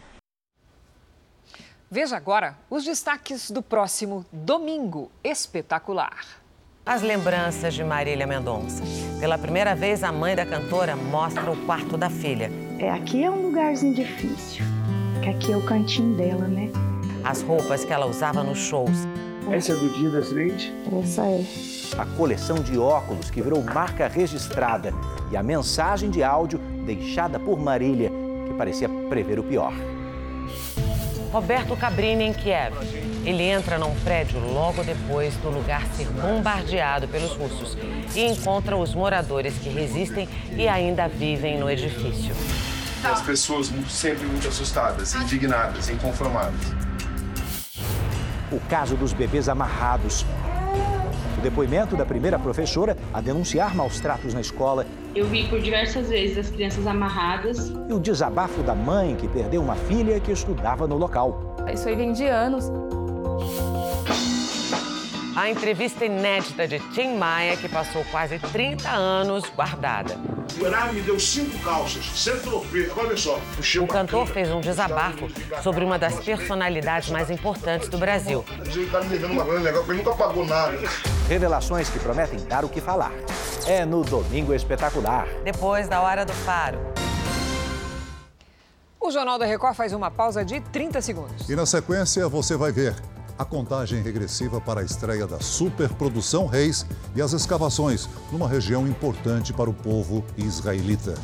Veja 1.89 2.15
agora 2.15 2.55
os 2.69 2.83
destaques 2.83 3.49
do 3.49 3.63
próximo 3.63 4.23
Domingo 4.31 5.11
Espetacular. 5.23 6.25
As 6.85 7.01
lembranças 7.01 7.73
de 7.73 7.83
Marília 7.83 8.27
Mendonça. 8.27 8.83
Pela 9.19 9.37
primeira 9.37 9.73
vez, 9.73 10.03
a 10.03 10.11
mãe 10.11 10.35
da 10.35 10.45
cantora 10.45 10.95
mostra 10.95 11.49
o 11.49 11.65
quarto 11.65 11.97
da 11.97 12.09
filha. 12.09 12.51
É, 12.77 12.91
aqui 12.91 13.23
é 13.23 13.31
um 13.31 13.47
lugarzinho 13.47 13.95
difícil, 13.95 14.63
que 15.23 15.29
aqui 15.29 15.51
é 15.51 15.57
o 15.57 15.65
cantinho 15.65 16.15
dela, 16.15 16.47
né? 16.47 16.69
As 17.23 17.41
roupas 17.41 17.85
que 17.85 17.93
ela 17.93 18.05
usava 18.05 18.43
nos 18.43 18.59
shows 18.59 19.07
Essa 19.51 19.73
é 19.73 19.75
do 19.75 19.89
dia 19.89 20.09
do 20.09 20.17
acidente? 20.17 20.73
Essa 21.03 21.23
é. 21.23 21.43
A 21.97 22.05
coleção 22.17 22.57
de 22.57 22.77
óculos 22.77 23.29
que 23.29 23.41
virou 23.41 23.61
marca 23.61 24.07
registrada 24.07 24.93
e 25.31 25.37
a 25.37 25.43
mensagem 25.43 26.09
de 26.09 26.23
áudio 26.23 26.59
deixada 26.85 27.39
por 27.39 27.59
Marília, 27.59 28.11
que 28.47 28.53
parecia 28.53 28.89
prever 29.09 29.39
o 29.39 29.43
pior. 29.43 29.73
Roberto 31.31 31.75
Cabrini 31.75 32.25
em 32.25 32.33
Kiev. 32.33 32.75
Ele 33.25 33.43
entra 33.43 33.79
num 33.79 33.95
prédio 34.01 34.39
logo 34.39 34.83
depois 34.83 35.35
do 35.37 35.49
lugar 35.49 35.85
ser 35.95 36.07
bombardeado 36.07 37.07
pelos 37.07 37.31
russos 37.31 37.77
e 38.13 38.25
encontra 38.25 38.75
os 38.75 38.93
moradores 38.93 39.57
que 39.57 39.69
resistem 39.69 40.27
e 40.55 40.67
ainda 40.67 41.07
vivem 41.07 41.57
no 41.57 41.69
edifício. 41.69 42.35
As 43.03 43.21
pessoas 43.21 43.71
sempre 43.89 44.25
muito 44.25 44.47
assustadas, 44.47 45.15
indignadas, 45.15 45.89
inconformadas. 45.89 46.92
O 48.53 48.59
caso 48.69 48.95
dos 48.95 49.13
bebês 49.13 49.49
amarrados. 49.49 50.23
O 51.39 51.41
depoimento 51.41 51.97
da 51.97 52.05
primeira 52.05 52.37
professora 52.37 52.95
a 53.11 53.19
denunciar 53.19 53.75
maus 53.75 53.99
tratos 53.99 54.31
na 54.31 54.41
escola. 54.41 54.85
Eu 55.15 55.25
vi 55.25 55.47
por 55.47 55.59
diversas 55.59 56.09
vezes 56.09 56.37
as 56.37 56.49
crianças 56.51 56.85
amarradas. 56.85 57.73
E 57.89 57.93
o 57.93 57.99
desabafo 57.99 58.61
da 58.61 58.75
mãe 58.75 59.15
que 59.15 59.27
perdeu 59.27 59.59
uma 59.59 59.73
filha 59.75 60.19
que 60.19 60.31
estudava 60.31 60.85
no 60.85 60.97
local. 60.97 61.55
Isso 61.73 61.89
aí 61.89 61.95
vem 61.95 62.13
de 62.13 62.27
anos. 62.27 62.71
A 65.35 65.49
entrevista 65.49 66.05
inédita 66.05 66.67
de 66.67 66.77
Tim 66.91 67.17
Maia, 67.17 67.57
que 67.57 67.67
passou 67.67 68.05
quase 68.11 68.37
30 68.37 68.87
anos 68.87 69.43
guardada. 69.55 70.15
O 70.59 70.65
Enar 70.65 70.93
me 70.93 71.01
deu 71.01 71.19
cinco 71.19 71.57
calças, 71.59 72.05
centropeia. 72.15 72.91
Olha 72.95 73.17
só. 73.17 73.39
O 73.81 73.87
cantor 73.87 74.27
fez 74.27 74.49
um 74.49 74.61
desabafo 74.61 75.27
sobre 75.63 75.83
uma 75.83 75.97
das 75.97 76.19
personalidades 76.19 77.09
mais 77.09 77.31
importantes 77.31 77.89
do 77.89 77.97
Brasil. 77.97 78.39
O 78.39 78.91
cara 78.91 79.03
me 79.03 79.09
devendo 79.09 79.31
uma 79.31 79.43
grana 79.43 79.61
legal, 79.61 79.83
porque 79.83 79.99
ele 79.99 80.03
nunca 80.03 80.15
pagou 80.15 80.45
nada. 80.45 80.77
Revelações 81.27 81.89
que 81.89 81.99
prometem 81.99 82.39
dar 82.45 82.63
o 82.63 82.69
que 82.69 82.79
falar. 82.79 83.11
É 83.65 83.85
no 83.85 84.03
Domingo 84.03 84.53
Espetacular. 84.53 85.27
Depois 85.43 85.87
da 85.87 86.01
Hora 86.01 86.25
do 86.25 86.33
Faro. 86.33 86.79
O 88.99 89.11
Jornal 89.11 89.37
da 89.37 89.45
Record 89.45 89.75
faz 89.75 89.91
uma 89.91 90.09
pausa 90.09 90.45
de 90.45 90.61
30 90.61 91.01
segundos. 91.01 91.49
E 91.49 91.55
na 91.55 91.65
sequência 91.65 92.27
você 92.29 92.55
vai 92.55 92.71
ver 92.71 92.95
a 93.37 93.45
contagem 93.45 94.01
regressiva 94.01 94.61
para 94.61 94.81
a 94.81 94.83
estreia 94.83 95.25
da 95.25 95.39
superprodução 95.39 96.45
Reis 96.45 96.85
e 97.15 97.21
as 97.21 97.33
escavações 97.33 98.07
numa 98.31 98.47
região 98.47 98.87
importante 98.87 99.51
para 99.53 99.69
o 99.69 99.73
povo 99.73 100.23
israelita. 100.37 101.15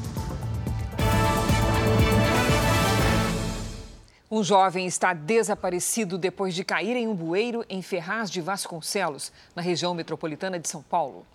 Um 4.32 4.44
jovem 4.44 4.86
está 4.86 5.12
desaparecido 5.12 6.16
depois 6.16 6.54
de 6.54 6.64
cair 6.64 6.96
em 6.96 7.08
um 7.08 7.16
bueiro 7.16 7.66
em 7.68 7.82
Ferraz 7.82 8.30
de 8.30 8.42
Vasconcelos, 8.42 9.32
na 9.56 9.62
região 9.62 9.94
metropolitana 9.96 10.60
de 10.60 10.70
São 10.70 10.84
Paulo. 10.84 11.26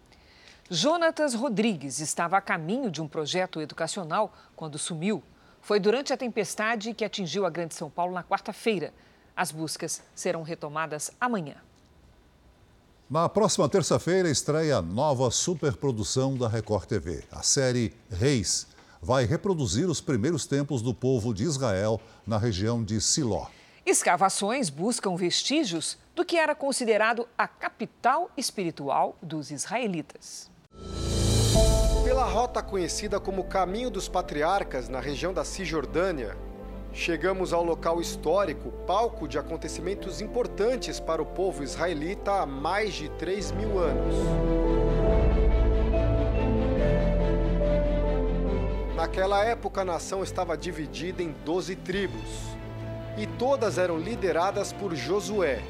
Jonatas 0.70 1.34
Rodrigues 1.34 1.98
estava 1.98 2.36
a 2.36 2.40
caminho 2.40 2.90
de 2.90 3.02
um 3.02 3.08
projeto 3.08 3.60
educacional 3.60 4.32
quando 4.54 4.78
sumiu. 4.78 5.22
Foi 5.60 5.80
durante 5.80 6.12
a 6.12 6.16
tempestade 6.16 6.94
que 6.94 7.04
atingiu 7.04 7.44
a 7.44 7.50
Grande 7.50 7.74
São 7.74 7.90
Paulo 7.90 8.14
na 8.14 8.22
quarta-feira. 8.22 8.94
As 9.36 9.50
buscas 9.50 10.02
serão 10.14 10.42
retomadas 10.42 11.10
amanhã. 11.20 11.56
Na 13.10 13.28
próxima 13.28 13.68
terça-feira 13.68 14.30
estreia 14.30 14.76
a 14.76 14.82
nova 14.82 15.30
superprodução 15.30 16.36
da 16.36 16.48
Record 16.48 16.86
TV. 16.86 17.24
A 17.30 17.42
série 17.42 17.92
Reis 18.10 18.66
vai 19.02 19.26
reproduzir 19.26 19.88
os 19.90 20.00
primeiros 20.00 20.46
tempos 20.46 20.80
do 20.80 20.94
povo 20.94 21.34
de 21.34 21.44
Israel 21.44 22.00
na 22.26 22.38
região 22.38 22.82
de 22.82 23.00
Siló. 23.00 23.46
Escavações 23.84 24.70
buscam 24.70 25.14
vestígios 25.14 25.98
do 26.14 26.24
que 26.24 26.38
era 26.38 26.54
considerado 26.54 27.28
a 27.36 27.46
capital 27.46 28.30
espiritual 28.36 29.16
dos 29.20 29.50
israelitas. 29.50 30.50
Pela 32.02 32.24
rota 32.24 32.62
conhecida 32.62 33.20
como 33.20 33.44
Caminho 33.44 33.90
dos 33.90 34.08
Patriarcas, 34.08 34.88
na 34.88 35.00
região 35.00 35.34
da 35.34 35.44
Cisjordânia, 35.44 36.36
chegamos 36.94 37.52
ao 37.52 37.64
local 37.64 38.00
histórico, 38.00 38.70
palco 38.86 39.26
de 39.26 39.36
acontecimentos 39.36 40.20
importantes 40.20 41.00
para 41.00 41.20
o 41.20 41.26
povo 41.26 41.64
israelita 41.64 42.30
há 42.40 42.46
mais 42.46 42.94
de 42.94 43.08
3 43.10 43.50
mil 43.50 43.78
anos. 43.80 44.14
Naquela 48.94 49.44
época, 49.44 49.80
a 49.80 49.84
nação 49.84 50.22
estava 50.22 50.56
dividida 50.56 51.20
em 51.20 51.34
12 51.44 51.74
tribos 51.76 52.56
e 53.18 53.26
todas 53.26 53.76
eram 53.76 53.98
lideradas 53.98 54.72
por 54.72 54.94
Josué. 54.94 55.60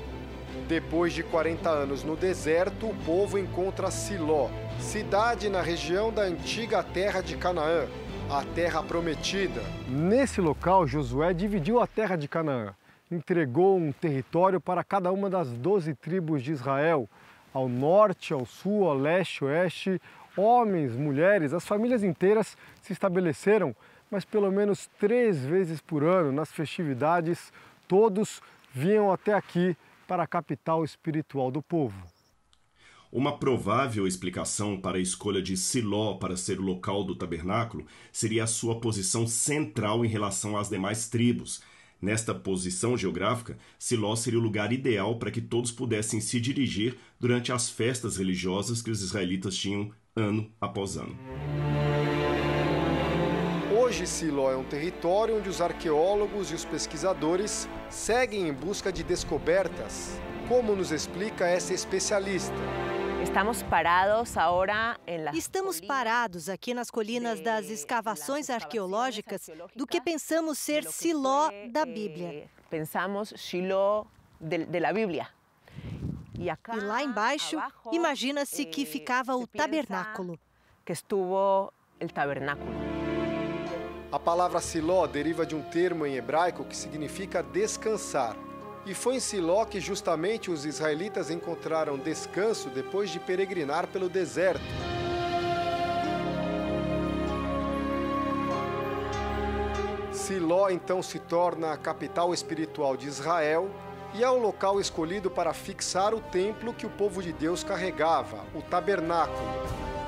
Depois 0.68 1.12
de 1.12 1.22
40 1.22 1.68
anos 1.68 2.04
no 2.04 2.16
deserto, 2.16 2.86
o 2.86 2.94
povo 3.04 3.38
encontra 3.38 3.90
Siló, 3.90 4.50
cidade 4.78 5.48
na 5.48 5.62
região 5.62 6.12
da 6.12 6.22
antiga 6.22 6.82
terra 6.82 7.20
de 7.22 7.36
Canaã, 7.36 7.86
a 8.30 8.42
terra 8.54 8.82
prometida. 8.82 9.62
Nesse 9.86 10.40
local, 10.40 10.86
Josué 10.86 11.34
dividiu 11.34 11.80
a 11.80 11.86
terra 11.86 12.16
de 12.16 12.26
Canaã, 12.26 12.74
entregou 13.10 13.76
um 13.76 13.92
território 13.92 14.60
para 14.60 14.82
cada 14.82 15.12
uma 15.12 15.28
das 15.28 15.50
12 15.52 15.94
tribos 15.94 16.42
de 16.42 16.52
Israel, 16.52 17.08
ao 17.52 17.68
norte, 17.68 18.32
ao 18.32 18.46
sul, 18.46 18.88
ao 18.88 18.96
leste, 18.96 19.44
oeste, 19.44 20.00
homens, 20.36 20.96
mulheres, 20.96 21.52
as 21.52 21.66
famílias 21.66 22.02
inteiras 22.02 22.56
se 22.82 22.92
estabeleceram, 22.92 23.76
mas 24.10 24.24
pelo 24.24 24.50
menos 24.50 24.88
três 24.98 25.44
vezes 25.44 25.80
por 25.80 26.02
ano, 26.02 26.32
nas 26.32 26.50
festividades, 26.50 27.52
todos 27.86 28.40
vinham 28.72 29.12
até 29.12 29.34
aqui 29.34 29.76
para 30.08 30.22
a 30.22 30.26
capital 30.26 30.82
espiritual 30.82 31.50
do 31.50 31.62
povo. 31.62 32.13
Uma 33.14 33.38
provável 33.38 34.08
explicação 34.08 34.76
para 34.76 34.98
a 34.98 35.00
escolha 35.00 35.40
de 35.40 35.56
Siló 35.56 36.14
para 36.14 36.36
ser 36.36 36.58
o 36.58 36.64
local 36.64 37.04
do 37.04 37.14
tabernáculo 37.14 37.86
seria 38.10 38.42
a 38.42 38.48
sua 38.48 38.80
posição 38.80 39.24
central 39.24 40.04
em 40.04 40.08
relação 40.08 40.58
às 40.58 40.68
demais 40.68 41.08
tribos. 41.08 41.62
Nesta 42.02 42.34
posição 42.34 42.96
geográfica, 42.96 43.56
Siló 43.78 44.16
seria 44.16 44.40
o 44.40 44.42
lugar 44.42 44.72
ideal 44.72 45.16
para 45.16 45.30
que 45.30 45.40
todos 45.40 45.70
pudessem 45.70 46.20
se 46.20 46.40
dirigir 46.40 46.96
durante 47.20 47.52
as 47.52 47.70
festas 47.70 48.16
religiosas 48.16 48.82
que 48.82 48.90
os 48.90 49.00
israelitas 49.00 49.54
tinham 49.54 49.92
ano 50.16 50.50
após 50.60 50.96
ano. 50.96 51.16
Hoje, 53.78 54.08
Siló 54.08 54.50
é 54.50 54.56
um 54.56 54.64
território 54.64 55.38
onde 55.38 55.48
os 55.48 55.60
arqueólogos 55.60 56.50
e 56.50 56.54
os 56.56 56.64
pesquisadores 56.64 57.68
seguem 57.88 58.48
em 58.48 58.52
busca 58.52 58.92
de 58.92 59.04
descobertas, 59.04 60.20
como 60.48 60.74
nos 60.74 60.90
explica 60.90 61.46
essa 61.46 61.72
especialista. 61.72 62.56
Estamos 63.34 63.64
parados 63.64 64.36
agora 64.36 64.96
Estamos 65.34 65.80
parados 65.80 66.48
aqui 66.48 66.72
nas 66.72 66.88
colinas 66.88 67.40
das 67.40 67.68
escavações 67.68 68.48
arqueológicas 68.48 69.50
do 69.74 69.88
que 69.88 70.00
pensamos 70.00 70.56
ser 70.56 70.84
Siló 70.84 71.50
da 71.68 71.84
Bíblia. 71.84 72.48
Pensamos 72.70 73.34
Siló 73.36 74.04
da 74.40 74.92
Bíblia. 74.92 75.26
E 76.38 76.46
lá 76.80 77.02
embaixo, 77.02 77.60
imagina-se 77.90 78.64
que 78.66 78.86
ficava 78.86 79.34
o 79.34 79.48
tabernáculo. 79.48 80.38
Que 80.84 80.92
estuvo 80.92 81.72
o 82.00 82.08
tabernáculo. 82.14 82.70
A 84.12 84.18
palavra 84.20 84.60
Siló 84.60 85.08
deriva 85.08 85.44
de 85.44 85.56
um 85.56 85.62
termo 85.62 86.06
em 86.06 86.14
hebraico 86.14 86.64
que 86.64 86.76
significa 86.76 87.42
descansar. 87.42 88.36
E 88.86 88.92
foi 88.92 89.16
em 89.16 89.20
Siló 89.20 89.64
que 89.64 89.80
justamente 89.80 90.50
os 90.50 90.66
israelitas 90.66 91.30
encontraram 91.30 91.96
descanso 91.96 92.68
depois 92.68 93.08
de 93.08 93.18
peregrinar 93.18 93.86
pelo 93.86 94.10
deserto. 94.10 94.60
Siló 100.12 100.68
então 100.68 101.02
se 101.02 101.18
torna 101.18 101.72
a 101.72 101.76
capital 101.78 102.34
espiritual 102.34 102.94
de 102.96 103.06
Israel 103.06 103.70
e 104.14 104.22
é 104.22 104.28
o 104.28 104.38
local 104.38 104.78
escolhido 104.78 105.30
para 105.30 105.54
fixar 105.54 106.14
o 106.14 106.20
templo 106.20 106.74
que 106.74 106.86
o 106.86 106.90
povo 106.90 107.22
de 107.22 107.32
Deus 107.32 107.64
carregava, 107.64 108.44
o 108.54 108.62
tabernáculo. 108.62 109.48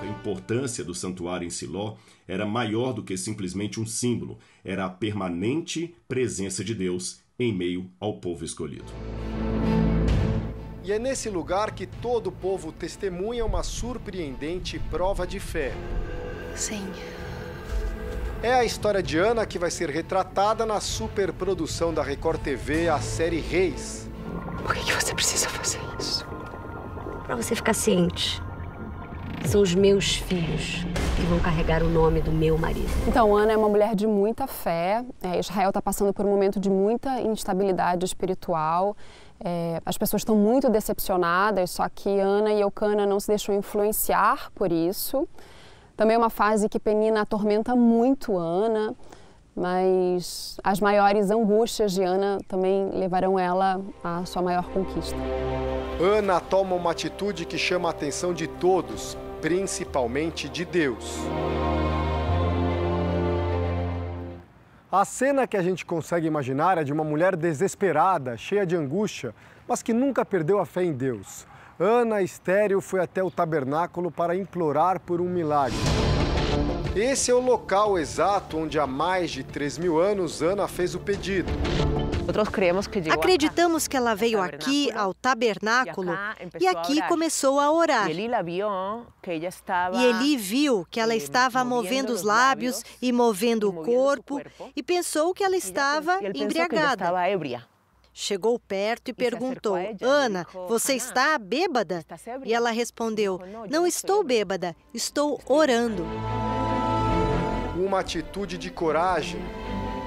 A 0.01 0.07
importância 0.07 0.85
do 0.85 0.95
santuário 0.95 1.47
em 1.47 1.51
Siló 1.51 1.97
era 2.29 2.47
maior 2.47 2.93
do 2.93 3.03
que 3.03 3.17
simplesmente 3.17 3.81
um 3.81 3.87
símbolo, 3.87 4.39
era 4.63 4.85
a 4.85 4.91
permanente 4.91 5.95
presença 6.07 6.63
de 6.63 6.75
Deus 6.75 7.26
em 7.39 7.53
meio 7.53 7.91
ao 8.01 8.15
povo 8.15 8.45
escolhido. 8.45 8.93
E 10.83 10.93
é 10.93 10.99
nesse 10.99 11.29
lugar 11.29 11.73
que 11.73 11.87
todo 11.87 12.29
o 12.29 12.33
povo 12.33 12.71
testemunha 12.71 13.45
uma 13.45 13.63
surpreendente 13.63 14.79
prova 14.79 15.27
de 15.27 15.41
fé. 15.41 15.73
Sim. 16.55 16.87
É 18.43 18.53
a 18.53 18.65
história 18.65 19.03
de 19.03 19.19
Ana 19.19 19.45
que 19.45 19.59
vai 19.59 19.71
ser 19.71 19.91
retratada 19.91 20.65
na 20.65 20.81
superprodução 20.81 21.93
da 21.93 22.03
Record 22.03 22.41
TV, 22.41 22.89
a 22.89 23.01
série 23.01 23.41
Reis. 23.41 24.09
Por 24.63 24.75
que, 24.75 24.85
que 24.85 24.93
você 24.93 25.15
precisa 25.15 25.49
fazer 25.49 25.81
isso? 25.99 26.25
Para 27.25 27.35
você 27.35 27.57
ficar 27.57 27.75
ciente. 27.75 28.41
São 29.47 29.63
os 29.63 29.75
meus 29.75 30.17
filhos. 30.17 30.85
que 31.17 31.23
vão 31.23 31.39
carregar 31.41 31.83
o 31.83 31.89
nome 31.89 32.21
do 32.21 32.31
meu 32.31 32.59
marido. 32.59 32.91
Então, 33.09 33.35
Ana 33.35 33.53
é 33.53 33.57
uma 33.57 33.69
mulher 33.69 33.95
de 33.95 34.07
muita 34.07 34.47
fé. 34.47 35.03
É, 35.23 35.39
Israel 35.39 35.71
está 35.71 35.81
passando 35.81 36.13
por 36.13 36.27
um 36.27 36.29
momento 36.29 36.61
de 36.61 36.69
muita 36.69 37.21
instabilidade 37.23 38.05
espiritual. 38.05 38.95
É, 39.43 39.81
as 39.85 39.97
pessoas 39.97 40.21
estão 40.21 40.37
muito 40.37 40.69
decepcionadas, 40.69 41.71
só 41.71 41.89
que 41.89 42.19
Ana 42.21 42.53
e 42.53 42.61
Eucana 42.61 43.07
não 43.07 43.19
se 43.19 43.29
deixam 43.29 43.55
influenciar 43.55 44.51
por 44.55 44.71
isso. 44.71 45.27
Também 45.97 46.17
é 46.17 46.19
uma 46.19 46.31
fase 46.31 46.69
que 46.69 46.79
Penina 46.79 47.23
atormenta 47.23 47.75
muito 47.75 48.37
Ana, 48.37 48.95
mas 49.55 50.59
as 50.63 50.81
maiores 50.81 51.31
angústias 51.31 51.93
de 51.93 52.03
Ana 52.03 52.39
também 52.47 52.91
levarão 52.91 53.39
ela 53.39 53.81
à 54.05 54.23
sua 54.27 54.43
maior 54.43 54.65
conquista. 54.65 55.17
Ana 55.99 56.39
toma 56.41 56.77
uma 56.77 56.91
atitude 56.91 57.47
que 57.47 57.57
chama 57.57 57.89
a 57.89 57.91
atenção 57.91 58.35
de 58.35 58.47
todos, 58.47 59.17
principalmente 59.41 60.49
de 60.49 60.65
Deus. 60.65 61.19
A 64.91 65.05
cena 65.05 65.47
que 65.47 65.57
a 65.57 65.63
gente 65.63 65.85
consegue 65.85 66.27
imaginar 66.27 66.79
é 66.79 66.85
de 66.85 66.93
uma 66.93 67.05
mulher 67.05 67.37
desesperada, 67.37 68.37
cheia 68.37 68.65
de 68.65 68.77
angústia, 68.77 69.35
mas 69.67 69.83
que 69.83 69.93
nunca 69.93 70.25
perdeu 70.25 70.59
a 70.59 70.65
fé 70.65 70.85
em 70.85 70.93
Deus. 70.93 71.47
Ana, 71.79 72.23
estéril, 72.23 72.81
foi 72.81 73.01
até 73.01 73.23
o 73.23 73.31
tabernáculo 73.31 74.11
para 74.11 74.35
implorar 74.35 74.99
por 75.01 75.21
um 75.21 75.29
milagre. 75.29 75.77
Esse 76.95 77.31
é 77.31 77.35
o 77.35 77.41
local 77.41 77.99
exato 77.99 78.57
onde 78.57 78.79
há 78.79 78.87
mais 78.87 79.31
de 79.31 79.45
3 79.45 79.77
mil 79.77 80.01
anos 80.01 80.41
Ana 80.41 80.67
fez 80.67 80.95
o 80.95 80.99
pedido. 80.99 81.53
Acreditamos 83.13 83.87
que 83.87 83.97
ela 83.97 84.15
veio 84.15 84.43
aqui 84.43 84.91
ao 84.93 85.15
tabernáculo 85.15 86.13
e 86.61 86.67
aqui 86.67 87.01
começou 87.09 87.61
a 87.61 87.71
orar. 87.71 88.11
E 88.11 90.05
Eli 90.05 90.37
viu 90.37 90.87
que 90.91 90.99
ela 91.01 91.15
estava 91.15 91.65
movendo 91.65 92.11
os 92.11 92.23
lábios 92.23 92.83
e 93.01 93.13
movendo 93.13 93.69
o 93.69 93.85
corpo 93.85 94.41
e 94.75 94.83
pensou 94.83 95.33
que 95.33 95.45
ela 95.45 95.57
estava 95.57 96.19
embriagada. 96.35 97.13
Chegou 98.19 98.59
perto 98.59 99.11
e 99.11 99.13
perguntou: 99.13 99.77
Ana, 100.01 100.47
você 100.67 100.95
está 100.95 101.39
bêbada? 101.39 102.03
E 102.47 102.55
ela 102.55 102.71
respondeu: 102.71 103.39
Não 103.69 103.87
estou 103.87 104.25
bêbada, 104.25 104.75
estou 104.95 105.39
orando. 105.47 106.03
Uma 107.77 108.01
atitude 108.01 108.57
de 108.57 108.71
coragem, 108.71 109.39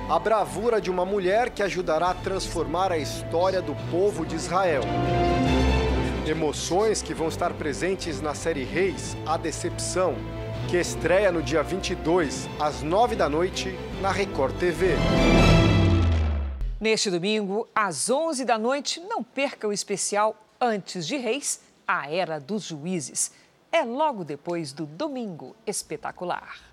a 0.09 0.17
bravura 0.17 0.81
de 0.81 0.89
uma 0.89 1.05
mulher 1.05 1.51
que 1.51 1.61
ajudará 1.61 2.09
a 2.09 2.13
transformar 2.15 2.91
a 2.91 2.97
história 2.97 3.61
do 3.61 3.75
povo 3.91 4.25
de 4.25 4.35
Israel. 4.35 4.81
Emoções 6.27 6.99
que 6.99 7.13
vão 7.13 7.27
estar 7.27 7.53
presentes 7.53 8.19
na 8.19 8.33
série 8.33 8.63
Reis, 8.63 9.15
A 9.23 9.37
Decepção, 9.37 10.15
que 10.67 10.77
estreia 10.77 11.31
no 11.31 11.43
dia 11.43 11.61
22, 11.61 12.49
às 12.59 12.81
9 12.81 13.15
da 13.15 13.29
noite, 13.29 13.77
na 14.01 14.11
Record 14.11 14.57
TV. 14.57 14.95
Neste 16.81 17.11
domingo, 17.11 17.67
às 17.75 18.09
11 18.09 18.45
da 18.45 18.57
noite, 18.57 18.99
não 19.01 19.23
perca 19.23 19.67
o 19.67 19.73
especial 19.73 20.35
Antes 20.59 21.05
de 21.05 21.17
Reis, 21.17 21.61
a 21.87 22.09
Era 22.09 22.39
dos 22.39 22.63
Juízes. 22.63 23.31
É 23.71 23.83
logo 23.83 24.23
depois 24.23 24.73
do 24.73 24.87
Domingo 24.87 25.55
Espetacular. 25.67 26.68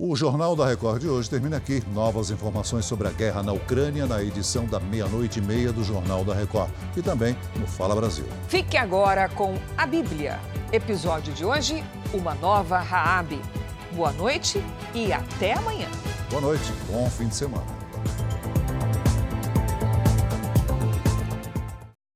O 0.00 0.14
Jornal 0.14 0.54
da 0.54 0.64
Record 0.64 1.00
de 1.00 1.08
hoje 1.08 1.28
termina 1.28 1.56
aqui. 1.56 1.82
Novas 1.92 2.30
informações 2.30 2.84
sobre 2.84 3.08
a 3.08 3.10
guerra 3.10 3.42
na 3.42 3.52
Ucrânia 3.52 4.06
na 4.06 4.22
edição 4.22 4.64
da 4.64 4.78
meia-noite 4.78 5.40
e 5.40 5.42
meia 5.42 5.72
do 5.72 5.82
Jornal 5.82 6.24
da 6.24 6.32
Record 6.32 6.70
e 6.96 7.02
também 7.02 7.36
no 7.56 7.66
Fala 7.66 7.96
Brasil. 7.96 8.24
Fique 8.46 8.76
agora 8.76 9.28
com 9.28 9.58
a 9.76 9.84
Bíblia. 9.88 10.38
Episódio 10.72 11.34
de 11.34 11.44
hoje: 11.44 11.82
Uma 12.14 12.32
nova 12.36 12.78
Raabe. 12.78 13.40
Boa 13.90 14.12
noite 14.12 14.62
e 14.94 15.12
até 15.12 15.54
amanhã. 15.54 15.88
Boa 16.30 16.42
noite, 16.42 16.72
bom 16.88 17.10
fim 17.10 17.26
de 17.26 17.34
semana. 17.34 17.66